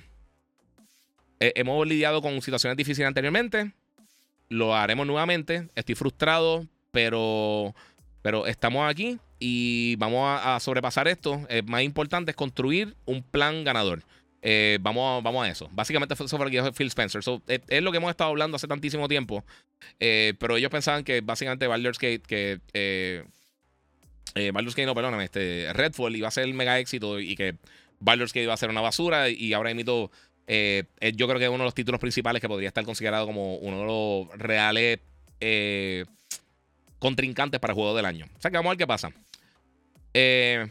[1.47, 3.71] eh, hemos lidiado con situaciones difíciles anteriormente.
[4.49, 5.69] Lo haremos nuevamente.
[5.75, 7.73] Estoy frustrado, pero,
[8.21, 11.45] pero estamos aquí y vamos a, sobrepasar esto.
[11.49, 14.03] Eh, más importante es construir un plan ganador.
[14.79, 15.69] vamos, a, vamos a eso.
[15.71, 17.21] Básicamente fue que dijo Phil Spencer.
[17.47, 19.43] es, lo que hemos estado hablando hace tantísimo tiempo.
[19.97, 22.59] pero ellos pensaban que básicamente Baldur's Gate, que
[24.35, 27.55] eh, Baldur's Gate, no, perdóname, este, Redfall iba a ser el mega éxito y que
[27.99, 30.11] Baldur's Gate iba a ser una basura y ahora emito,
[30.47, 30.83] eh,
[31.15, 33.79] yo creo que es uno de los títulos principales que podría estar considerado como uno
[33.79, 34.99] de los reales
[35.39, 36.05] eh,
[36.99, 38.25] contrincantes para el juego del año.
[38.37, 39.11] O sea que vamos a ver qué pasa.
[40.13, 40.67] Eh,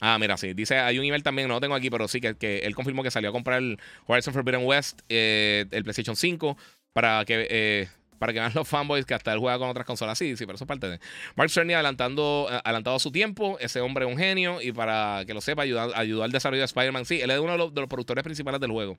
[0.00, 0.52] ah, mira, sí.
[0.54, 3.02] Dice, hay un email también, no lo tengo aquí, pero sí que, que él confirmó
[3.02, 6.56] que salió a comprar el Horizon Forbidden West, el PlayStation 5,
[6.92, 7.88] para que
[8.20, 10.18] para que vean los fanboys que hasta él juega con otras consolas.
[10.18, 11.00] Sí, sí, pero eso es parte de.
[11.36, 13.56] Mark Cerny adelantando, eh, adelantado a su tiempo.
[13.60, 14.60] Ese hombre es un genio.
[14.60, 17.06] Y para que lo sepa, ayudar, ayudar al desarrollo de Spider-Man.
[17.06, 18.98] Sí, él es uno de los, productores principales del juego.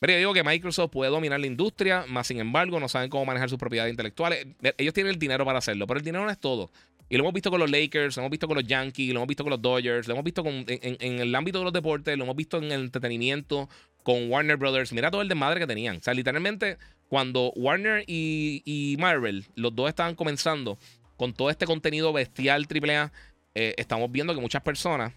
[0.00, 3.24] Pero yo digo que Microsoft puede dominar la industria, más sin embargo, no saben cómo
[3.24, 4.44] manejar sus propiedades intelectuales.
[4.60, 6.72] Eh, ellos tienen el dinero para hacerlo, pero el dinero no es todo.
[7.08, 9.28] Y lo hemos visto con los Lakers, lo hemos visto con los Yankees, lo hemos
[9.28, 12.24] visto con los Dodgers, lo hemos visto en, en, el ámbito de los deportes, lo
[12.24, 13.68] hemos visto en el entretenimiento,
[14.02, 14.92] con Warner Brothers.
[14.92, 15.98] Mira todo el desmadre que tenían.
[15.98, 16.78] O sea, literalmente
[17.08, 20.78] cuando Warner y, Marvel, los dos estaban comenzando
[21.16, 23.12] con todo este contenido bestial AAA,
[23.54, 25.12] eh, estamos viendo que muchas personas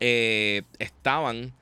[0.00, 1.52] eh, estaban,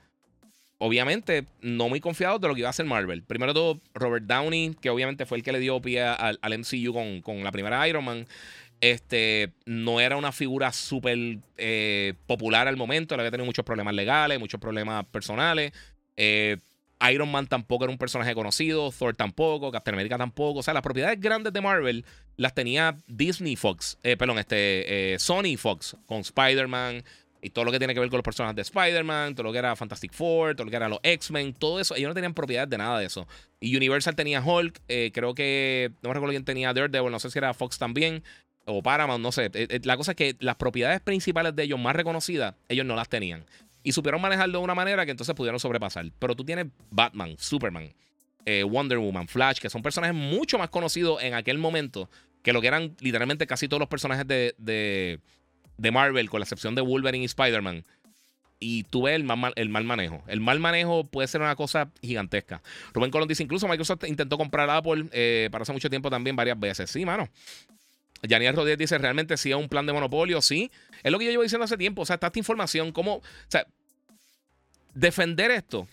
[0.79, 3.23] obviamente, no muy confiados de lo que iba a hacer Marvel.
[3.23, 7.45] Primero todo, Robert Downey, que obviamente fue el que le dio pie al, MCU con,
[7.45, 8.27] la primera Iron Man.
[8.81, 13.95] Este no era una figura súper eh, popular al momento, le había tenido muchos problemas
[13.95, 15.73] legales, muchos problemas personales.
[17.03, 20.61] Eh, Iron Man tampoco era un personaje conocido, Thor tampoco, Captain America tampoco.
[20.61, 22.05] O sea, las propiedades grandes de Marvel
[22.37, 27.05] las tenía Disney Fox, eh, perdón, este, eh, Sony Fox, con Spider-Man
[27.45, 29.59] y todo lo que tiene que ver con los personajes de Spider-Man, todo lo que
[29.59, 31.97] era Fantastic Four, todo lo que era los X-Men, todo eso.
[31.97, 33.27] Ellos no tenían propiedades de nada de eso.
[33.59, 37.31] Y Universal tenía Hulk, eh, creo que, no me recuerdo quién tenía Daredevil, no sé
[37.31, 38.23] si era Fox también,
[38.65, 39.51] o Paramount, no sé.
[39.83, 43.45] La cosa es que las propiedades principales de ellos más reconocidas, ellos no las tenían.
[43.83, 46.07] Y supieron manejarlo de una manera que entonces pudieron sobrepasar.
[46.19, 47.93] Pero tú tienes Batman, Superman,
[48.45, 52.09] eh, Wonder Woman, Flash, que son personajes mucho más conocidos en aquel momento
[52.43, 56.75] que lo que eran literalmente casi todos los personajes de, de, Marvel, con la excepción
[56.75, 57.85] de Wolverine y Spider-Man.
[58.59, 60.23] Y tú ves el mal, el mal manejo.
[60.29, 62.63] El mal manejo puede ser una cosa gigantesca.
[62.93, 66.59] Rubén Colón dice: incluso Microsoft intentó comprar Apple eh, para hace mucho tiempo también varias
[66.59, 66.89] veces.
[66.91, 67.29] Sí, mano.
[68.23, 70.41] Yaniel Rodríguez dice, ¿realmente sí es un plan de monopolio?
[70.41, 70.71] Sí.
[71.03, 72.03] Es lo que yo llevo diciendo hace tiempo.
[72.03, 73.17] O sea, está esta información, ¿cómo?
[73.17, 73.67] O sea,
[74.95, 75.89] defender esto.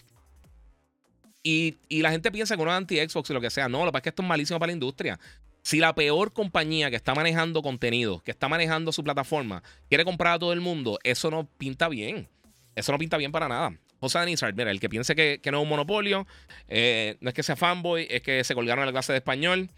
[1.41, 3.67] Y, la gente piensa que uno es anti-Xbox y lo que sea.
[3.69, 5.19] No, lo que pasa es que esto es malísimo para la industria.
[5.63, 10.35] Si la peor compañía que está manejando contenido, que está manejando su plataforma, quiere comprar
[10.35, 12.27] a todo el mundo, eso no pinta bien.
[12.75, 13.73] Eso no pinta bien para nada.
[13.99, 16.25] José Denizar, mira, el que piense que, no es un monopolio,
[16.67, 19.69] eh, no es que sea fanboy, es que se colgaron en la clase de español.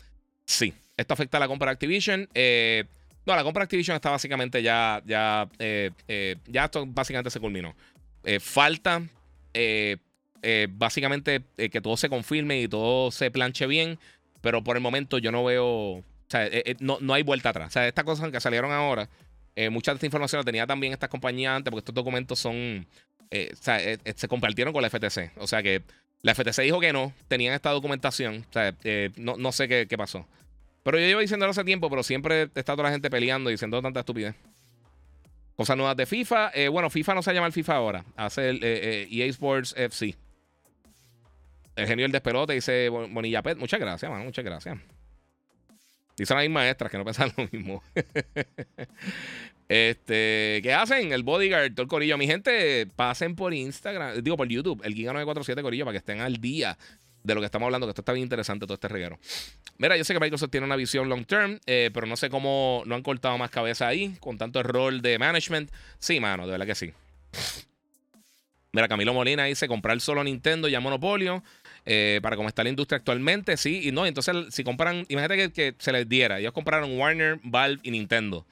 [0.46, 2.30] Sí, esto afecta a la compra de Activision.
[2.34, 2.86] Eh,
[3.26, 7.40] no, la compra de Activision está básicamente ya, ya, eh, eh, ya esto básicamente se
[7.40, 7.76] culminó.
[8.40, 9.02] falta
[10.70, 14.00] básicamente que todo se confirme y todo se planche bien,
[14.42, 16.50] pero por el momento yo no veo, o sea,
[16.80, 17.68] no, no, hay vuelta atrás.
[17.68, 19.08] O sea, estas cosas que salieron ahora,
[19.70, 22.88] mucha de esta información la tenía también estas compañías antes, porque estos documentos son,
[23.32, 23.80] o sea,
[24.16, 25.32] se compartieron con la FTC.
[25.38, 25.84] O sea que
[26.24, 28.74] la FTC dijo que no, tenían esta documentación, o sea,
[29.18, 30.26] no, no sé qué pasó.
[30.84, 33.82] Pero yo llevo diciéndolo hace tiempo, pero siempre está toda la gente peleando y diciendo
[33.82, 34.36] tanta estupidez.
[35.56, 36.52] Cosas nuevas de FIFA.
[36.54, 38.06] Eh, bueno, FIFA no se llama el FIFA ahora.
[38.16, 40.16] Hace el EA Sports FC.
[41.76, 43.58] El genio del despelote dice Bonilla Pet.
[43.58, 44.24] Muchas gracias, mano.
[44.24, 44.78] Muchas gracias.
[46.18, 47.84] Dicen las maestras que no pensan lo mismo.
[49.68, 51.12] este, ¿qué hacen?
[51.12, 52.18] El bodyguard, todo el corillo.
[52.18, 56.38] Mi gente, pasen por Instagram, digo por YouTube, el Giga947 Corillo, para que estén al
[56.38, 56.78] día
[57.24, 59.20] de lo que estamos hablando, que esto está bien interesante, todo este reguero.
[59.78, 62.84] Mira, yo sé que Microsoft tiene una visión long term, eh, pero no sé cómo
[62.86, 65.72] no han cortado más cabeza ahí con tanto error de management.
[66.00, 66.94] Sí, mano, de verdad que sí.
[68.74, 71.44] Mira, Camilo Molina dice comprar solo Nintendo ya monopolio.
[71.86, 75.74] Eh, para cómo está la industria actualmente, sí, y no, entonces si compran, imagínate que,
[75.80, 78.46] se les diera, ellos compraron Warner, Valve y Nintendo.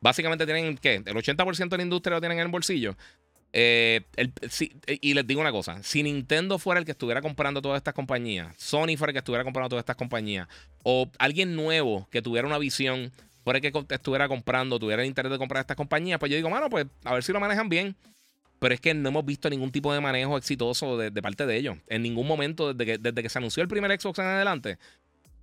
[0.00, 1.02] Básicamente tienen, ¿qué?
[1.04, 2.96] El 80% de la industria lo tienen en el bolsillo.
[3.52, 4.02] Eh,
[5.00, 8.54] y les digo una cosa: si Nintendo fuera el que estuviera comprando todas estas compañías,
[8.58, 10.48] Sony fuera el que estuviera comprando todas estas compañías,
[10.82, 13.12] o alguien nuevo que tuviera una visión,
[13.44, 16.50] fuera el que estuviera comprando, tuviera el interés de comprar estas compañías, pues yo digo,
[16.50, 17.96] mano, pues a ver si lo manejan bien.
[18.60, 21.76] Pero es que no hemos visto ningún tipo de manejo exitoso de, parte de ellos.
[21.86, 24.78] En ningún momento, desde que, desde que se anunció el primer Xbox en adelante,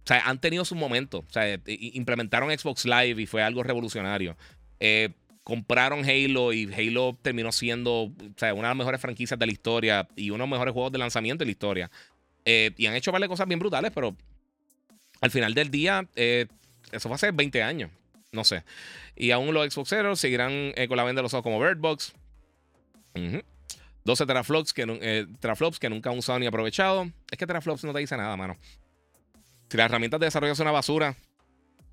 [0.06, 1.20] o sea, han tenido su momento.
[1.20, 4.38] O sea, implementaron Xbox Live y fue algo revolucionario.
[4.80, 5.12] Eh,
[5.46, 10.32] compraron Halo y Halo terminó siendo una de las mejores franquicias de la historia y
[10.32, 11.92] uno de los mejores juegos de lanzamiento de la historia.
[12.46, 14.18] Eh, y han hecho varias cosas bien brutales, pero
[15.22, 16.48] al final del día, eh,
[16.92, 17.92] eso fue hace 20 años.
[18.32, 18.64] No sé.
[19.16, 22.16] Y aún los Xboxeros seguirán con la venta de los ojos como Birdbox.
[24.04, 27.12] 12 teraflops que, teraflops que nunca han usado ni aprovechado.
[27.30, 28.58] Es que teraflops no te dice nada, mano.
[29.70, 31.16] Si las herramientas de desarrollo son una basura,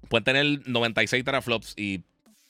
[0.08, 2.02] pueden tener 96 teraflops y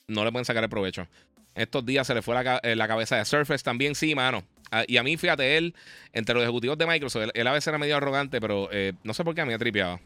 [0.07, 1.07] no le pueden sacar el provecho.
[1.55, 4.43] Estos días se le fue la, eh, cabeza de Surface también, sí, mano.
[4.71, 5.75] Ah, y a mí, fíjate, él,
[6.11, 9.23] entre los ejecutivos de Microsoft, él, a veces era medio arrogante, pero eh, no sé
[9.23, 9.99] por qué a mí me tripeaba.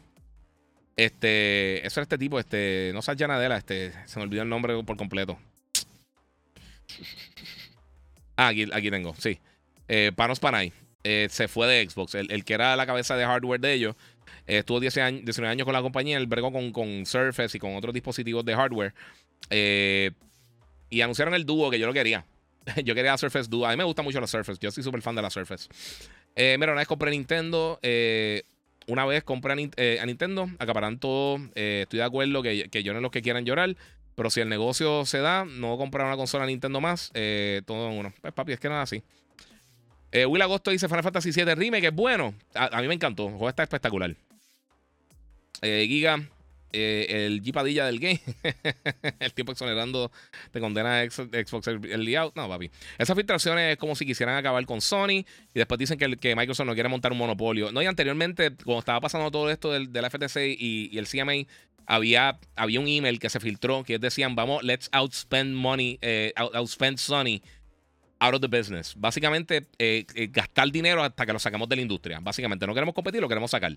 [0.96, 4.82] Este, eso era este tipo, este, no Satya Nadella, este, se me olvidó el nombre
[4.82, 5.38] por completo.
[8.36, 9.40] Ah, aquí, aquí tengo, sí.
[9.88, 10.72] Eh, Panos Panay.
[11.02, 12.14] se fue de Xbox.
[12.14, 13.96] El, que era la cabeza de hardware de ellos.
[14.46, 16.18] estuvo 10 años, 19 años con la compañía.
[16.18, 18.94] Él bregó con, con Surface y con otros dispositivos de hardware.
[19.50, 20.10] Eh,
[20.90, 22.24] y anunciaron el dúo que yo lo quería.
[22.84, 23.66] yo quería la Surface Duo.
[23.66, 24.58] A mí me gusta mucho la Surface.
[24.60, 25.68] Yo soy súper fan de la Surface.
[26.34, 27.78] Eh, mira, una vez compré Nintendo.
[27.82, 28.42] Eh,
[28.86, 30.48] una vez compré a, Nintendo.
[30.58, 31.38] Acaparan todo.
[31.54, 33.76] estoy de acuerdo que, que lloren los que quieran llorar.
[34.14, 37.10] Pero si el negocio se da, no comprar una consola Nintendo más.
[37.66, 38.12] todo en uno.
[38.20, 39.02] Pues papi, es que nada así.
[40.26, 41.88] Will Agosto dice Final Fantasy VII Remake.
[41.88, 42.34] Es bueno.
[42.54, 43.24] A, mí me encantó.
[43.24, 44.14] El juego está espectacular.
[45.60, 46.26] Giga.
[46.72, 48.20] Eh, el Jeepadilla del game.
[49.20, 50.10] el tiempo exonerando
[50.50, 52.36] te condena a Xbox el layout.
[52.36, 52.70] No, papi.
[52.98, 56.66] Esas filtraciones es como si quisieran acabar con Sony y después dicen que, que Microsoft
[56.66, 57.72] no quiere montar un monopolio.
[57.72, 61.46] No, y anteriormente, cuando estaba pasando todo esto del, del FTC y, el CMA,
[61.86, 66.98] había, había un email que se filtró que decían, vamos, let's outspend money, eh, outspend
[66.98, 67.40] Sony
[68.20, 68.94] out of the business.
[68.96, 72.20] Básicamente, eh, gastar dinero hasta que lo saquemos de la industria.
[72.20, 73.76] Básicamente, no queremos competir, lo queremos sacar.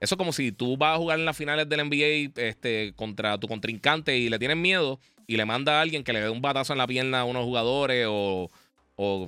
[0.00, 3.38] Eso es como si tú vas a jugar en las finales del NBA este, contra
[3.38, 6.40] tu contrincante y le tienes miedo y le manda a alguien que le dé un
[6.40, 8.48] batazo en la pierna a unos jugadores o,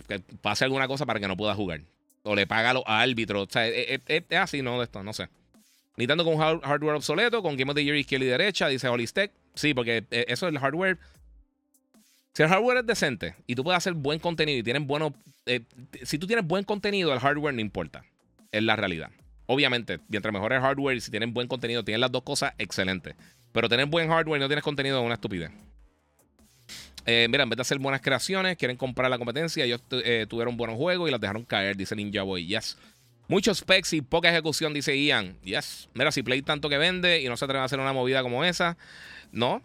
[0.09, 1.83] que pase alguna cosa para que no pueda jugar.
[2.23, 3.49] O le paga a los árbitros.
[3.49, 4.01] O sea, es,
[4.33, 4.79] así, ¿no?
[4.79, 5.29] De esto, no sé.
[5.97, 9.33] Nintendo con hardware obsoleto, con Game of the Year izquierda y derecha, dice Holistech.
[9.55, 10.99] Sí, porque eso es el hardware.
[12.33, 15.13] Si el hardware es decente y tú puedes hacer buen contenido y tienes buenos.
[15.47, 15.63] Eh,
[16.03, 18.05] si tú tienes buen contenido, el hardware no importa.
[18.53, 19.11] Es la realidad.
[19.53, 23.17] Obviamente, mientras mejor el hardware y si tienen buen contenido, tienen las dos cosas, excelente.
[23.51, 25.51] Pero tener buen hardware y no tienes contenido es una estupidez.
[27.05, 29.65] Eh, mira, en vez de hacer buenas creaciones, quieren comprar la competencia.
[29.65, 32.47] Ellos eh, tuvieron buenos juegos y las dejaron caer, dice Ninja Boy.
[32.47, 32.79] Yes.
[33.27, 35.37] Muchos specs y poca ejecución, dice Ian.
[35.43, 35.89] Yes.
[35.95, 38.45] Mira, si Play tanto que vende y no se atreven a hacer una movida como
[38.45, 38.77] esa,
[39.33, 39.63] no.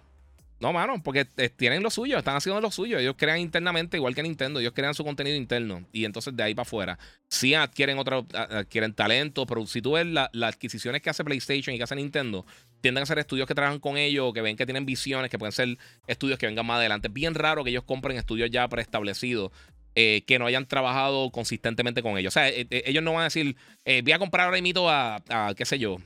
[0.66, 2.98] No, mano, porque eh, tienen lo suyo, están haciendo lo suyo.
[2.98, 5.86] Ellos crean internamente, igual que Nintendo, ellos crean su contenido interno.
[5.92, 7.00] Y entonces de ahí para afuera.
[7.28, 11.78] Sí adquieren otro, adquieren talento, pero si tú ves las adquisiciones que hace PlayStation y
[11.78, 12.48] que hace Nintendo,
[12.82, 15.52] tienden a ser estudios que trabajan con ellos, que ven que tienen visiones, que pueden
[15.52, 15.78] ser
[16.08, 17.10] estudios que vengan más adelante.
[17.10, 19.52] Es bien raro que ellos compren estudios ya preestablecidos.
[19.94, 22.32] Eh, que no hayan trabajado consistentemente con ellos.
[22.32, 23.56] O sea, eh, ellos no van a decir,
[23.86, 26.00] voy a comprar ahora mismo a, a, qué sé yo,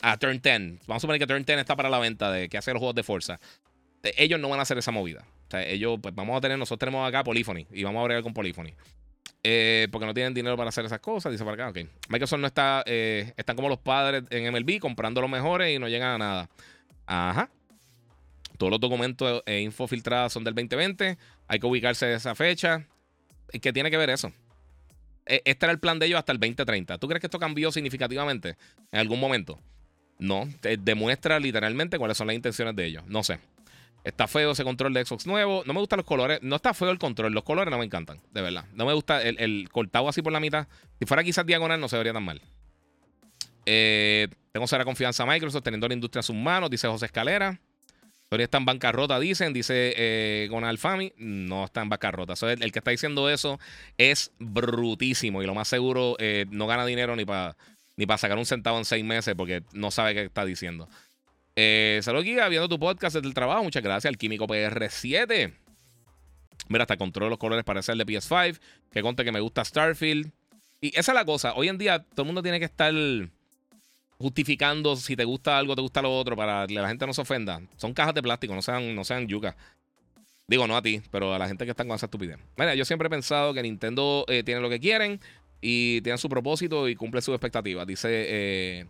[0.00, 0.86] a Turn 10.
[0.86, 2.94] Vamos a suponer que Turn 10 está para la venta de que hace los juegos
[2.94, 3.40] de fuerza.
[4.02, 5.24] Eh, ellos no van a hacer esa movida.
[5.48, 8.22] O sea, ellos, pues vamos a tener, nosotros tenemos acá Polyphony y vamos a bregar
[8.22, 8.74] con Polyphony.
[9.44, 11.32] Eh, porque no tienen dinero para hacer esas cosas.
[11.32, 11.88] Dice para acá, ok.
[12.08, 15.88] Microsoft no está, eh, están como los padres en MLB comprando los mejores y no
[15.88, 16.50] llegan a nada.
[17.06, 17.50] Ajá.
[18.58, 21.16] Todos los documentos e info filtradas son del 2020.
[21.46, 22.86] Hay que ubicarse de esa fecha.
[23.62, 24.32] ¿Qué tiene que ver eso?
[25.24, 26.98] E, este era el plan de ellos hasta el 2030.
[26.98, 28.56] ¿Tú crees que esto cambió significativamente
[28.90, 29.60] en algún momento?
[30.18, 30.48] No,
[30.80, 33.04] demuestra literalmente cuáles son las intenciones de ellos.
[33.06, 33.38] No sé.
[34.04, 35.62] Está feo ese control de Xbox nuevo.
[35.66, 36.38] No me gustan los colores.
[36.42, 37.32] No está feo el control.
[37.32, 38.64] Los colores no me encantan, de verdad.
[38.74, 40.66] No me gusta el, cortado así por la mitad.
[40.98, 42.40] Si fuera quizás diagonal, no se vería tan mal.
[43.66, 47.60] Eh, tengo cera confianza a Microsoft teniendo la industria en sus manos, dice José Escalera.
[48.28, 51.12] Todavía está en bancarrota, dicen, dice eh, Gonal Fami.
[51.16, 52.34] No está en bancarrota.
[52.46, 53.58] el, que está diciendo eso
[53.96, 57.56] es brutísimo y lo más seguro eh, no gana dinero ni para
[57.96, 60.88] ni para sacar un centavo en seis meses porque no sabe qué está diciendo.
[61.60, 63.64] Eh, Giga, viendo tu podcast desde el trabajo.
[63.64, 65.52] Muchas gracias al Químico PR7.
[66.68, 68.60] Mira, hasta controlo los colores para hacer de PS5.
[68.92, 70.30] Que conte que me gusta Starfield.
[70.80, 71.54] Y esa es la cosa.
[71.54, 72.94] Hoy en día todo el mundo tiene que estar
[74.18, 77.22] justificando si te gusta algo, te gusta lo otro, para que la gente no se
[77.22, 77.60] ofenda.
[77.76, 79.56] Son cajas de plástico, no sean, no sean yucas.
[80.46, 82.38] Digo, no a ti, pero a la gente que está con esa estupidez.
[82.56, 85.20] Mira, yo siempre he pensado que Nintendo eh, tiene lo que quieren
[85.60, 87.84] y tiene su propósito y cumple sus expectativas.
[87.84, 88.86] Dice eh,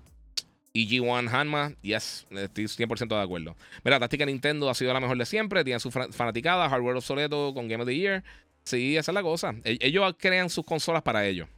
[0.86, 3.56] EG1 Hanma, yes, estoy 100% de acuerdo.
[3.84, 7.68] Mira, táctica Nintendo ha sido la mejor de siempre, tiene su fanaticada, hardware obsoleto con
[7.68, 8.24] Game of the Year.
[8.64, 9.54] Sí, esa es la cosa.
[9.64, 11.48] E-, ellos crean sus consolas para ellos.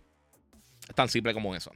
[0.89, 1.73] Es tan simple como eso.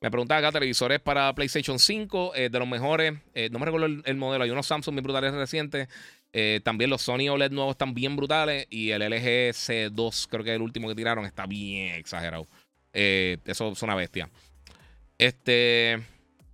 [0.00, 3.14] Me preguntaba acá, televisores para PlayStation 5, eh, de los mejores.
[3.34, 4.44] Eh, no me recuerdo el, modelo.
[4.44, 5.88] Hay unos Samsung bien brutales recientes.
[6.32, 8.66] Eh, también los Sony OLED nuevos están bien brutales.
[8.68, 12.46] Y el LG C2, creo que es el último que tiraron, está bien exagerado.
[12.92, 14.28] eso es una bestia.
[15.16, 16.02] Este.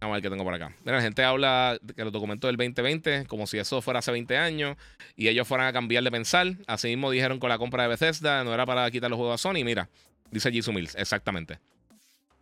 [0.00, 0.72] Vamos a ver qué tengo por acá.
[0.84, 4.36] Mira, la gente habla que los documentos del 2020, como si eso fuera hace 20
[4.38, 4.76] años,
[5.14, 6.54] y ellos fueran a cambiar de pensar.
[6.66, 9.38] Así mismo dijeron con la compra de Bethesda, no era para quitar los juegos a
[9.38, 9.62] Sony.
[9.62, 9.90] Mira,
[10.30, 11.58] dice Jisoo Mills, exactamente.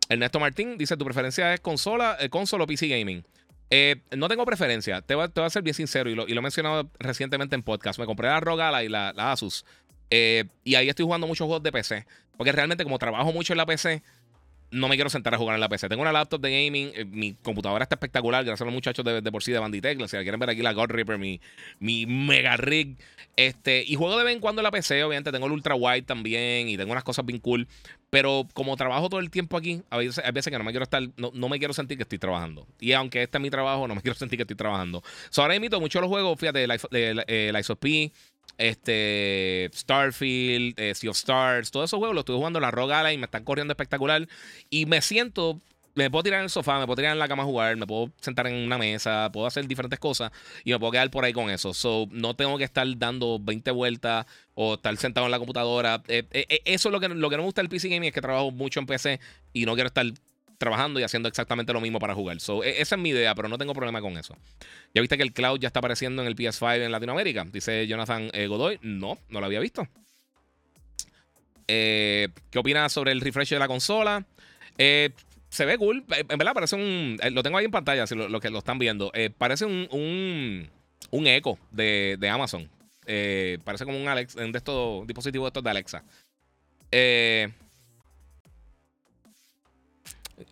[0.07, 3.25] Ernesto Martín dice: ¿Tu preferencia es consola, eh, consola o PC gaming?
[3.69, 7.55] Eh, no tengo preferencia, te voy, a ser bien sincero y lo, he mencionado recientemente
[7.55, 7.99] en podcast.
[7.99, 9.65] Me compré la Rogala y la, Asus.
[10.09, 12.05] Eh, y ahí estoy jugando muchos juegos de PC.
[12.35, 14.01] Porque realmente, como trabajo mucho en la PC,
[14.71, 15.89] no me quiero sentar a jugar en la PC.
[15.89, 19.21] Tengo una laptop de gaming, eh, mi computadora está espectacular, gracias a los muchachos de,
[19.31, 19.99] por sí de Banditech.
[20.07, 21.41] Si quieren ver aquí la God Reaper, mi,
[21.79, 22.97] mi mega rig.
[23.35, 26.01] Este, y juego de vez en cuando en la PC, obviamente tengo el ultra wide
[26.01, 27.67] también y tengo unas cosas bien cool.
[28.09, 31.49] Pero como trabajo todo el tiempo aquí, a veces, que no me quiero estar, no,
[31.49, 32.67] me quiero sentir que estoy trabajando.
[32.79, 35.03] Y aunque este es mi trabajo, no me quiero sentir que estoy trabajando.
[35.29, 37.59] So, ahora invito mucho los juegos, fíjate, la, la, la,
[38.57, 43.13] este, Starfield, eh, Sea of Stars, todos esos juegos los estoy jugando en la Rogue
[43.13, 44.27] y me están corriendo espectacular.
[44.69, 45.61] Y me siento,
[45.95, 47.87] me puedo tirar en el sofá, me puedo tirar en la cama a jugar, me
[47.87, 50.31] puedo sentar en una mesa, puedo hacer diferentes cosas
[50.63, 51.73] y me puedo quedar por ahí con eso.
[51.73, 56.03] So, no tengo que estar dando 20 vueltas o estar sentado en la computadora.
[56.07, 58.13] Eh, eh, eso es lo que, lo que no me gusta del PC Gaming, es
[58.13, 59.19] que trabajo mucho en PC
[59.53, 60.05] y no quiero estar
[60.59, 62.37] trabajando y haciendo exactamente lo mismo para jugar.
[62.37, 64.37] E, esa es mi idea, pero no tengo problema con eso.
[64.93, 67.45] ¿Ya viste que el cloud ya está apareciendo en el PS5 en Latinoamérica?
[67.45, 68.77] Dice Jonathan eh, Godoy.
[68.83, 69.87] No, no lo había visto.
[71.67, 74.25] Eh, ¿Qué opinas sobre el refresh de la consola?
[74.77, 75.11] Eh,
[75.49, 76.03] se ve cool.
[76.09, 77.17] En verdad parece un...
[77.31, 79.11] Lo tengo ahí en pantalla, si lo, que lo están viendo.
[79.37, 80.69] parece un, un,
[81.09, 82.69] un eco de, de Amazon.
[83.63, 86.03] parece como un, Alex, de estos dispositivos de estos de Alexa.
[86.91, 87.49] Eh...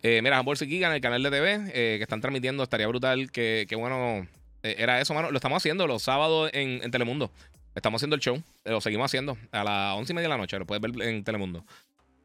[0.02, 3.30] Eh, mira, Hamburg y en el canal de TV eh, que están transmitiendo, estaría brutal.
[3.30, 4.26] Que, bueno,
[4.62, 5.30] eh, era eso, mano.
[5.30, 7.30] Lo estamos haciendo los sábados en, Telemundo.
[7.74, 10.58] Estamos haciendo el show, lo seguimos haciendo a las once y media de la noche.
[10.58, 11.64] Lo puedes ver en Telemundo.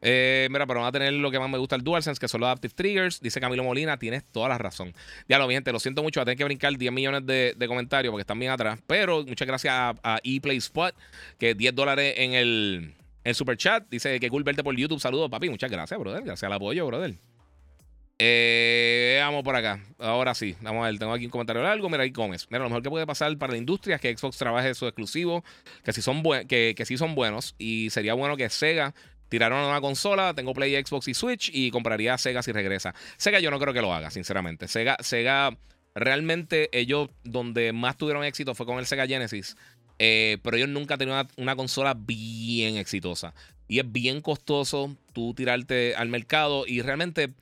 [0.02, 2.48] mira, pero van a tener lo que más me gusta el DualSense, que son los
[2.48, 3.20] Adaptive Triggers.
[3.20, 4.92] Dice Camilo Molina, tienes toda la razón.
[5.28, 8.22] Ya lo, gente, lo siento mucho, a tener que brincar 10 millones de, comentarios porque
[8.22, 8.80] están bien atrás.
[8.88, 9.72] Pero muchas gracias
[10.02, 10.92] a, ePlay Spot,
[11.38, 13.88] que 10 dólares en el, el super chat.
[13.88, 14.98] Dice que cool verte por YouTube.
[14.98, 15.50] Saludos, papi.
[15.50, 16.24] Muchas gracias, brother.
[16.24, 17.14] Gracias al apoyo, brother.
[18.18, 19.80] Eh, vamos por acá.
[19.98, 20.56] Ahora sí.
[20.60, 20.98] Vamos a ver.
[20.98, 21.88] Tengo aquí un comentario largo.
[21.88, 22.46] Mira, ahí comes.
[22.50, 25.44] Mira, lo mejor que puede pasar para la industria es que Xbox trabaje su exclusivo.
[25.82, 27.54] Que sí son, que, que sí son buenos.
[27.58, 28.94] Y sería bueno que Sega
[29.28, 30.34] tirara una nueva consola.
[30.34, 31.50] Tengo Play, Xbox y Switch.
[31.52, 32.94] Y compraría Sega si regresa.
[33.16, 34.68] Sega yo no creo que lo haga, sinceramente.
[34.68, 35.56] Sega, Sega
[35.94, 39.56] realmente ellos donde más tuvieron éxito fue con el Sega Genesis.
[39.98, 43.34] Eh, pero ellos nunca tenido una, una, consola bien exitosa.
[43.68, 46.64] Y es bien costoso tú tirarte al mercado.
[46.66, 47.32] Y realmente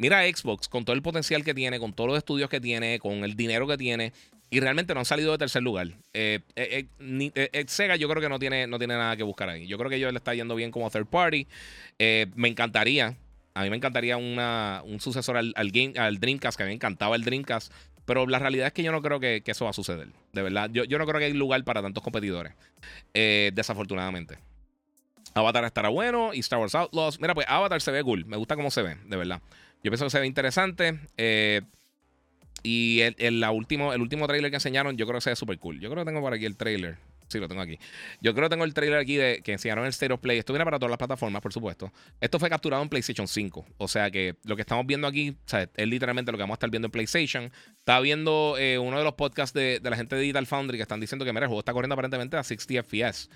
[0.00, 3.22] Mira Xbox con todo el potencial que tiene, con todos los estudios que tiene, con
[3.22, 4.14] el dinero que tiene.
[4.48, 5.88] Y realmente no han salido de tercer lugar.
[6.14, 9.66] Eh, eh, eh, Sega yo creo que no tiene, no tiene nada que buscar ahí.
[9.66, 11.46] Yo creo que ellos le está yendo bien como third party.
[11.98, 13.14] me encantaría,
[13.52, 17.14] a mí me encantaría un sucesor al, game, al Dreamcast, que a mí me encantaba
[17.14, 17.70] el Dreamcast.
[18.06, 20.08] Pero la realidad es que yo no creo que, eso va a suceder.
[20.32, 22.54] De verdad, yo, yo, no creo que hay lugar para tantos competidores.
[23.12, 24.38] desafortunadamente.
[25.34, 27.20] Avatar estará bueno y Star Wars Outlaws.
[27.20, 28.24] Mira, pues Avatar se ve cool.
[28.24, 29.42] Me gusta cómo se ve, de verdad.
[29.82, 30.98] Yo pienso que se ve interesante.
[31.16, 31.62] Eh,
[32.62, 35.58] y el, la último, el último trailer que enseñaron, yo creo que se ve súper
[35.58, 35.80] cool.
[35.80, 36.98] Yo creo que tengo por aquí el trailer.
[37.30, 37.78] Sí, lo tengo aquí.
[38.20, 40.38] Yo creo que tengo el trailer aquí de que enseñaron el State of Play.
[40.38, 41.92] Esto viene para todas las plataformas, por supuesto.
[42.20, 43.66] Esto fue capturado en PlayStation 5.
[43.78, 46.70] O sea que lo que estamos viendo aquí es literalmente lo que vamos a estar
[46.70, 47.52] viendo en PlayStation.
[47.76, 50.98] Estaba viendo eh, uno de los podcasts de, la gente de Digital Foundry que están
[50.98, 53.30] diciendo que mira, el juego está corriendo aparentemente a 60 FPS.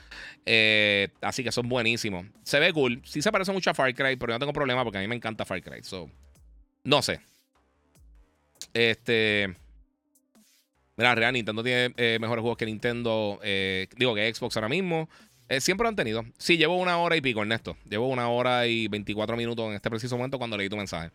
[0.45, 2.27] Eh, así que son buenísimos.
[2.43, 3.01] Se ve cool.
[3.05, 5.15] Sí se parece mucho a Far Cry, pero no tengo problema porque a mí me
[5.15, 5.85] encanta Far Cry.
[5.85, 6.11] So,
[6.85, 7.21] no sé.
[8.75, 9.57] Este.
[10.97, 13.41] Mira, real, Nintendo tiene eh, mejores juegos que Nintendo.
[13.43, 15.09] Eh, digo que Xbox ahora mismo.
[15.49, 16.25] Eh, siempre lo han tenido.
[16.39, 17.77] Sí, llevo una hora y pico, Ernesto.
[17.89, 21.11] Llevo una hora y 24 minutos en este preciso momento cuando leí tu mensaje.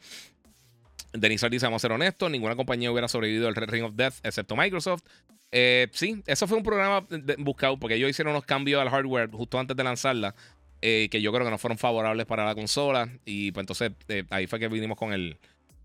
[1.13, 4.55] Denis dice: Vamos a ser honestos, ninguna compañía hubiera sobrevivido al Ring of Death excepto
[4.55, 5.03] Microsoft.
[5.51, 7.07] sí, eso fue un programa
[7.39, 10.35] buscado porque ellos hicieron unos cambios al hardware justo antes de lanzarla.
[10.81, 13.09] que yo creo que no fueron favorables para la consola.
[13.25, 13.91] Y pues entonces
[14.29, 15.39] ahí fue que vinimos con el,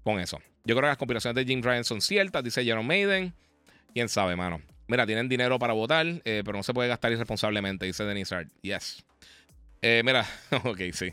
[0.04, 0.38] con eso.
[0.64, 3.34] Yo creo que las compilaciones de Jim Ryan son ciertas, dice Jerome Maiden.
[3.92, 4.60] Quién sabe, mano.
[4.86, 8.48] Mira, tienen dinero para votar, eh, pero no se puede gastar irresponsablemente, dice Denise Hart.
[8.62, 9.04] Yes.
[9.80, 10.26] Eh, mira,
[10.64, 11.12] ok, sí.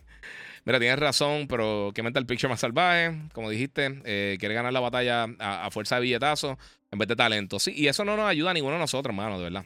[0.65, 3.17] Mira, tienes razón, pero que meta el picture más salvaje.
[3.33, 6.57] Como dijiste, eh, quiere ganar la batalla a, fuerza de billetazo
[6.91, 7.59] en vez de talento.
[7.59, 9.65] Sí, y eso no nos ayuda a ninguno de nosotros, hermano, de verdad.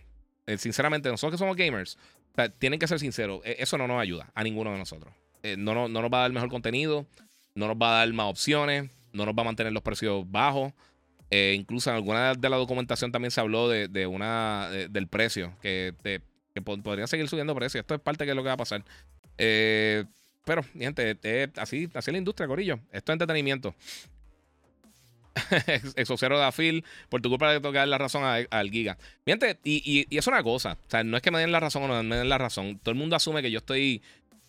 [0.57, 1.97] sinceramente, nosotros que somos gamers,
[2.59, 5.13] tienen que ser sinceros, eso no nos ayuda a ninguno de nosotros.
[5.57, 7.05] no, no, no nos va a dar mejor contenido,
[7.55, 10.73] no nos va a dar más opciones, no nos va a mantener los precios bajos.
[11.31, 15.93] Eh, incluso en alguna de la documentación también se habló de, una del precio, que,
[16.63, 17.81] podrían seguir subiendo precios.
[17.81, 18.83] Esto es parte de lo que va a pasar.
[19.37, 20.05] Eh,
[20.45, 21.17] pero, gente,
[21.57, 22.79] así, así es la industria, Corillo.
[22.91, 23.73] Esto es entretenimiento.
[25.95, 28.97] Exocero de Afil, por tu culpa de tocar la razón al Giga.
[29.25, 30.77] Gente, y, y, es una cosa.
[30.87, 32.79] O sea, no es que me den la razón o no me den la razón.
[32.79, 34.01] Todo el mundo asume que yo estoy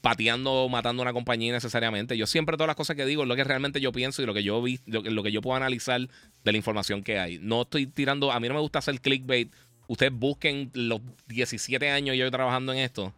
[0.07, 2.17] pateando o matando una compañía necesariamente.
[2.17, 4.35] Yo siempre todas las cosas que digo es lo que realmente yo pienso y lo
[4.35, 7.41] que yo vi, lo, que yo puedo analizar de la información que hay.
[7.41, 9.53] No estoy tirando, a mí no me gusta hacer clickbait.
[9.89, 13.13] Ustedes busquen los 17 años yo trabajando en esto,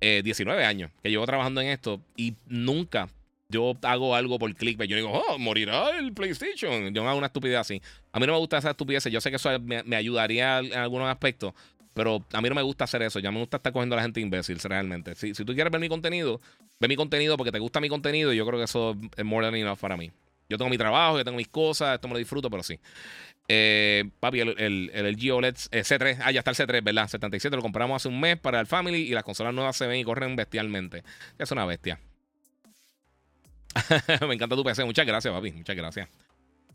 [0.00, 3.08] 19 eh, años que llevo trabajando en esto y nunca
[3.48, 4.90] yo hago algo por clickbait.
[4.90, 6.92] Yo digo, oh, morirá el PlayStation.
[6.92, 7.80] Yo no hago una estupidez así.
[8.10, 9.04] A mí no me gusta esa estupidez.
[9.04, 11.54] Yo sé que eso me ayudaría en algunos aspectos,
[11.94, 13.20] pero a mí no me gusta hacer eso.
[13.20, 15.14] Ya me gusta estar cogiendo a la gente imbécil, realmente.
[15.14, 16.40] Si, si tú quieres ver mi contenido,
[16.80, 19.46] ve mi contenido porque te gusta mi contenido y yo creo que eso es more
[19.46, 20.10] than enough para mí.
[20.48, 22.78] Yo tengo mi trabajo, yo tengo mis cosas, esto me lo disfruto, pero sí.
[23.48, 27.08] Eh, papi, el, el, el LG OLED eh, C3, ah, ya está el C3, ¿verdad?
[27.08, 30.00] 77, lo compramos hace un mes para el Family y las consolas nuevas se ven
[30.00, 31.02] y corren bestialmente.
[31.38, 32.00] Es una bestia.
[34.26, 36.08] me encanta tu PC, muchas gracias, papi, muchas gracias.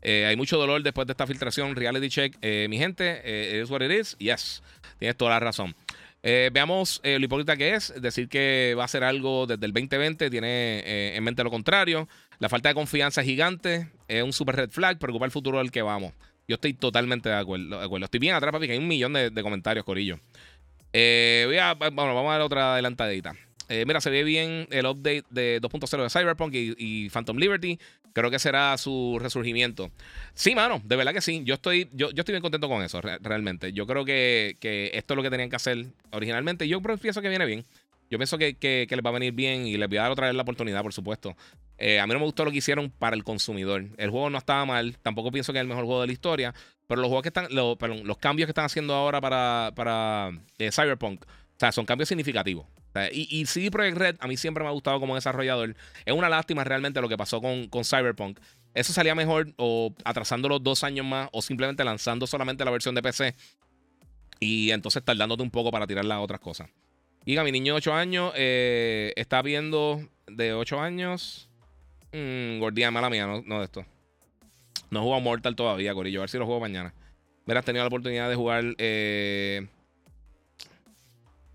[0.02, 1.76] Eh, hay mucho dolor después de esta filtración.
[1.76, 2.36] Reality check.
[2.40, 4.16] Eh, mi gente, eh, es what it is.
[4.18, 4.62] Yes,
[4.98, 5.74] tienes toda la razón.
[6.22, 7.92] veamos lo hipócrita que es.
[8.00, 12.08] Decir que va a hacer algo desde el 2020 tiene en mente lo contrario.
[12.38, 13.88] La falta de confianza es gigante.
[14.08, 14.98] Es un super red flag.
[14.98, 16.12] Preocupa el futuro del que vamos.
[16.48, 18.04] Yo estoy totalmente de acuerdo.
[18.04, 20.18] Estoy bien atrás, papi, que hay un millón de, comentarios, Corillo.
[20.92, 23.34] voy a, bueno, vamos a dar otra adelantadita.
[23.86, 27.78] mira, se ve bien el update de 2.0 de Cyberpunk y, Phantom Liberty.
[28.12, 29.90] Creo que será su resurgimiento.
[30.34, 31.42] Sí, mano, de verdad que sí.
[31.44, 33.72] Yo estoy, yo, yo estoy bien contento con eso, realmente.
[33.72, 34.56] Yo creo que,
[34.92, 36.66] esto es lo que tenían que hacer originalmente.
[36.68, 37.64] Yo pienso que viene bien.
[38.10, 40.34] Yo pienso que, les va a venir bien y les voy a dar otra vez
[40.34, 41.36] la oportunidad, por supuesto.
[41.78, 43.86] Eh, a mí no me gustó lo que hicieron para el consumidor.
[43.96, 44.98] El juego no estaba mal.
[44.98, 46.54] Tampoco pienso que es el mejor juego de la historia.
[46.88, 51.24] Pero los juegos que están, los cambios que están haciendo ahora para, para eh, Cyberpunk,
[51.60, 52.66] sea, son cambios significativos.
[53.12, 55.76] Y, y CD Projekt Red a mí siempre me ha gustado como desarrollador.
[56.04, 58.40] Es una lástima realmente lo que pasó con, con Cyberpunk.
[58.74, 63.02] Eso salía mejor o atrasándolo dos años más o simplemente lanzando solamente la versión de
[63.02, 63.34] PC
[64.40, 66.68] y entonces tardándote un poco para tirar las otras cosas.
[67.24, 71.50] Diga, mi niño de 8 años eh, está viendo de 8 años.
[72.12, 73.84] Mmm, gordía, mala mía, no, de esto.
[74.90, 76.20] No jugado Mortal todavía, Corillo.
[76.20, 76.94] A ver si lo juego mañana.
[77.46, 79.66] Has tenido la oportunidad de jugar eh,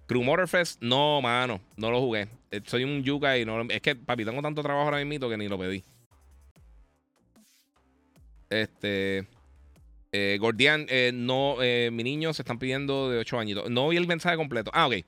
[0.07, 2.27] Crew Motorfest, no, mano, no lo jugué.
[2.51, 5.37] Eh, soy un yuca y no Es que, papi, tengo tanto trabajo ahora mismo que
[5.37, 5.83] ni lo pedí.
[8.49, 9.27] Este.
[10.11, 13.69] Eh, Gordian, eh, no, eh, mi niño se están pidiendo de 8 añitos.
[13.69, 14.71] No vi el mensaje completo.
[14.73, 15.05] Ah, ok.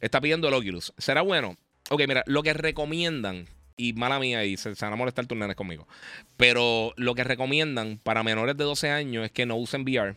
[0.00, 0.92] Está pidiendo el Oculus.
[0.98, 1.56] ¿Será bueno?
[1.88, 3.46] Ok, mira, lo que recomiendan,
[3.78, 5.88] y mala mía, y se, van a molestar tus conmigo,
[6.36, 10.16] pero lo que recomiendan para menores de 12 años es que no usen VR.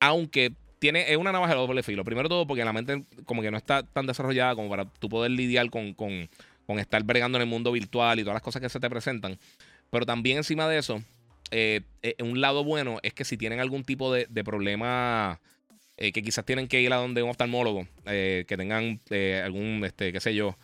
[0.00, 2.04] aunque tiene, es una navaja de doble filo.
[2.04, 5.30] Primero todo porque la mente como que no está tan desarrollada como para tú poder
[5.30, 6.28] lidiar con, con,
[6.78, 9.38] estar bregando en el mundo virtual y todas las cosas que se te presentan.
[9.90, 11.02] Pero también encima de eso,
[11.50, 15.40] eh, eh, un lado bueno es que si tienen algún tipo de, problema
[15.96, 19.00] eh, que quizás tienen que ir a donde un oftalmólogo, que tengan
[19.44, 20.56] algún, este, qué sé yo,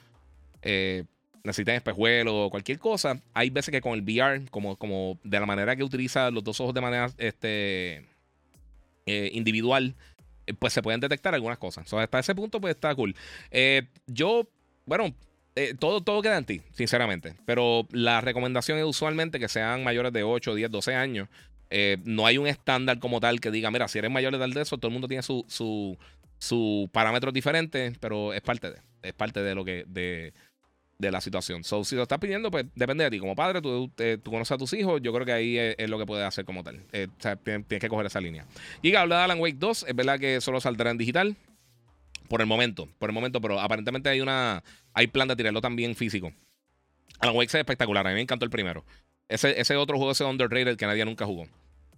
[1.43, 5.47] necesiten espejuelo o cualquier cosa, hay veces que con el VR, como, como de la
[5.47, 8.05] manera que utiliza los dos ojos de manera este,
[9.07, 9.95] eh, individual,
[10.47, 11.93] eh, pues se pueden detectar algunas cosas.
[11.93, 13.15] hasta ese punto, pues está cool.
[13.51, 14.49] Eh, yo,
[14.85, 15.15] bueno,
[15.79, 17.35] todo, todo queda en ti, sinceramente.
[17.47, 21.29] Pero la recomendación es usualmente que sean mayores de 8, 10, 12 años.
[22.05, 24.89] no hay un estándar como tal que diga, mira, si eres mayor de eso, todo
[24.89, 25.97] el mundo tiene su, su,
[26.39, 30.35] su parámetros diferentes, pero es parte de, es parte de lo que, de,
[30.99, 31.63] de la situación.
[31.65, 33.19] So, si lo estás pidiendo, pues depende de ti.
[33.19, 36.07] Como padre, tú, eh, conoces a tus hijos, yo creo que ahí es, lo que
[36.07, 36.83] puedes hacer como tal.
[36.93, 38.47] Eh, o sea, tienes, que coger esa línea.
[38.83, 41.37] Y habla de Alan Wake 2, es verdad que solo saldrá en digital.
[42.29, 44.65] Por el momento, por el momento, pero aparentemente hay una.
[44.95, 46.33] Hay plan de tirarlo también físico.
[47.21, 48.85] Alan Wake es espectacular, a mí me encantó el primero.
[49.29, 51.47] Ese, ese otro juego, ese underrated que nadie nunca jugó.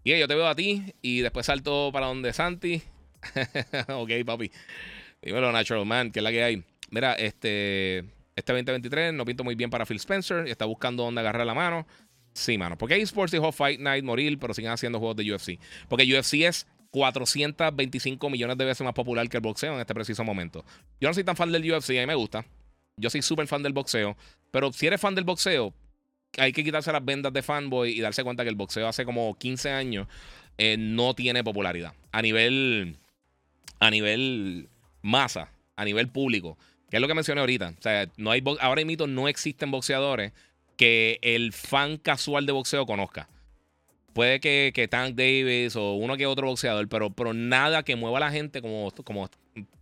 [0.05, 2.83] Y yo te veo a ti y después salto para donde Santi.
[3.89, 4.51] ok, papi.
[5.23, 6.65] Dímelo, Natural Man, que es la que hay.
[6.91, 8.05] Mira, este.
[8.39, 11.89] Este 2023 no pinto muy bien para Phil Spencer está buscando dónde agarrar la mano.
[12.35, 12.79] Sí, mano.
[12.79, 15.59] Porque eSports dijo Fight Night morir, pero siguen haciendo juegos de UFC.
[15.89, 20.23] Porque UFC es 425 millones de veces más popular que el boxeo en este preciso
[20.23, 20.65] momento.
[21.01, 22.47] Yo no soy tan fan del UFC, a mí me gusta.
[22.97, 24.17] Yo soy súper fan del boxeo.
[24.53, 25.75] Pero si eres fan del boxeo,
[26.39, 29.37] hay que quitarse las vendas de fanboy y darse cuenta que el boxeo hace como
[29.37, 30.07] 15 años
[30.59, 31.93] eh, no tiene popularidad.
[32.13, 32.99] A nivel.
[33.81, 34.69] A nivel
[35.03, 36.57] masa, a nivel público.
[36.91, 37.75] Que es lo que mencioné ahorita.
[37.79, 40.33] O sea, no hay ahora mismo no existen boxeadores
[40.77, 43.29] que el fan casual de boxeo conozca.
[44.15, 48.19] Puede que, que Tank Davis o uno que otro boxeador, pero, pero nada que mueva
[48.19, 49.29] a la gente como, como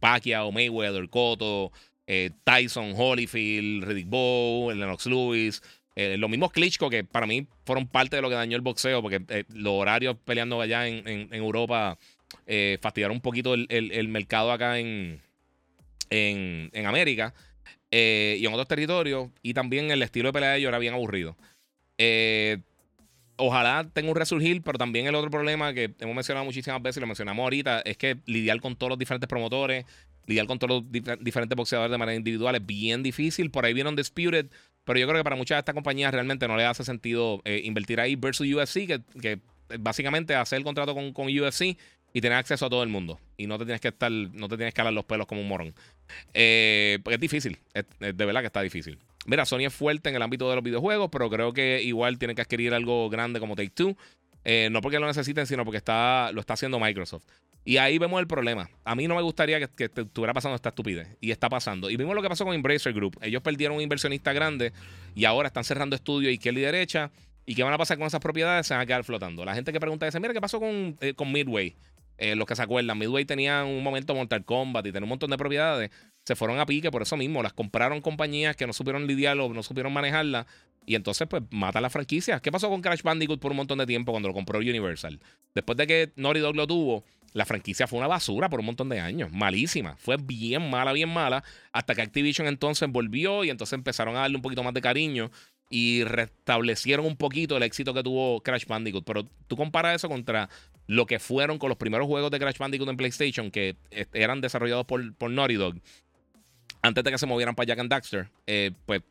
[0.01, 1.71] Pacquiao, Mayweather, Cotto,
[2.07, 5.63] eh, Tyson, Holyfield, Riddick Bowe, Lennox Lewis.
[5.95, 9.01] Eh, los mismos Klitschko que para mí fueron parte de lo que dañó el boxeo,
[9.01, 11.99] porque eh, los horarios peleando allá en, Europa
[12.81, 15.21] fastidiaron un poquito el, mercado acá en,
[16.11, 17.35] en, América
[17.91, 19.31] y en otros territorios.
[19.43, 21.37] Y también el estilo de pelea de ellos era bien aburrido.
[23.37, 27.01] ojalá tenga un resurgir, pero también el otro problema que hemos mencionado muchísimas veces y
[27.01, 29.85] lo mencionamos ahorita es que lidiar con todos los diferentes promotores,
[30.27, 33.51] lidiar con todos los diferentes boxeadores de manera individual es bien difícil.
[33.51, 34.47] Por ahí viene un Disputed,
[34.85, 37.63] pero yo creo que para muchas de estas compañías realmente no le hace sentido eh,
[37.65, 39.41] invertir ahí versus UFC, que, que
[39.79, 41.77] básicamente hacer el contrato con, con, UFC
[42.17, 43.21] y tener acceso a todo el mundo.
[43.37, 45.49] Y no te tienes que estar, no te tienes que jalar los pelos como un
[45.49, 45.75] morón.
[46.33, 47.59] Eh, porque es difícil,
[48.01, 48.99] de verdad que está difícil.
[49.27, 52.35] Mira, Sony es fuerte en el ámbito de los videojuegos, pero creo que igual tiene
[52.35, 53.99] que adquirir algo grande como Take Two.
[54.45, 57.25] Eh, no porque lo necesiten, sino porque está, lo está haciendo Microsoft.
[57.67, 58.71] Y ahí vemos el problema.
[58.87, 61.19] A mí no me gustaría que, estuviera pasando esta estupidez.
[61.21, 61.91] Y está pasando.
[61.91, 63.19] Y vimos lo que pasó con Embracer Group.
[63.21, 64.73] Ellos perdieron un inversionista grande
[65.15, 67.11] y ahora están cerrando estudios izquierda y derecha.
[67.45, 68.67] ¿Y qué van a pasar con esas propiedades?
[68.67, 69.45] Se van a quedar flotando.
[69.45, 71.77] La gente que pregunta dice, mira, ¿qué pasó con, eh, con Midway?
[72.19, 75.31] Eh, los que se acuerdan, Midway tenía un momento Mortal Kombat y tenía un montón
[75.31, 75.91] de propiedades.
[76.25, 77.43] Se fueron a pique por eso mismo.
[77.43, 80.47] Las compraron compañías que no supieron lidiarlo, no supieron manejarla.
[80.87, 82.41] Y entonces, pues, mata la franquicia.
[82.41, 85.21] ¿Qué pasó con Crash Bandicoot por un montón de tiempo cuando lo compró Universal?
[85.55, 88.89] Después de que Naughty Dog lo tuvo, la franquicia fue una basura por un montón
[88.89, 89.31] de años.
[89.33, 89.97] Malísima.
[89.97, 91.45] Fue bien mala, bien mala.
[91.73, 95.31] Hasta que Activision entonces volvió y entonces empezaron a darle un poquito más de cariño
[95.69, 99.05] y restablecieron un poquito el éxito que tuvo Crash Bandicoot.
[99.05, 100.49] Pero tú comparas eso contra
[100.87, 103.77] lo que fueron con los primeros juegos de Crash Bandicoot en PlayStation que
[104.13, 105.75] eran desarrollados por, por Naughty Dog
[106.83, 108.29] antes de que se movieran para Jack and Daxter.
[108.47, 109.03] Eh, pues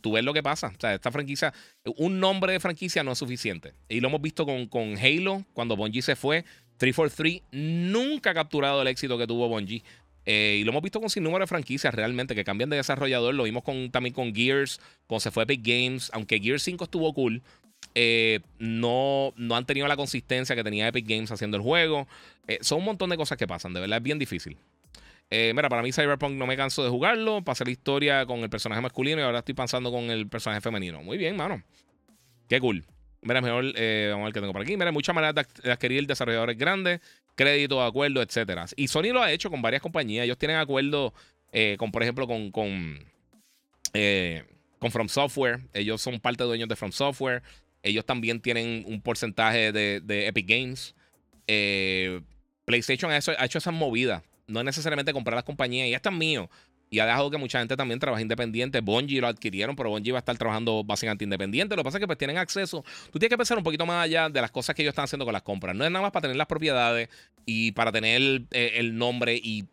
[0.00, 0.68] tú ves lo que pasa.
[0.68, 1.52] O sea, esta franquicia,
[1.96, 3.74] un nombre de franquicia no es suficiente.
[3.88, 6.44] Y lo hemos visto con, con Halo, cuando Bungie se fue.
[6.78, 9.82] 343 nunca ha capturado el éxito que tuvo Bungie.
[10.26, 13.34] Eh, y lo hemos visto con sin número de franquicias realmente que cambian de desarrollador.
[13.34, 16.10] Lo vimos con, también con Gears, cuando se fue Epic Games.
[16.12, 17.42] Aunque Gears 5 estuvo cool,
[17.94, 22.08] eh, no, no han tenido la consistencia que tenía Epic Games haciendo el juego.
[22.48, 24.58] Eh, son un montón de cosas que pasan, de verdad es bien difícil.
[25.30, 27.42] mira, para mí Cyberpunk no me canso de jugarlo.
[27.42, 31.02] Pasé la historia con el personaje masculino y ahora estoy pasando con el personaje femenino.
[31.02, 31.62] Muy bien, mano.
[32.48, 32.84] Qué cool.
[33.26, 34.76] Mira, mejor, eh, vamos a ver qué tengo por aquí.
[34.76, 37.00] Mira, muchas maneras de adquirir desarrolladores grandes,
[37.34, 38.66] crédito, acuerdos, etcétera.
[38.76, 40.24] Y Sony lo ha hecho con varias compañías.
[40.24, 41.12] Ellos tienen acuerdos
[41.50, 43.00] eh, con, por ejemplo, con, con,
[43.94, 44.44] eh,
[44.78, 45.60] con From Software.
[45.74, 47.42] Ellos son parte de dueños de From Software.
[47.82, 50.94] Ellos también tienen un porcentaje de, de Epic Games.
[52.64, 54.22] PlayStation ha hecho, ha hecho esas movidas.
[54.46, 55.88] No es necesariamente comprar las compañías.
[55.88, 56.48] Y ya están míos
[56.88, 58.80] y ha dejado que mucha gente también trabaje independiente.
[58.80, 61.74] Bungie lo adquirieron, pero Bungie va a estar trabajando básicamente independiente.
[61.74, 62.84] Lo que pasa es que pues tienen acceso.
[63.10, 65.24] Tú tienes que pensar un poquito más allá de las cosas que ellos están haciendo
[65.24, 65.74] con las compras.
[65.74, 67.08] No es nada más para tener las propiedades
[67.44, 69.64] y para tener eh, el nombre y,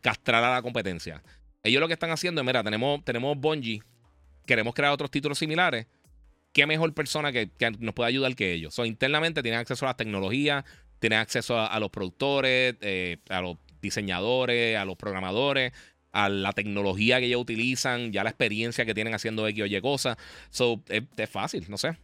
[0.00, 1.22] castrar a la competencia.
[1.62, 3.82] Ellos lo que están haciendo es, mira, tenemos, tenemos Bungie,
[4.46, 5.86] queremos crear otros títulos similares.
[6.52, 7.50] ¿Qué mejor persona que,
[7.80, 8.74] nos puede ayudar que ellos?
[8.74, 10.64] So, internamente tienen acceso a las tecnologías,
[10.98, 15.72] tienen acceso a, los productores, eh, a los diseñadores, a los programadores
[16.12, 19.80] a la tecnología que ellos utilizan, ya la experiencia que tienen haciendo X o Y
[19.80, 20.16] cosas.
[20.50, 21.96] So, es, fácil, no sé.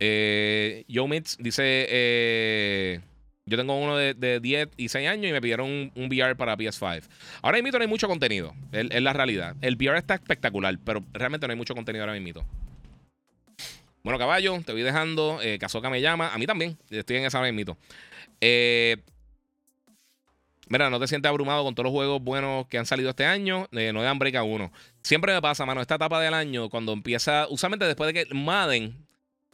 [0.00, 3.00] Eh, Joe Mitz dice: eh,
[3.46, 7.04] Yo tengo uno de, 10 y 6 años y me pidieron un, VR para PS5.
[7.42, 9.56] Ahora mismo no hay mucho contenido, es, la realidad.
[9.60, 12.44] El VR está espectacular, pero realmente no hay mucho contenido ahora mismo.
[14.04, 15.38] Bueno, caballo, te voy dejando.
[15.42, 15.58] Eh,
[15.90, 16.34] me llama.
[16.34, 16.76] A mí también.
[16.90, 17.78] Estoy en esa mismito.
[18.38, 18.98] Eh,
[20.68, 23.68] Mira, no te sientes abrumado con todos los juegos buenos que han salido este año.
[23.72, 24.72] Eh, no de break a uno.
[25.02, 29.06] Siempre me pasa, mano, esta etapa del año, cuando empieza, usualmente después de que Madden,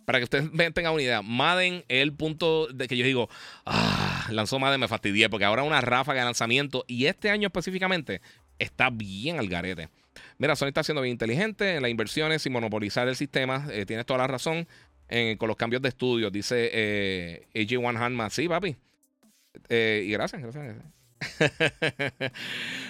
[0.04, 3.28] para que ustedes tengan una idea, Madden es el punto de que yo digo,
[3.66, 6.84] ah, lanzó Madden, me fastidié, porque ahora una ráfaga de lanzamiento.
[6.86, 8.20] Y este año específicamente
[8.58, 9.88] está bien al garete.
[10.38, 13.66] Mira, Sony está siendo bien inteligente en las inversiones y monopolizar el sistema.
[13.72, 14.66] Eh, tienes toda la razón
[15.38, 18.30] con los cambios de estudios, dice eh, AJ1 Hanma.
[18.30, 18.76] Sí, papi.
[19.68, 20.99] y gracias, gracias.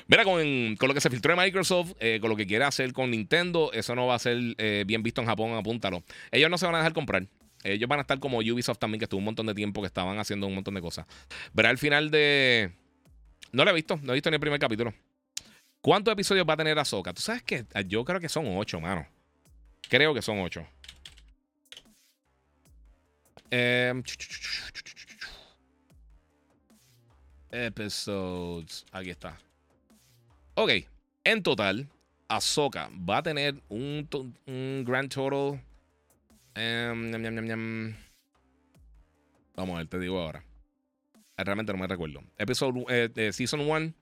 [0.06, 3.10] Mira, con, lo que se filtró de Microsoft, eh, con lo que quiere hacer con
[3.10, 6.02] Nintendo, eso no va a ser eh, bien visto en Japón, apúntalo.
[6.30, 7.26] Ellos no se van a dejar comprar.
[7.62, 10.18] Ellos van a estar como Ubisoft también, que estuvo un montón de tiempo que estaban
[10.18, 11.06] haciendo un montón de cosas.
[11.52, 12.72] Verá el final de.
[13.52, 14.94] No lo he visto, no he visto ni el primer capítulo.
[15.80, 17.12] ¿Cuántos episodios va a tener Ahsoka?
[17.12, 19.06] Tú sabes que yo creo que son ocho, mano.
[19.88, 20.66] Creo que son ocho.
[23.50, 23.92] Eh,
[27.50, 28.84] episodes.
[28.92, 29.38] Aquí está.
[30.54, 30.70] Ok.
[31.24, 31.88] En total,
[32.28, 34.08] Ahsoka va a tener un,
[34.46, 35.60] un grand total.
[36.56, 37.94] Um,
[39.56, 40.44] Vamos a ver, te digo ahora.
[41.36, 42.22] Eh, realmente no me recuerdo.
[42.38, 43.92] Episodio, eh, season 1,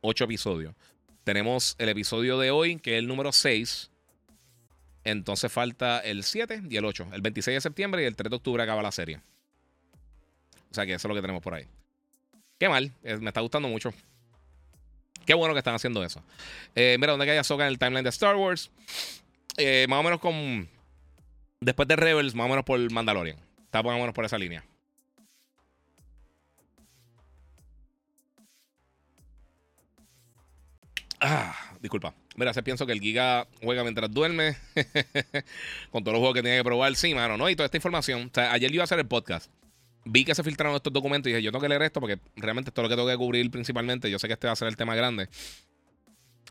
[0.00, 0.74] 8 episodios.
[1.22, 3.90] Tenemos el episodio de hoy, que es el número 6.
[5.04, 7.08] Entonces falta el 7 y el 8.
[7.12, 9.20] El 26 de septiembre y el 3 de octubre acaba la serie.
[10.70, 11.66] O sea que eso es lo que tenemos por ahí.
[12.58, 12.92] Qué mal.
[13.02, 13.92] Me está gustando mucho.
[15.26, 16.22] Qué bueno que están haciendo eso.
[16.74, 18.70] Eh, mira, donde hay Soca en el timeline de Star Wars.
[19.56, 20.68] Eh, más o menos con.
[21.60, 23.38] Después de Rebels, más o menos por Mandalorian.
[23.64, 24.64] Está más o menos por esa línea.
[31.20, 32.14] Ah, disculpa.
[32.36, 34.56] Mira, se pienso que el Giga juega mientras duerme.
[35.90, 36.94] con todos los juegos que tiene que probar.
[36.96, 37.48] Sí, mano, ¿no?
[37.48, 38.28] Y toda esta información.
[38.30, 39.50] O sea, ayer iba a hacer el podcast.
[40.04, 42.70] Vi que se filtraron estos documentos y dije, yo tengo que leer esto porque realmente
[42.70, 44.10] esto es lo que tengo que cubrir principalmente.
[44.10, 45.28] Yo sé que este va a ser el tema grande.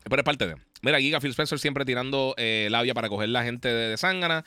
[0.04, 0.56] Pero es parte de.
[0.82, 4.44] Mira, Giga Phil Spencer siempre tirando eh, labia para coger la gente de, de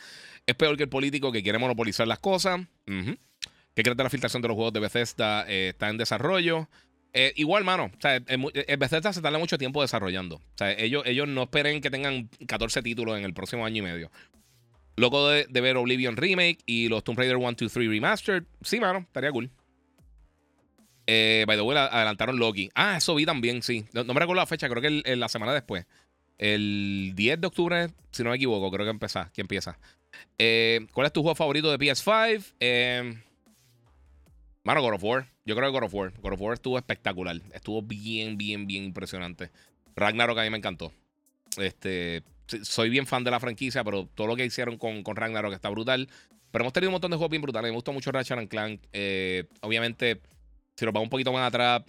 [0.46, 2.60] Es peor que el político que quiere monopolizar las cosas.
[2.84, 5.44] ¿Qué crees de la filtración de los juegos de Bethesda?
[5.48, 6.68] Eh, está en desarrollo.
[7.12, 7.90] Eh, igual, mano.
[7.96, 8.20] O sea,
[8.78, 10.36] Bethesda se tarda mucho tiempo desarrollando.
[10.36, 13.86] O sea, ellos, ellos no esperen que tengan 14 títulos en el próximo año y
[13.86, 14.10] medio.
[14.96, 18.44] Loco de, ver Oblivion Remake y los Tomb Raider 1, 2, 3 Remastered.
[18.62, 19.50] Sí, mano, estaría cool.
[21.06, 22.70] Eh, by the way, adelantaron Loki.
[22.74, 23.86] Ah, eso vi también, sí.
[23.92, 25.86] No, me recuerdo la fecha, creo que la semana después.
[26.38, 29.30] El 10 de octubre, si no me equivoco, creo que empieza.
[29.32, 29.78] ¿Quién empieza?
[30.38, 32.54] Eh, ¿Cuál es tu juego favorito de PS5?
[32.60, 33.22] Eh,
[34.64, 35.28] mano, God of War.
[35.44, 36.12] Yo creo que God of War.
[36.20, 37.36] God of War estuvo espectacular.
[37.52, 39.50] Estuvo bien, bien, bien impresionante.
[39.94, 40.92] Ragnarok a mí me encantó.
[41.58, 42.22] Este,
[42.62, 45.68] soy bien fan de la franquicia, pero todo lo que hicieron con, con Ragnarok está
[45.68, 46.08] brutal.
[46.50, 47.70] Pero hemos tenido un montón de juegos bien brutales.
[47.70, 48.80] Me gustó mucho Ratchet Clank.
[48.92, 50.20] Eh, obviamente,
[50.76, 51.82] si nos vamos un poquito más atrás,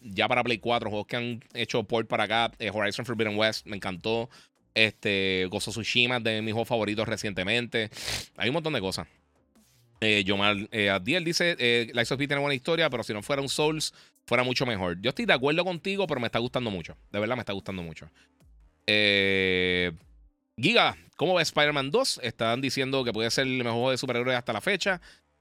[0.00, 3.66] ya para Play 4, juegos que han hecho port para acá, eh, Horizon Forbidden West,
[3.66, 4.30] me encantó.
[4.74, 7.90] Este, Gozo Tsushima, de mis juegos favoritos recientemente.
[8.36, 9.08] Hay un montón de cosas.
[10.00, 13.40] Eh, Yomar eh, Adiel dice: eh, of P tiene buena historia, pero si no fuera
[13.40, 13.94] un Souls,
[14.26, 15.00] fuera mucho mejor.
[15.00, 16.96] Yo estoy de acuerdo contigo, pero me está gustando mucho.
[17.10, 18.10] De verdad, me está gustando mucho.
[18.86, 19.92] Eh,
[20.58, 22.20] Giga, ¿cómo va Spider-Man 2?
[22.22, 25.00] Están diciendo que puede ser el mejor juego de superhéroes hasta la fecha.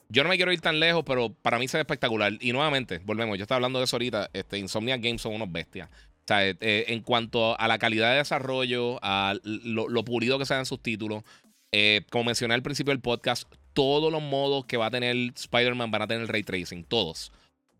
[0.09, 2.33] Yo no me quiero ir tan lejos, pero para mí se ve espectacular.
[2.39, 3.37] Y nuevamente, volvemos.
[3.37, 4.29] Yo estaba hablando de eso ahorita.
[4.33, 5.89] Este, Insomnia Games son unos bestias.
[5.89, 10.45] O sea, eh, eh, en cuanto a la calidad de desarrollo, a lo, pulido que
[10.45, 11.23] sean sus títulos,
[11.71, 15.91] eh, como mencioné al principio del podcast, todos los modos que va a tener Spider-Man
[15.91, 17.31] van a tener ray tracing, todos.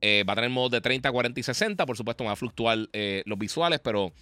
[0.03, 1.85] va a tener modos de 30, 40 y 60.
[1.85, 2.77] Por supuesto, van a fluctuar
[3.25, 4.13] los visuales, pero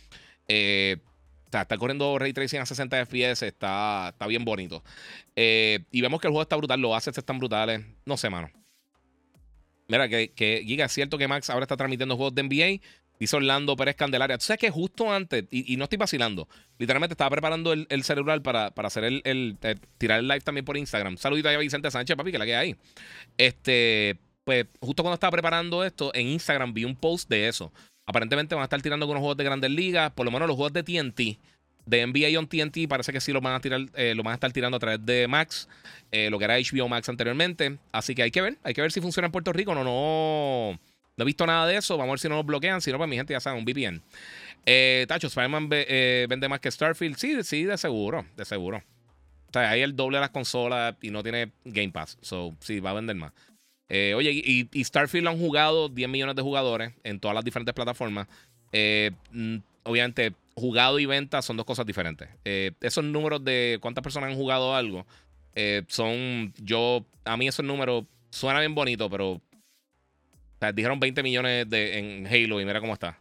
[1.61, 4.83] está corriendo ray tracing a 60 FPS, está, está bien bonito.
[5.35, 7.81] Eh, y vemos que el juego está brutal, los assets están brutales.
[8.05, 8.51] No sé, mano.
[9.87, 12.85] Mira, que, que Giga, es cierto que Max ahora está transmitiendo juegos de NBA.
[13.19, 14.37] Dice Orlando Pérez Candelaria.
[14.37, 18.71] Tú sabes que justo antes, y, no estoy vacilando, literalmente estaba preparando el, celular para,
[18.71, 21.17] para hacer el, eh, tirar el live también por Instagram.
[21.17, 22.75] Saludito a Vicente Sánchez, papi, que la que hay.
[23.37, 27.71] Este, pues justo cuando estaba preparando esto, en Instagram vi un post de eso.
[28.05, 30.73] Aparentemente van a estar tirando los juegos de grandes ligas, por lo menos los juegos
[30.73, 31.39] de TNT.
[31.85, 34.35] De NBA on TNT parece que sí lo van a tirar, eh, lo van a
[34.35, 35.67] estar tirando a través de Max,
[36.11, 37.77] eh, lo que era HBO Max anteriormente.
[37.91, 39.75] Así que hay que ver, hay que ver si funciona en Puerto Rico.
[39.75, 40.79] No, no,
[41.17, 41.97] no he visto nada de eso.
[41.97, 42.81] Vamos a ver si no nos bloquean.
[42.81, 44.01] Si no, pues mi gente ya sabe, un VPN.
[44.65, 47.17] Eh, Tacho, Spider-Man vende más que Starfield.
[47.17, 48.77] Sí, sí, de seguro, de seguro.
[48.77, 52.17] O sea, hay el doble de las consolas y no tiene Game Pass.
[52.21, 53.33] So, sí, va a vender más.
[53.95, 57.75] Eh, oye, y, Starfield lo han jugado 10 millones de jugadores en todas las diferentes
[57.75, 58.27] plataformas.
[58.71, 62.27] Eh, mm, obviamente, jugado y venta son dos cosas diferentes.
[62.43, 65.05] Eh, esos números de cuántas personas han jugado algo
[65.87, 66.55] son.
[66.57, 67.05] Yo.
[67.23, 69.39] A mí esos números suena bien bonito, pero.
[70.73, 73.19] dijeron 20 millones de, en Halo y mira cómo está.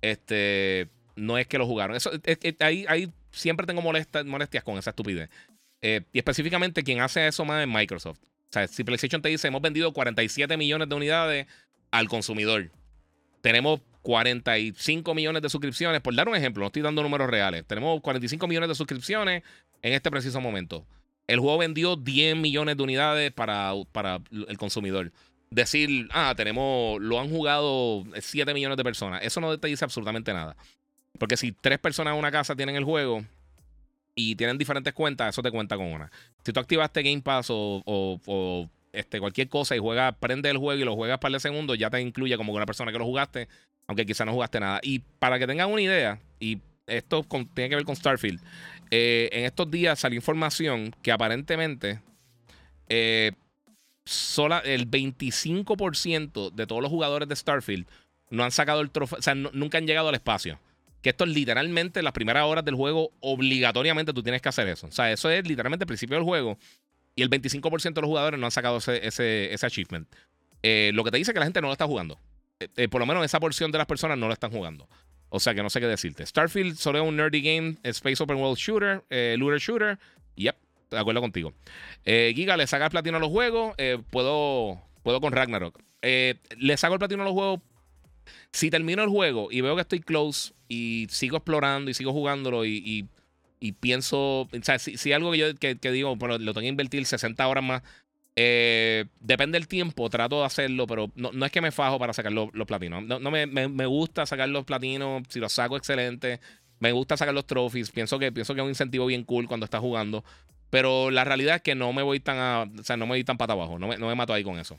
[0.00, 0.88] Este.
[1.16, 1.96] No es que lo jugaron.
[1.96, 2.10] Eso,
[2.60, 5.28] ahí, siempre tengo molestias con esa estupidez.
[5.82, 8.20] y específicamente quien hace eso más es Microsoft.
[8.54, 11.46] Sea, si PlayStation te dice, hemos vendido 47 millones de unidades
[11.90, 12.70] al consumidor.
[13.40, 16.00] Tenemos 45 millones de suscripciones.
[16.00, 17.66] Por dar un ejemplo, no estoy dando números reales.
[17.66, 19.42] Tenemos 45 millones de suscripciones
[19.82, 20.86] en este preciso momento.
[21.26, 25.10] El juego vendió 10 millones de unidades para, para el consumidor.
[25.50, 29.24] Decir, ah, tenemos, lo han jugado 7 millones de personas.
[29.24, 30.56] Eso no te dice absolutamente nada.
[31.18, 33.24] Porque si tres personas en una casa tienen el juego,
[34.14, 36.10] y tienen diferentes cuentas, eso te cuenta con una.
[36.44, 40.84] Si tú activaste Game Pass o, este, cualquier cosa y juegas, prende el juego y
[40.84, 43.48] lo juegas para el segundo, ya te incluye como una persona que lo jugaste,
[43.86, 44.80] aunque quizá no jugaste nada.
[44.82, 48.40] Y para que tengan una idea, y esto tiene que ver con Starfield,
[48.90, 52.00] eh, en estos días salió información que aparentemente
[52.88, 53.32] eh,
[54.04, 57.86] sola, el 25% de todos los jugadores de Starfield
[58.30, 60.58] no han sacado el trofeo, o sea, nunca han llegado al espacio.
[61.04, 64.86] Que esto es literalmente las primeras horas del juego, obligatoriamente tú tienes que hacer eso.
[64.86, 66.56] O sea, eso es literalmente el principio del juego.
[67.14, 69.04] Y el 25% de los jugadores no han sacado ese,
[69.52, 70.08] ese, achievement.
[70.62, 72.18] Eh, lo que te dice que la gente no lo está jugando.
[72.58, 74.88] Eh, eh, por lo menos esa porción de las personas no lo están jugando.
[75.28, 76.24] O sea que no sé qué decirte.
[76.24, 79.04] Starfield solo es un nerdy game, Space Open World Shooter,
[79.36, 79.98] looter shooter.
[80.36, 80.56] Yep,
[80.90, 81.52] de acuerdo contigo.
[82.06, 83.74] Giga, le saca el platino a los juegos.
[84.08, 85.82] puedo, puedo con Ragnarok.
[86.00, 87.60] le saco el platino a los juegos
[88.54, 92.64] si termino el juego y veo que estoy close y sigo explorando y sigo jugándolo
[92.64, 93.08] y,
[93.80, 97.48] pienso, o sea, si, algo que yo que, digo, bueno, lo tengo que invertir 60
[97.48, 97.82] horas más,
[98.36, 102.30] eh, depende del tiempo, trato de hacerlo, pero no, es que me fajo para sacar
[102.30, 103.02] los, platinos.
[103.02, 106.38] No, me, gusta sacar los platinos, si los saco, excelente.
[106.78, 109.64] Me gusta sacar los trophies, pienso que, pienso que es un incentivo bien cool cuando
[109.64, 110.22] estás jugando.
[110.70, 113.36] Pero la realidad es que no me voy tan o sea, no me voy tan
[113.36, 114.78] pata abajo, no me, no me mato ahí con eso.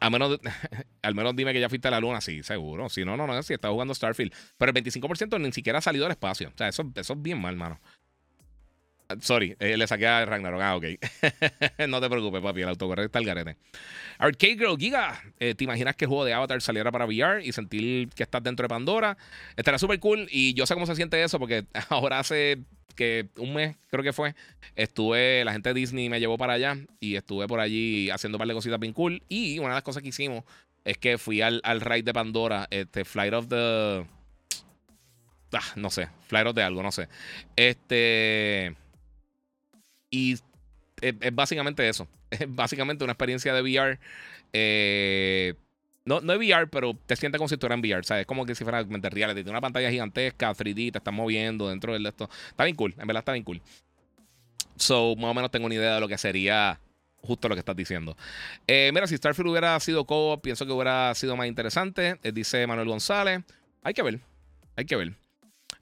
[0.00, 0.40] Al menos,
[1.02, 2.88] al menos dime que ya fuiste a la luna, sí, seguro.
[2.88, 4.34] Si no, no, no, si estás jugando Starfield.
[4.56, 6.48] Pero el 25% ni siquiera ha salido al espacio.
[6.48, 7.80] O sea, eso, eso es bien mal, mano.
[9.20, 10.60] Sorry, eh, le saqué a Ragnarok.
[10.60, 10.84] Ah, ok.
[11.88, 12.62] no te preocupes, papi.
[12.62, 13.56] El autocorreo está al garete.
[14.18, 15.20] Arcade Girl Giga.
[15.38, 18.42] Eh, ¿Te imaginas que el juego de Avatar saliera para VR y sentir que estás
[18.42, 19.18] dentro de Pandora?
[19.56, 20.28] Estará súper cool.
[20.30, 22.58] Y yo sé cómo se siente eso porque ahora hace
[22.94, 24.34] que un mes, creo que fue,
[24.76, 28.40] estuve, la gente de Disney me llevó para allá y estuve por allí haciendo un
[28.40, 29.22] par de cositas bien cool.
[29.28, 30.44] Y una de las cosas que hicimos
[30.84, 34.06] es que fui al, al ride de Pandora, este, Flight of the.
[35.52, 37.08] Ah, no sé, Flight of the algo, no sé.
[37.56, 38.74] Este.
[40.10, 40.34] Y
[41.00, 42.08] es, básicamente eso.
[42.30, 43.98] Es básicamente una experiencia de VR.
[44.52, 45.54] Eh,
[46.18, 48.02] no, es VR, pero te sientes como si estuviera en VR.
[48.02, 48.22] ¿sabes?
[48.22, 49.42] Es como que si fuera reality.
[49.42, 52.28] Tiene una pantalla gigantesca, 3D, te estás moviendo dentro de esto.
[52.48, 53.62] Está bien cool, en verdad está bien cool.
[54.76, 56.80] So, más o menos tengo una idea de lo que sería
[57.22, 58.16] justo lo que estás diciendo.
[58.66, 62.18] Eh, mira, si Starfield hubiera sido co pienso que hubiera sido más interesante.
[62.22, 63.42] Eh, dice Manuel González.
[63.82, 64.20] Hay que ver.
[64.76, 65.12] Hay que ver.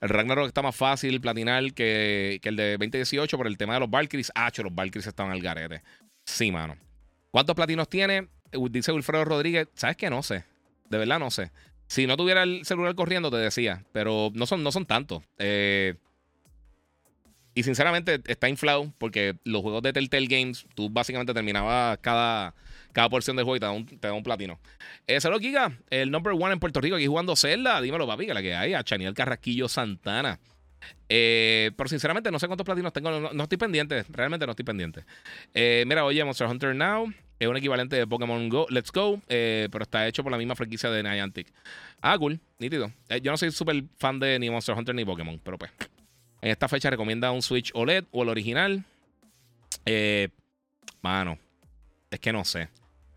[0.01, 3.81] El Ragnarok está más fácil platinar que, que el de 2018 por el tema de
[3.81, 4.33] los Valkyries.
[4.35, 5.83] Ah, los Valkyries estaban al garete.
[6.25, 6.77] Sí, mano.
[7.31, 8.29] ¿Cuántos platinos tiene?
[8.71, 10.11] Dice Wilfredo Rodríguez, ¿sabes qué?
[10.11, 10.45] No sé.
[10.89, 11.51] De verdad no sé.
[11.87, 13.85] Si no tuviera el celular corriendo, te decía.
[13.93, 15.23] Pero no son, no son tantos.
[15.39, 15.95] Eh,
[17.55, 22.55] y sinceramente está inflado porque los juegos de Telltale Games, tú básicamente terminabas cada,
[22.93, 24.61] cada porción del juego y te da un, te da un platino.
[25.07, 27.81] Eh, Saludos, Giga, el number one en Puerto Rico aquí jugando Zelda.
[27.81, 30.39] Dímelo, papi, que la que hay, a Chaniel Carrasquillo Santana.
[31.09, 33.11] Eh, pero sinceramente no sé cuántos platinos tengo.
[33.11, 34.05] No, estoy pendiente.
[34.09, 35.05] Realmente no estoy pendiente.
[35.53, 39.69] Eh, mira, oye, Monster Hunter Now es un equivalente de Pokémon Go, Let's Go, eh,
[39.71, 41.53] pero está hecho por la misma franquicia de Niantic.
[42.01, 42.93] Ah, cool, nítido.
[43.23, 45.71] yo no soy súper fan de ni Monster Hunter ni Pokémon, pero pues.
[46.41, 48.85] En esta fecha recomienda un Switch OLED o el original.
[51.03, 51.39] mano,
[52.11, 52.69] es que no sé.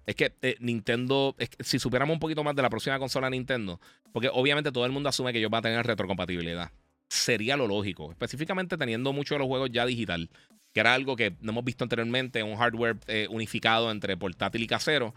[0.06, 3.80] Es que Nintendo, si supiéramos un poquito más de la próxima consola Nintendo,
[4.12, 6.72] porque obviamente todo el mundo asume que ellos van a tener retrocompatibilidad
[7.12, 8.12] sería lo lógico.
[8.12, 10.30] Específicamente teniendo muchos de los juegos ya digital,
[10.74, 14.68] que era algo que no hemos visto anteriormente, un hardware eh, unificado entre portátil y
[14.68, 15.14] casero.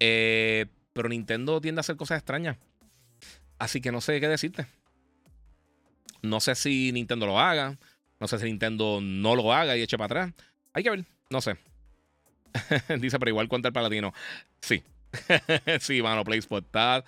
[0.00, 2.56] Eh, pero Nintendo tiende a hacer cosas extrañas.
[3.58, 4.66] Así que no sé qué decirte.
[6.22, 7.78] No sé si Nintendo lo haga.
[8.20, 10.34] No sé si Nintendo no lo haga y eche para atrás.
[10.72, 11.04] Hay que ver.
[11.30, 11.56] No sé.
[13.00, 14.12] Dice, pero igual cuenta el paladino.
[14.60, 14.82] Sí.
[15.80, 17.04] sí, mano, PlaySpot está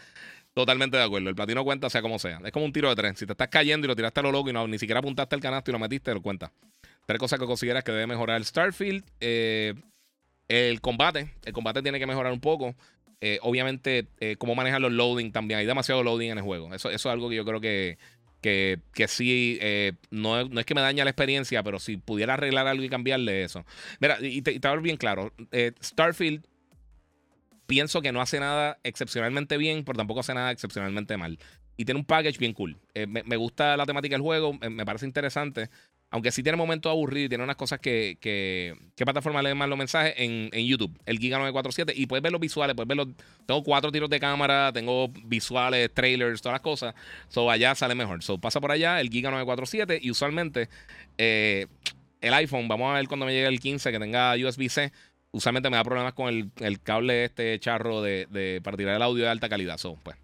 [0.54, 1.28] Totalmente de acuerdo.
[1.28, 2.40] El platino cuenta sea como sea.
[2.44, 3.18] Es como un tiro de tres.
[3.18, 5.42] Si te estás cayendo y lo tiraste a lo loco y ni siquiera apuntaste el
[5.42, 6.52] canasto y lo metiste, lo cuenta.
[7.06, 9.04] Tres cosas que consideras que debe mejorar el Starfield.
[9.20, 9.74] Eh,
[10.48, 11.34] el combate.
[11.44, 12.74] El combate tiene que mejorar un poco.
[13.20, 15.60] Eh, obviamente, eh, cómo manejar los loading también.
[15.60, 16.74] Hay demasiado loading en el juego.
[16.74, 17.98] Eso, eso es algo que yo creo que,
[18.40, 19.58] que, que sí,
[20.10, 23.44] no, no, es que me daña la experiencia, pero si pudiera arreglar algo y cambiarle
[23.44, 23.64] eso.
[24.00, 25.32] Mira, y te, y te bien claro,
[25.82, 26.44] Starfield
[27.66, 31.38] pienso que no hace nada excepcionalmente bien, pero tampoco hace nada excepcionalmente mal.
[31.76, 32.76] Y tiene un package bien cool.
[32.94, 35.70] Eh, me, gusta la temática del juego, me, parece interesante.
[36.10, 38.18] Aunque sí tiene momentos aburridos y tiene unas cosas que.
[38.20, 40.14] que ¿Qué plataforma leen más los mensajes?
[40.16, 41.92] En, YouTube, el Giga 947.
[41.96, 43.08] Y puedes ver los visuales, puedes ver los.
[43.46, 46.94] Tengo cuatro tiros de cámara, tengo visuales, trailers, todas las cosas.
[47.28, 48.22] So allá sale mejor.
[48.22, 49.98] So pasa por allá, el Giga 947.
[50.02, 50.68] Y usualmente
[51.18, 51.66] eh,
[52.20, 54.92] el iPhone, vamos a ver cuando me llegue el 15 que tenga USB-C
[55.34, 59.30] usualmente me da problemas con el, cable este charro de, para tirar el audio de
[59.30, 59.78] alta calidad.
[59.78, 60.16] So, pues,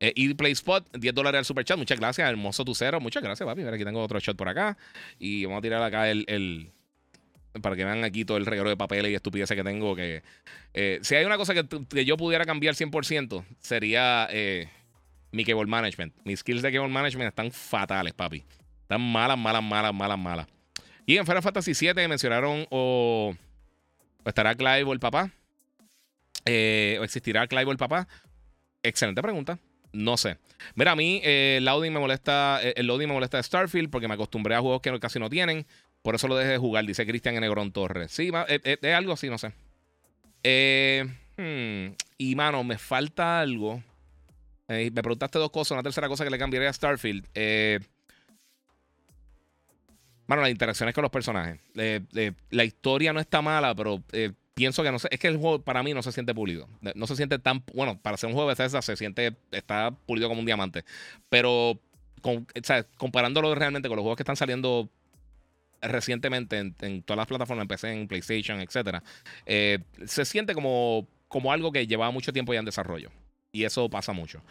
[0.00, 1.76] Eh, y PlaySpot, 10 dólares al super chat.
[1.76, 3.00] Muchas gracias, hermoso tu cero.
[3.00, 3.60] Muchas gracias, papi.
[3.60, 4.76] Mira, aquí tengo otro shot por acá.
[5.18, 6.72] Y vamos a tirar acá el,
[7.60, 9.94] para que vean aquí todo el regalo de papeles y estupideces que tengo.
[9.94, 10.22] Que
[10.72, 14.70] eh, si hay una cosa que, yo pudiera cambiar 100%, sería eh,
[15.32, 16.14] mi cable management.
[16.24, 18.42] Mis skills de cable management están fatales, papi.
[18.82, 20.46] Están malas, malas, malas, malas, malas.
[21.04, 23.34] Y en Final Fantasy VII mencionaron o,
[24.24, 25.30] estará Clive o el papá.
[26.46, 28.08] Eh, o existirá Clive o el papá.
[28.82, 29.58] Excelente pregunta.
[29.92, 30.38] No sé.
[30.74, 32.60] Mira, a mí eh, el loading me molesta.
[32.62, 35.66] El loading me molesta de Starfield porque me acostumbré a juegos que casi no tienen.
[36.02, 38.10] Por eso lo dejé de jugar, dice Cristian Negrón Torres.
[38.10, 39.52] Sí, es, algo así, no sé.
[40.42, 41.04] Eh,
[41.36, 43.82] hmm, y mano, me falta algo.
[44.68, 45.72] me preguntaste dos cosas.
[45.72, 47.26] Una tercera cosa que le cambiaría a Starfield.
[47.34, 47.80] Eh,
[50.26, 51.60] mano, las interacciones con los personajes.
[51.74, 55.08] la historia no está mala, pero eh, pienso que no sé.
[55.10, 56.68] Es que el juego para mí no se siente pulido.
[56.94, 57.64] No se siente tan.
[57.72, 59.34] Bueno, para ser un juego de Bethesda se siente.
[59.52, 60.84] Está pulido como un diamante.
[61.30, 61.80] Pero.
[62.98, 64.90] comparándolo realmente con los juegos que están saliendo
[65.80, 69.02] recientemente en, todas las plataformas, empecé en PlayStation, etc.
[69.46, 73.10] Eh, se siente como, como algo que llevaba mucho tiempo ya en desarrollo.
[73.52, 74.42] Y eso pasa mucho.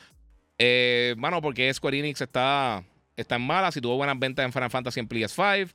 [0.58, 2.84] Eh, porque Square Enix está,
[3.16, 3.72] está en mala.
[3.72, 5.70] Si tuvo buenas ventas en Final Fantasy en PS5.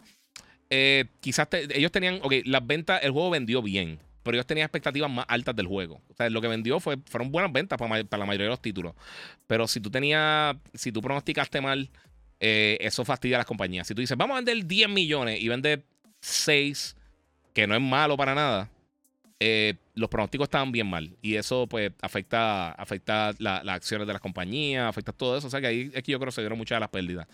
[0.70, 2.18] Eh, quizás ellos tenían.
[2.24, 4.00] Ok, las ventas, el juego vendió bien.
[4.24, 6.00] Pero ellos tenían expectativas más altas del juego.
[6.08, 8.60] O sea, lo que vendió fue, fueron buenas ventas para, para la mayoría de los
[8.62, 8.94] títulos.
[9.46, 10.56] Pero si tú tenías.
[10.74, 11.88] Si tú pronosticaste mal
[12.40, 13.86] eh, eso fastidia a las compañías.
[13.86, 15.82] Si tú dices, vamos a vender 10 millones y vende
[16.20, 16.94] 6,
[17.54, 18.70] que no es malo para nada,
[19.40, 21.16] eh, los pronósticos estaban bien mal.
[21.22, 25.46] Y eso, pues, afecta, afecta las acciones de las compañías, afecta todo eso.
[25.46, 27.26] O sea que ahí es que yo creo que se dieron muchas de las pérdidas.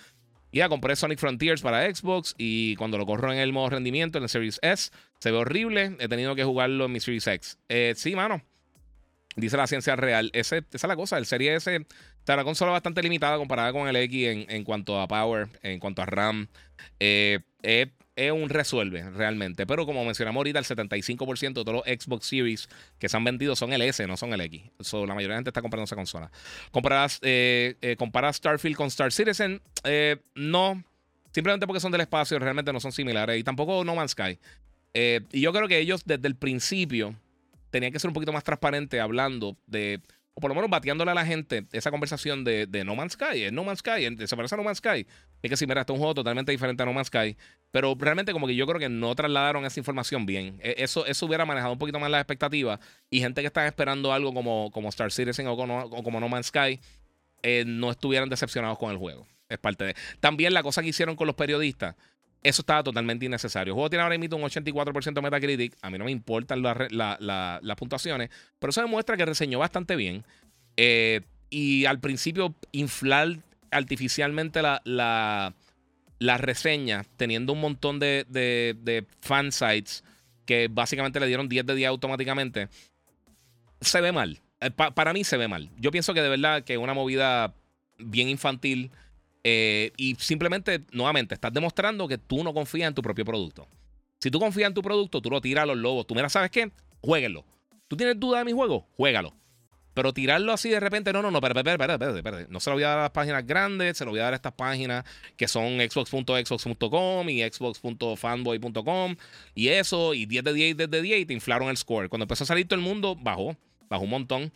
[0.52, 4.24] Ya compré Sonic Frontiers para Xbox y cuando lo corro en el modo rendimiento, en
[4.24, 5.96] el Series S, se ve horrible.
[6.00, 7.58] He tenido que jugarlo en mi Series X.
[7.68, 8.42] Eh, sí, mano.
[9.36, 10.30] Dice la ciencia real.
[10.32, 11.18] esa es la cosa.
[11.18, 11.86] El Series S
[12.18, 16.02] está una consola bastante limitada comparada con el X en, cuanto a power, en cuanto
[16.02, 16.48] a RAM.
[16.98, 17.38] Eh,
[18.26, 19.66] es, un resuelve realmente.
[19.66, 22.68] Pero como mencionamos ahorita, el 75% de todos los Xbox Series
[22.98, 24.62] que se han vendido son el S, no son el X.
[24.92, 26.30] la mayoría de la gente está comprando esa consola.
[26.70, 27.96] ¿Comparas, eh, eh
[28.32, 29.60] Starfield con Star Citizen?
[30.34, 30.84] no.
[31.32, 33.38] Simplemente porque son del espacio, realmente no son similares.
[33.38, 34.38] Y tampoco No Man's Sky.
[34.94, 37.14] y yo creo que ellos desde el principio
[37.70, 40.00] tenía que ser un poquito más transparente hablando de,
[40.34, 43.52] o por lo menos bateándole a la gente esa conversación de, No Man's Sky, es
[43.52, 45.06] No Man's Sky, se parece a No Man's Sky.
[45.42, 47.36] Es que si mira, está un juego totalmente diferente a No Man's Sky,
[47.70, 50.58] pero realmente como que yo creo que no trasladaron esa información bien.
[50.62, 52.80] E, eso, eso hubiera manejado un poquito más las expectativas
[53.10, 56.80] y gente que está esperando algo como, como Star Citizen o como, No Man's Sky
[57.42, 59.26] eh, no estuvieran decepcionados con el juego.
[59.48, 59.94] Es parte de.
[60.20, 61.96] También la cosa que hicieron con los periodistas
[62.42, 63.72] eso estaba totalmente innecesario.
[63.72, 65.76] El juego tiene ahora mismo un 84% de Metacritic.
[65.82, 70.24] A mí no me importan las puntuaciones, pero eso demuestra que reseñó bastante bien.
[70.76, 73.38] Eh, y al principio, inflar
[73.70, 75.54] artificialmente la,
[76.18, 80.04] reseña, teniendo un montón de, de, fan sites
[80.46, 82.68] que básicamente le dieron 10 de 10 automáticamente,
[83.80, 84.40] se ve mal.
[84.60, 85.70] Eh, para mí se ve mal.
[85.78, 87.54] Yo pienso que de verdad que una movida
[87.98, 88.90] bien infantil
[89.44, 93.68] eh, y simplemente, nuevamente, estás demostrando que tú no confías en tu propio producto.
[94.20, 96.06] Si tú confías en tu producto, tú lo tiras a los lobos.
[96.06, 96.70] Tú, mira, ¿sabes qué?
[97.00, 97.44] Jueguenlo.
[97.88, 98.86] ¿Tú tienes duda de mi juego?
[98.96, 99.34] Juégalo.
[99.94, 102.84] Pero tirarlo así de repente, no, no, no, espérate, espérate, espérate, No se lo voy
[102.84, 105.04] a dar a las páginas grandes, se lo voy a dar a estas páginas
[105.36, 109.16] que son xbox.xbox.com y xbox.fanboy.com
[109.54, 112.08] y eso, y 10 de 10 10 de 10 y te inflaron el score.
[112.08, 113.56] Cuando empezó a salir todo el mundo, bajó,
[113.88, 114.52] bajó un montón.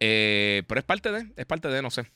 [0.00, 2.10] Eh, pero es parte de, es parte de, no sé.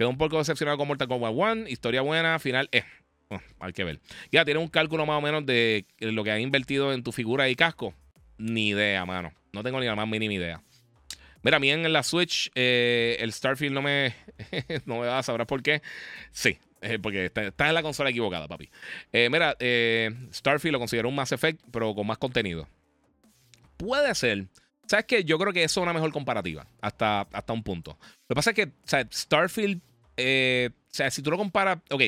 [0.00, 1.68] Quedó un poco decepcionado con Mortal Kombat 1.
[1.68, 2.70] Historia buena, final.
[2.72, 2.84] Eh,
[3.28, 4.00] oh, hay que ver.
[4.32, 7.50] Ya, ¿tienes un cálculo más o menos de lo que has invertido en tu figura
[7.50, 7.92] y casco?
[8.38, 9.30] Ni idea, mano.
[9.52, 10.62] No tengo ni la más mínima idea.
[11.42, 14.14] Mira, a mí en la Switch, eh, el Starfield no me,
[14.86, 15.82] no me va a saber por qué.
[16.32, 18.70] Sí, eh, porque estás en la consola equivocada, papi.
[19.12, 19.54] Eh, mira,
[20.32, 22.66] Starfield lo considero un Mass Effect, pero con más contenido.
[23.76, 24.46] Puede ser.
[24.86, 25.24] ¿Sabes qué?
[25.24, 27.98] Yo creo que eso es una mejor comparativa, hasta, hasta un punto.
[28.00, 28.72] Lo que pasa es que,
[29.12, 29.82] Starfield
[30.20, 32.02] eh, o sea, si tú lo comparas, ok,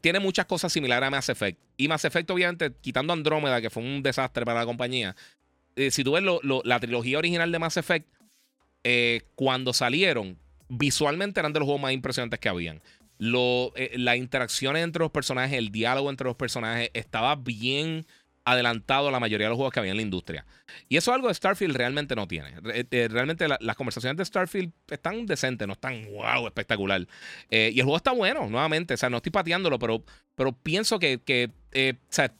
[0.00, 1.58] tiene muchas cosas similares a Mass Effect.
[1.76, 5.16] Y Mass Effect, obviamente, quitando Andrómeda, que fue un desastre para la compañía,
[5.76, 6.24] eh, si tú ves
[6.64, 8.08] la trilogía original de Mass Effect,
[8.84, 10.38] eh, cuando salieron,
[10.68, 12.82] visualmente eran de los juegos más impresionantes que habían.
[13.18, 18.06] Lo, las interacciones entre los personajes, el diálogo entre los personajes, estaba bien
[18.44, 20.44] adelantado a la mayoría de los juegos que había en la industria.
[20.88, 22.54] Y eso es algo que Starfield realmente no tiene.
[22.74, 27.06] Eh, realmente las conversaciones de Starfield están decentes, no están wow, espectacular.
[27.50, 28.94] Eh, y el juego está bueno, nuevamente.
[28.94, 30.04] O sea, no estoy pateándolo, pero,
[30.34, 32.32] pero pienso que, que eh, o sea,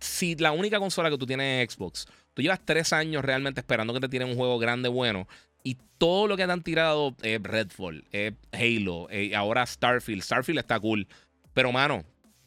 [0.00, 3.92] si la única consola que tú tienes es Xbox, tú llevas tres años realmente esperando
[3.92, 5.28] que te tienen un juego grande, bueno,
[5.62, 10.22] Y todo lo que te han tirado es Redfall, es Halo, ahora Starfield.
[10.22, 11.06] Starfield está cool.
[11.52, 12.04] Pero, mano,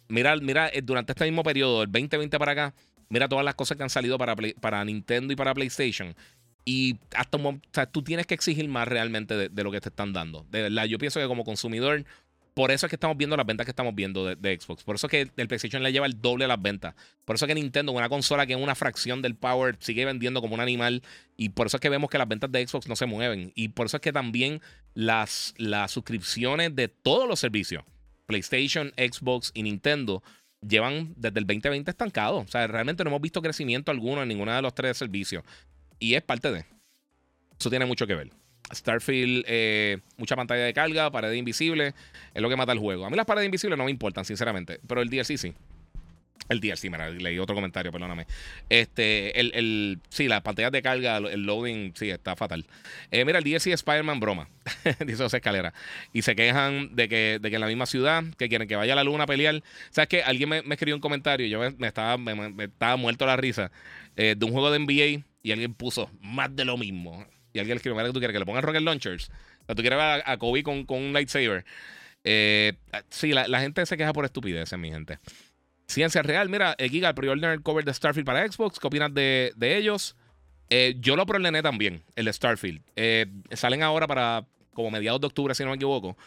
[0.08, 2.74] mira, mira, durante este mismo periodo, el 2020 para acá,
[3.10, 6.16] mira todas las cosas que han salido para, para Nintendo y para PlayStation.
[6.66, 10.14] Y hasta o sea, tú tienes que exigir más realmente de, lo que te están
[10.14, 10.46] dando.
[10.50, 12.06] De yo pienso que como consumidor,
[12.56, 14.84] por eso es que estamos viendo las ventas que estamos viendo de, Xbox.
[14.84, 16.96] Por eso es que el PlayStation le lleva el doble de las ventas.
[17.24, 20.42] Por eso es que Nintendo, una consola que es una fracción del power, sigue vendiendo
[20.42, 21.04] como un animal.
[21.38, 23.52] Y por eso es que vemos que las ventas de Xbox no se mueven.
[23.56, 24.62] Y por eso es que también
[24.96, 27.84] las, las suscripciones de todos los servicios,
[28.26, 30.24] PlayStation, Xbox y Nintendo,
[30.68, 32.46] llevan desde el 2020 estancados.
[32.46, 35.44] O sea, realmente no hemos visto crecimiento alguno en ninguno de los tres servicios.
[36.00, 36.66] Y es parte de.
[37.60, 38.32] Eso tiene mucho que ver.
[38.74, 41.94] Starfield, eh, mucha pantalla de carga, pared invisible,
[42.34, 43.06] es lo que mata el juego.
[43.06, 45.54] A mí las paredes invisibles no me importan, sinceramente, pero el DLC sí.
[46.48, 48.28] El DLC, mira, leí otro comentario, perdóname.
[48.70, 52.66] Este, el, el, sí, las pantallas de carga, el loading, sí, está fatal.
[53.10, 54.48] Eh, mira, el DLC Spider-Man broma,
[55.06, 55.74] dice José Escalera.
[56.14, 58.94] Y se quejan de que, de que en la misma ciudad, que quieren que vaya
[58.94, 59.64] a la luna a pelear.
[59.90, 60.24] ¿Sabes qué?
[60.24, 63.72] Alguien me, escribió un comentario, yo me, estaba, me, estaba muerto la risa,
[64.16, 67.26] eh, de un juego de NBA y alguien puso más de lo mismo.
[67.54, 69.32] Y alguien escribió, mira que tú quieres que le pongan rocket launchers.
[69.68, 71.66] Tú quieres ver a, Kobe con, con, un lightsaber.
[72.24, 72.74] Eh,
[73.10, 75.18] sí, la, la gente se queja por estupideces, mi gente.
[75.88, 78.80] Ciencia real, mira, eh, Giga, pre-order el cover de Starfield para Xbox.
[78.80, 80.16] ¿Qué opinas de, ellos?
[80.70, 82.82] Eh, yo lo preordené también, el de Starfield.
[82.96, 86.18] Eh, salen ahora para como mediados de octubre, si no me equivoco.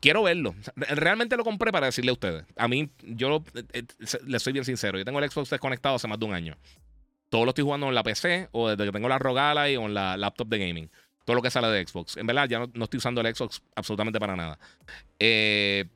[0.00, 0.54] Quiero verlo.
[0.76, 2.44] Realmente lo compré para decirle a ustedes.
[2.56, 3.42] A mí, yo
[4.26, 4.96] le soy bien sincero.
[4.98, 6.56] Yo tengo el Xbox desconectado hace más de un año.
[7.30, 9.94] Todo lo estoy jugando en la PC o desde que tengo la Rogala y en
[9.94, 10.90] la laptop de gaming.
[11.24, 12.16] Todo lo que sale de Xbox.
[12.16, 14.58] En verdad, ya no, no estoy usando el Xbox absolutamente para nada.
[15.18, 15.86] Eh,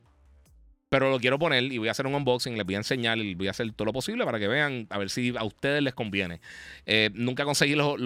[0.93, 3.33] pero lo quiero poner y voy a hacer un unboxing, les voy a enseñar y
[3.33, 5.95] voy a hacer todo lo posible para que vean, a ver si a ustedes les
[5.95, 6.39] conviene.
[6.85, 7.97] Eh, nunca conseguí los,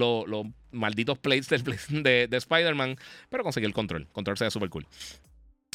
[0.72, 1.49] malditos plates
[1.89, 2.95] de, de Spider-Man,
[3.30, 4.07] pero conseguí el control.
[4.14, 4.88] Control se ve súper cool.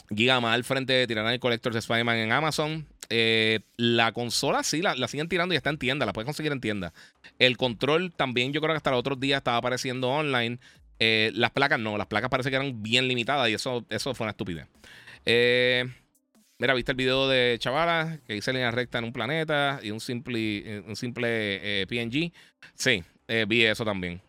[0.09, 2.87] Giga más al frente tirarán el Collector de Spider-Man en Amazon.
[3.11, 6.63] Eh, la consola sí, la, siguen tirando y está en tienda, la puedes conseguir en
[6.63, 6.95] tienda.
[7.39, 10.61] El control también, yo creo que hasta los otros días estaba apareciendo online.
[10.99, 14.25] Eh, las placas no, las placas parece que eran bien limitadas y eso, eso fue
[14.25, 14.67] una estupidez.
[15.27, 15.85] Eh.
[16.63, 19.99] Mira, ¿viste el video de Chavala que hice línea recta en un planeta y un
[19.99, 22.33] simple, eh, un simple eh, PNG?
[22.77, 24.23] Sí, eh, vi eso también.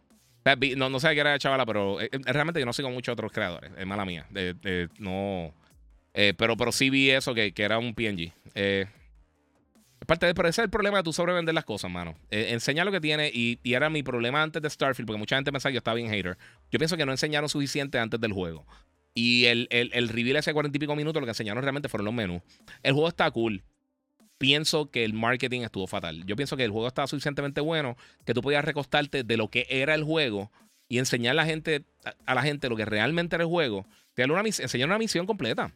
[0.76, 3.72] No, no sé qué era Chavala, pero realmente yo no sigo muchos otros creadores.
[3.78, 4.26] Es mala mía.
[4.98, 5.54] no.
[6.12, 8.34] pero, pero sí vi eso, que, que era un PNG.
[10.08, 12.16] parte de, pero ese es el problema de tú sobrevender las cosas, mano.
[12.32, 15.52] enseña lo que tiene y, y, era mi problema antes de Starfield, porque mucha gente
[15.52, 16.36] pensaba que yo estaba bien hater.
[16.72, 18.66] Yo pienso que no enseñaron suficiente antes del juego.
[19.14, 22.06] Y el, el, el reveal ese cuarenta y pico minutos lo que enseñaron realmente fueron
[22.06, 22.42] los menús.
[22.82, 23.64] El juego está cool.
[24.38, 26.26] Pienso que el marketing estuvo fatal.
[26.26, 27.96] Yo pienso que el juego estaba suficientemente bueno
[28.26, 30.52] que tú podías recostarte de lo que era el juego
[30.90, 31.86] y enseñar a la gente,
[32.26, 33.86] a, la gente lo que realmente era el juego.
[34.18, 35.72] Una, enseñar una misión completa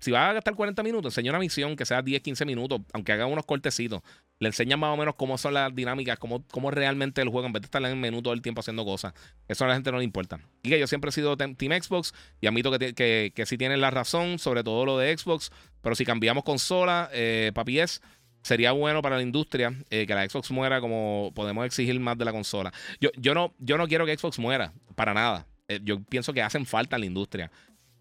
[0.00, 3.12] si vas a gastar 40 minutos, enseña una misión que sea 10, 15 minutos, aunque
[3.12, 4.02] haga unos cortecitos.
[4.38, 7.52] Le enseña más o menos cómo son las dinámicas, cómo, cómo realmente el juego, en
[7.52, 9.14] vez de estar en el menú todo el tiempo haciendo cosas.
[9.48, 10.40] Eso a la gente no le importa.
[10.62, 13.80] Y que yo siempre he sido Team Xbox y admito que, que, que sí tienen
[13.80, 15.50] la razón sobre todo lo de Xbox,
[15.82, 18.02] pero si cambiamos consola, eh, papi es
[18.44, 22.26] sería bueno para la industria eh, que la Xbox muera como podemos exigir más de
[22.26, 22.72] la consola.
[23.00, 25.46] Yo, yo, no, yo no quiero que Xbox muera, para nada.
[25.66, 27.50] Eh, yo pienso que hacen falta en la industria.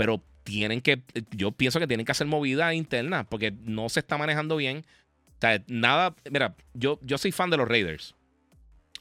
[0.03, 1.01] Pero tienen que,
[1.31, 4.84] yo pienso que tienen que hacer movida interna porque no se está manejando bien.
[5.30, 8.13] O sea, nada, mira, yo, yo soy fan de los Raiders.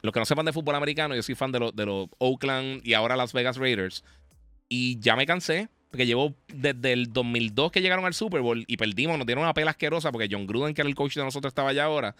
[0.00, 2.86] Los que no sepan de fútbol americano, yo soy fan de, los, de los Oakland
[2.86, 4.04] y ahora Las Vegas Raiders.
[4.68, 8.76] Y ya me cansé, porque llevo desde el 2002 que llegaron al Super Bowl y
[8.76, 11.50] perdimos, nos dieron una pela asquerosa porque John Gruden, que era el coach de nosotros,
[11.50, 12.14] estaba allá ahora.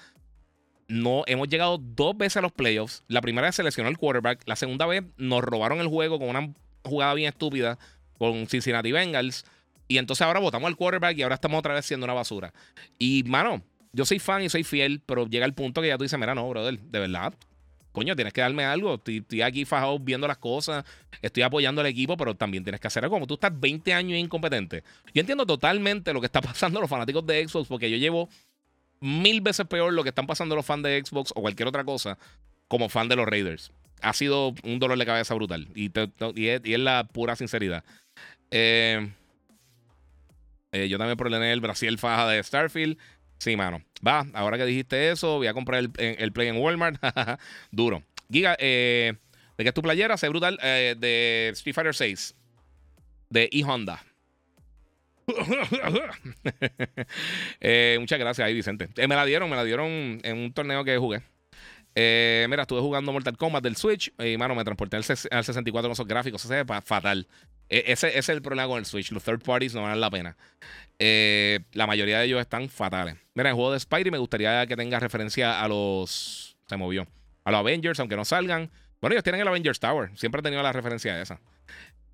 [0.88, 3.04] No, hemos llegado dos veces a los playoffs.
[3.06, 4.42] La primera vez seleccionó el quarterback.
[4.46, 6.52] La segunda vez nos robaron el juego con una
[6.82, 7.78] jugada bien estúpida
[8.23, 9.44] con Cincinnati Bengals.
[9.89, 12.53] Y entonces ahora votamos al quarterback y ahora estamos otra vez siendo una basura.
[12.97, 13.62] Y, mano,
[13.93, 16.32] yo soy fan y soy fiel, pero llega el punto que ya tú dices, mira,
[16.32, 17.35] no, brother, de verdad,
[17.90, 18.94] coño, tienes que darme algo.
[18.94, 20.85] Estoy, aquí fajado viendo las cosas,
[21.20, 23.16] estoy apoyando al equipo, pero también tienes que hacer algo.
[23.16, 24.85] Como tú estás 20 años incompetente.
[25.12, 28.28] Yo entiendo totalmente lo que está pasando los fanáticos de Xbox, porque yo llevo
[29.01, 32.19] mil veces peor lo que están pasando los fans de Xbox o cualquier otra cosa
[32.69, 33.73] como fan de los Raiders.
[34.01, 35.90] Ha sido un dolor de cabeza brutal y,
[36.36, 37.85] y es la pura sinceridad.
[38.53, 39.11] Eh,
[40.73, 42.99] eh, yo también problemé el Brasil faja de Starfield.
[43.39, 43.83] Sí, mano.
[44.07, 47.03] Va, ahora que dijiste eso, voy a comprar el, el Play en Walmart.
[47.73, 48.05] Duro.
[48.31, 49.15] Giga, eh,
[49.57, 50.16] ¿de qué es tu playera?
[50.16, 50.59] Se brutal.
[50.59, 52.37] de Street Fighter 6.
[53.31, 54.05] De E-Honda.
[57.99, 58.89] muchas gracias ahí, Vicente.
[58.97, 61.23] me la dieron, me la dieron en un torneo que jugué.
[61.94, 65.93] Eh, mira, estuve jugando Mortal Kombat del Switch y, mano, me transporté al, 64 con
[65.93, 66.44] esos gráficos.
[66.44, 67.27] Ese es fatal.
[67.69, 69.12] E, ese, es el problema con el Switch.
[69.12, 70.36] Los third parties no valen la pena.
[70.98, 73.16] Eh, la mayoría de ellos están fatales.
[73.35, 76.56] Mira, el juego de Spidey me gustaría que tenga referencia a los.
[76.66, 77.06] Se movió.
[77.44, 78.70] A los Avengers, aunque no salgan.
[79.01, 80.10] Bueno, ellos tienen el Avengers Tower.
[80.16, 81.40] Siempre he tenido la referencia de esa.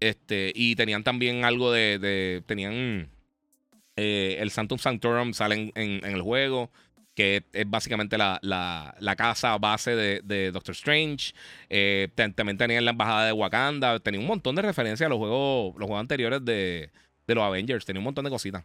[0.00, 2.42] Este, y tenían también algo de.
[2.46, 3.10] tenían.
[3.96, 6.70] Eh, el Santum Sanctorum sale en, el juego
[7.18, 11.34] que es básicamente la, casa base de, Doctor Strange.
[11.68, 13.98] Eh, también tenían la embajada de Wakanda.
[13.98, 16.90] Tenía un montón de referencias a los juegos, los juegos anteriores de,
[17.26, 17.84] de los Avengers.
[17.84, 18.62] Tenía un montón de cositas.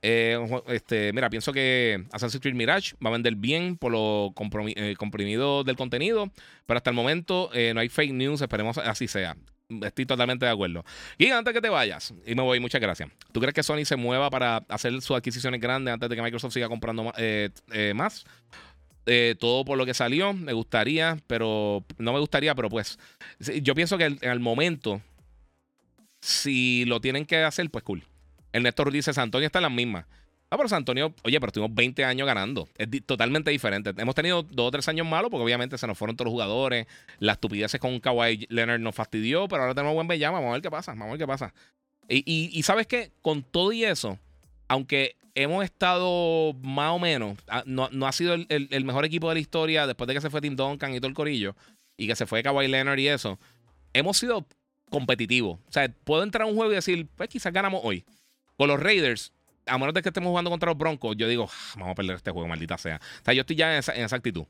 [0.00, 0.38] Eh,
[0.68, 4.32] este, mira, pienso que Assassin's Creed Mirage va a vender bien por lo
[4.76, 6.30] eh, comprimido del contenido,
[6.66, 9.36] pero hasta el momento no hay fake news, esperemos así sea.
[9.82, 10.84] Estoy totalmente de acuerdo.
[11.18, 13.10] Y antes que te vayas, y me voy, muchas gracias.
[13.32, 16.52] ¿Tú crees que Sony se mueva para hacer sus adquisiciones grandes antes de que Microsoft
[16.54, 17.12] siga comprando
[17.94, 18.24] más?
[19.38, 22.98] todo por lo que salió, me gustaría, pero no me gustaría, pero pues
[23.40, 25.02] yo pienso que el momento
[26.22, 28.04] si lo tienen que hacer, pues cool.
[28.52, 30.06] El Néstor dice, Antonio está en las mismas.
[30.52, 32.68] Ah, pero San Antonio, oye, pero estuvimos 20 años ganando.
[32.76, 33.94] Es totalmente diferente.
[33.96, 36.86] Hemos tenido dos o tres años malos porque obviamente se nos fueron todos los jugadores.
[37.20, 40.40] Las estupideces con Kawhi Leonard nos fastidió, pero ahora tenemos buen Bellama.
[40.40, 40.92] Vamos a ver qué pasa.
[40.92, 41.54] Vamos a ver qué pasa.
[42.06, 44.18] Y, sabes qué, con todo y eso,
[44.68, 49.40] aunque hemos estado más o menos, ah, no, ha sido el, mejor equipo de la
[49.40, 51.56] historia después de que se fue Tim Duncan y todo el corillo,
[51.96, 53.38] y que se fue Kawhi Leonard y eso,
[53.94, 54.46] hemos sido
[54.90, 55.52] competitivo.
[55.66, 58.04] O sea, puedo entrar a un juego y decir, pues quizás ganamos hoy.
[58.58, 59.32] Con los Raiders,
[59.66, 62.16] a menos de que estemos jugando contra los Broncos, yo digo, ah, vamos a perder
[62.16, 62.96] este juego, maldita sea.
[62.96, 64.44] O sea, yo estoy ya en esa, actitud.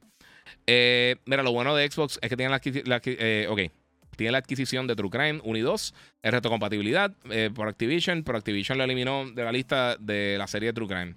[0.67, 3.71] Eh, mira, lo bueno de Xbox es que tiene la, eh,
[4.17, 8.39] tiene la adquisición de True Crime 1 y 2, es retrocompatibilidad eh, por Activision, pero
[8.39, 11.15] Activision lo eliminó de la lista de la serie de True Crime.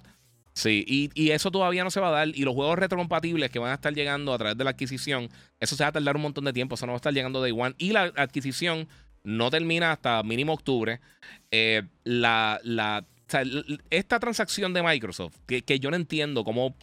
[0.53, 2.29] Sí, y, eso todavía no se va a dar.
[2.29, 5.75] Y los juegos retrocompatibles que van a estar llegando a través de la adquisición, eso
[5.75, 6.75] se va a tardar un montón de tiempo.
[6.75, 7.75] Eso no va a estar llegando de One.
[7.77, 8.87] Y la adquisición
[9.25, 11.01] no termina hasta mínimo octubre.
[11.51, 12.61] Eh, la,
[13.89, 16.75] esta transacción de Microsoft, que, yo no entiendo cómo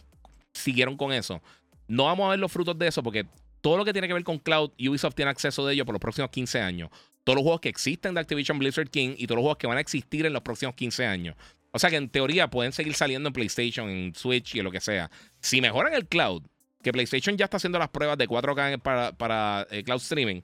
[0.53, 1.41] siguieron con eso,
[1.87, 3.25] no vamos a ver los frutos de eso porque
[3.61, 6.01] todo lo que tiene que ver con cloud, Ubisoft tiene acceso de ello por los
[6.01, 6.89] próximos 15 años.
[7.23, 9.77] Todos los juegos que existen de Activision Blizzard King y todos los juegos que van
[9.77, 11.35] a existir en los próximos 15 años.
[11.71, 14.71] O sea que en teoría pueden seguir saliendo en PlayStation, en Switch y en lo
[14.71, 15.09] que sea.
[15.39, 16.43] Si mejoran el cloud,
[16.83, 20.41] que PlayStation ya está haciendo las pruebas de 4K para, para eh, cloud streaming,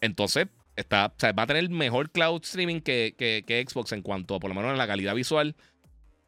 [0.00, 4.48] entonces Está, va a tener mejor cloud streaming que, que, Xbox en cuanto a por
[4.48, 5.54] lo menos en la calidad visual.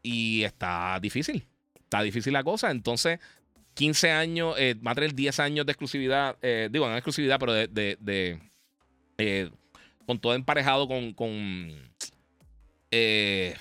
[0.03, 1.47] Y está difícil.
[1.75, 2.71] Está difícil la cosa.
[2.71, 3.21] Entonces,
[3.75, 6.37] 15 años, eh, va a tener 10 años de exclusividad.
[6.43, 7.69] Eh, digo, no exclusividad, pero de.
[7.69, 8.39] de,
[9.19, 9.51] eh,
[10.07, 11.15] con todo emparejado con.
[11.15, 11.95] con
[12.91, 13.57] se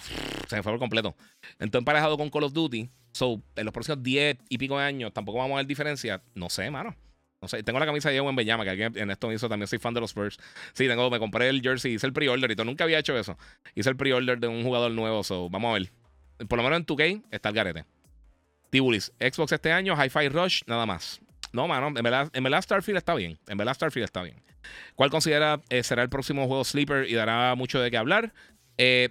[0.51, 1.15] me fue por completo.
[1.53, 2.89] Entonces, emparejado con Call of Duty.
[3.13, 6.21] So, en los próximos 10 y pico de años, tampoco vamos a ver diferencia.
[6.35, 6.95] No sé, mano.
[7.43, 9.67] No sé, tengo la camisa de Ewan Bellama, que alguien en esto me hizo también
[9.67, 10.37] soy fan de los Spurs.
[10.71, 12.63] Sí, tengo, me compré el jersey, hice el pre-order y todo.
[12.63, 13.37] Nunca había hecho eso.
[13.75, 15.89] Hice el pre-order de un jugador nuevo, so vamos a ver.
[16.47, 17.85] Por lo menos en 2K está el garete.
[18.69, 21.19] Tibulis, Xbox este año, Hi-Fi Rush, nada más.
[21.51, 23.37] No, mano, en verdad, en Starfield está bien.
[23.49, 24.41] En verdad Starfield está bien.
[24.95, 28.33] ¿Cuál considera eh, será el próximo juego Sleeper y dará mucho de qué hablar?
[28.77, 29.09] Eh,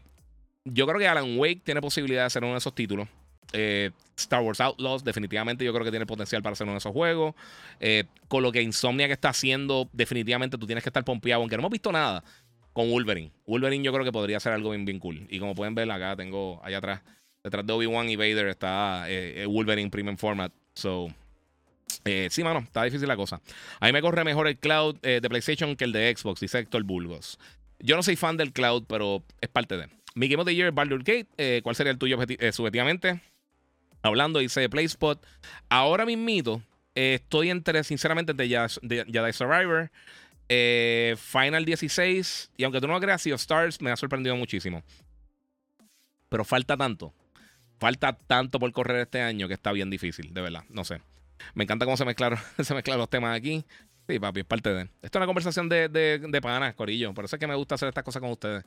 [0.64, 3.08] yo creo que Alan Wake tiene posibilidad de ser uno de esos títulos.
[3.52, 6.92] Eh, Star Wars Outlaws, definitivamente yo creo que tiene potencial para ser uno de esos
[6.92, 7.34] juegos.
[7.80, 11.56] Eh, con lo que Insomnia que está haciendo, definitivamente tú tienes que estar pompeado, aunque
[11.56, 12.22] no hemos visto nada
[12.72, 13.32] con Wolverine.
[13.46, 15.26] Wolverine yo creo que podría ser algo bien, bien cool.
[15.28, 17.02] Y como pueden ver acá, tengo allá atrás,
[17.42, 20.52] detrás de Obi-Wan y Vader está eh, Wolverine Premium Format.
[20.74, 21.08] So,
[22.30, 23.40] sí, mano, está difícil la cosa.
[23.80, 26.84] A mí me corre mejor el cloud de PlayStation que el de Xbox, dice Héctor
[26.84, 27.38] Bulgos.
[27.80, 29.88] Yo no soy fan del cloud, pero es parte de.
[30.14, 31.62] Mi Game of the Year, Baldur's Gate.
[31.62, 32.18] ¿Cuál sería el tuyo
[32.52, 33.20] subjetivamente?
[34.02, 35.24] Hablando, dice PlaySpot.
[35.68, 36.62] Ahora mismito,
[36.94, 39.90] eh, estoy entre, sinceramente, entre Jedi Survivor,
[40.48, 44.36] eh, Final 16, y aunque tú no lo creas, Sea of Stars me ha sorprendido
[44.36, 44.82] muchísimo.
[46.28, 47.14] Pero falta tanto.
[47.78, 50.64] Falta tanto por correr este año que está bien difícil, de verdad.
[50.68, 51.00] No sé.
[51.54, 53.64] Me encanta cómo se mezclaron, se mezclaron los temas aquí.
[54.08, 54.82] Sí, papi, es parte de.
[55.02, 57.14] Esto es una conversación de, de, de panas, Corillo.
[57.14, 58.64] Por eso es que me gusta hacer estas cosas con ustedes.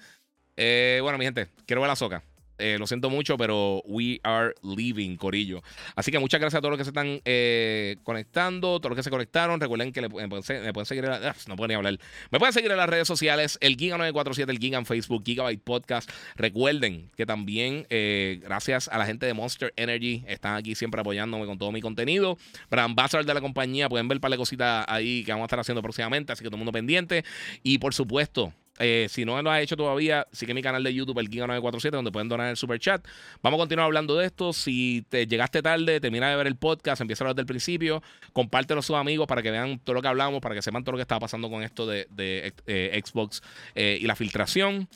[0.58, 2.24] Eh, bueno, mi gente, quiero ver la soca.
[2.58, 5.62] Eh, lo siento mucho, pero we are leaving, Corillo.
[5.96, 9.04] Así que muchas gracias a todos los que se están eh, conectando, todos los que
[9.04, 9.60] se conectaron.
[9.60, 12.00] Recuerden que me, pueden, seguir en ah, no pueden hablar.
[12.32, 16.10] Me pueden seguir en las redes sociales, el Giga947, el Giga en Facebook, Gigabyte Podcast.
[16.36, 21.46] Recuerden que también, eh, gracias a la gente de Monster Energy, están aquí siempre apoyándome
[21.46, 22.38] con todo mi contenido.
[22.70, 25.48] Para ambassador de la compañía, pueden ver un par de cositas ahí que vamos a
[25.48, 27.26] estar haciendo próximamente, así que todo el mundo pendiente.
[27.64, 31.20] Y por supuesto, Eh, si no lo has hecho todavía, sigue mi canal de YouTube,
[31.20, 33.06] el Giga947, donde pueden donar el super chat.
[33.42, 34.54] Vamos a continuar hablando de esto.
[34.54, 38.04] Si te llegaste tarde, termina de ver el podcast, empieza a hablar desde el principio,
[38.34, 40.94] compártelo a sus amigos para que vean todo lo que hablamos, para que sepan todo
[40.94, 43.42] lo que está pasando con esto de, eh, Xbox
[43.76, 44.88] y la filtración.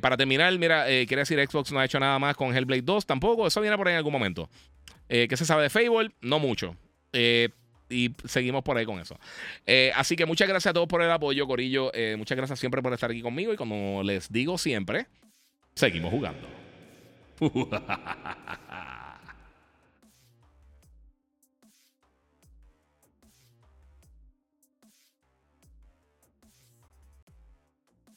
[0.00, 3.46] para terminar, mira, quiere decir Xbox no ha hecho nada más con Hellblade 2, tampoco.
[3.46, 4.48] Eso viene por ahí en algún momento.
[5.08, 6.10] ¿Qué se sabe de Fable?
[6.20, 6.76] No mucho.
[7.14, 7.48] Eh,
[7.88, 9.18] y seguimos por ahí con eso.
[9.66, 11.90] Eh, así que muchas gracias a todos por el apoyo, Corillo.
[11.94, 13.52] Eh, muchas gracias siempre por estar aquí conmigo.
[13.52, 15.06] Y como les digo siempre,
[15.74, 16.48] seguimos jugando.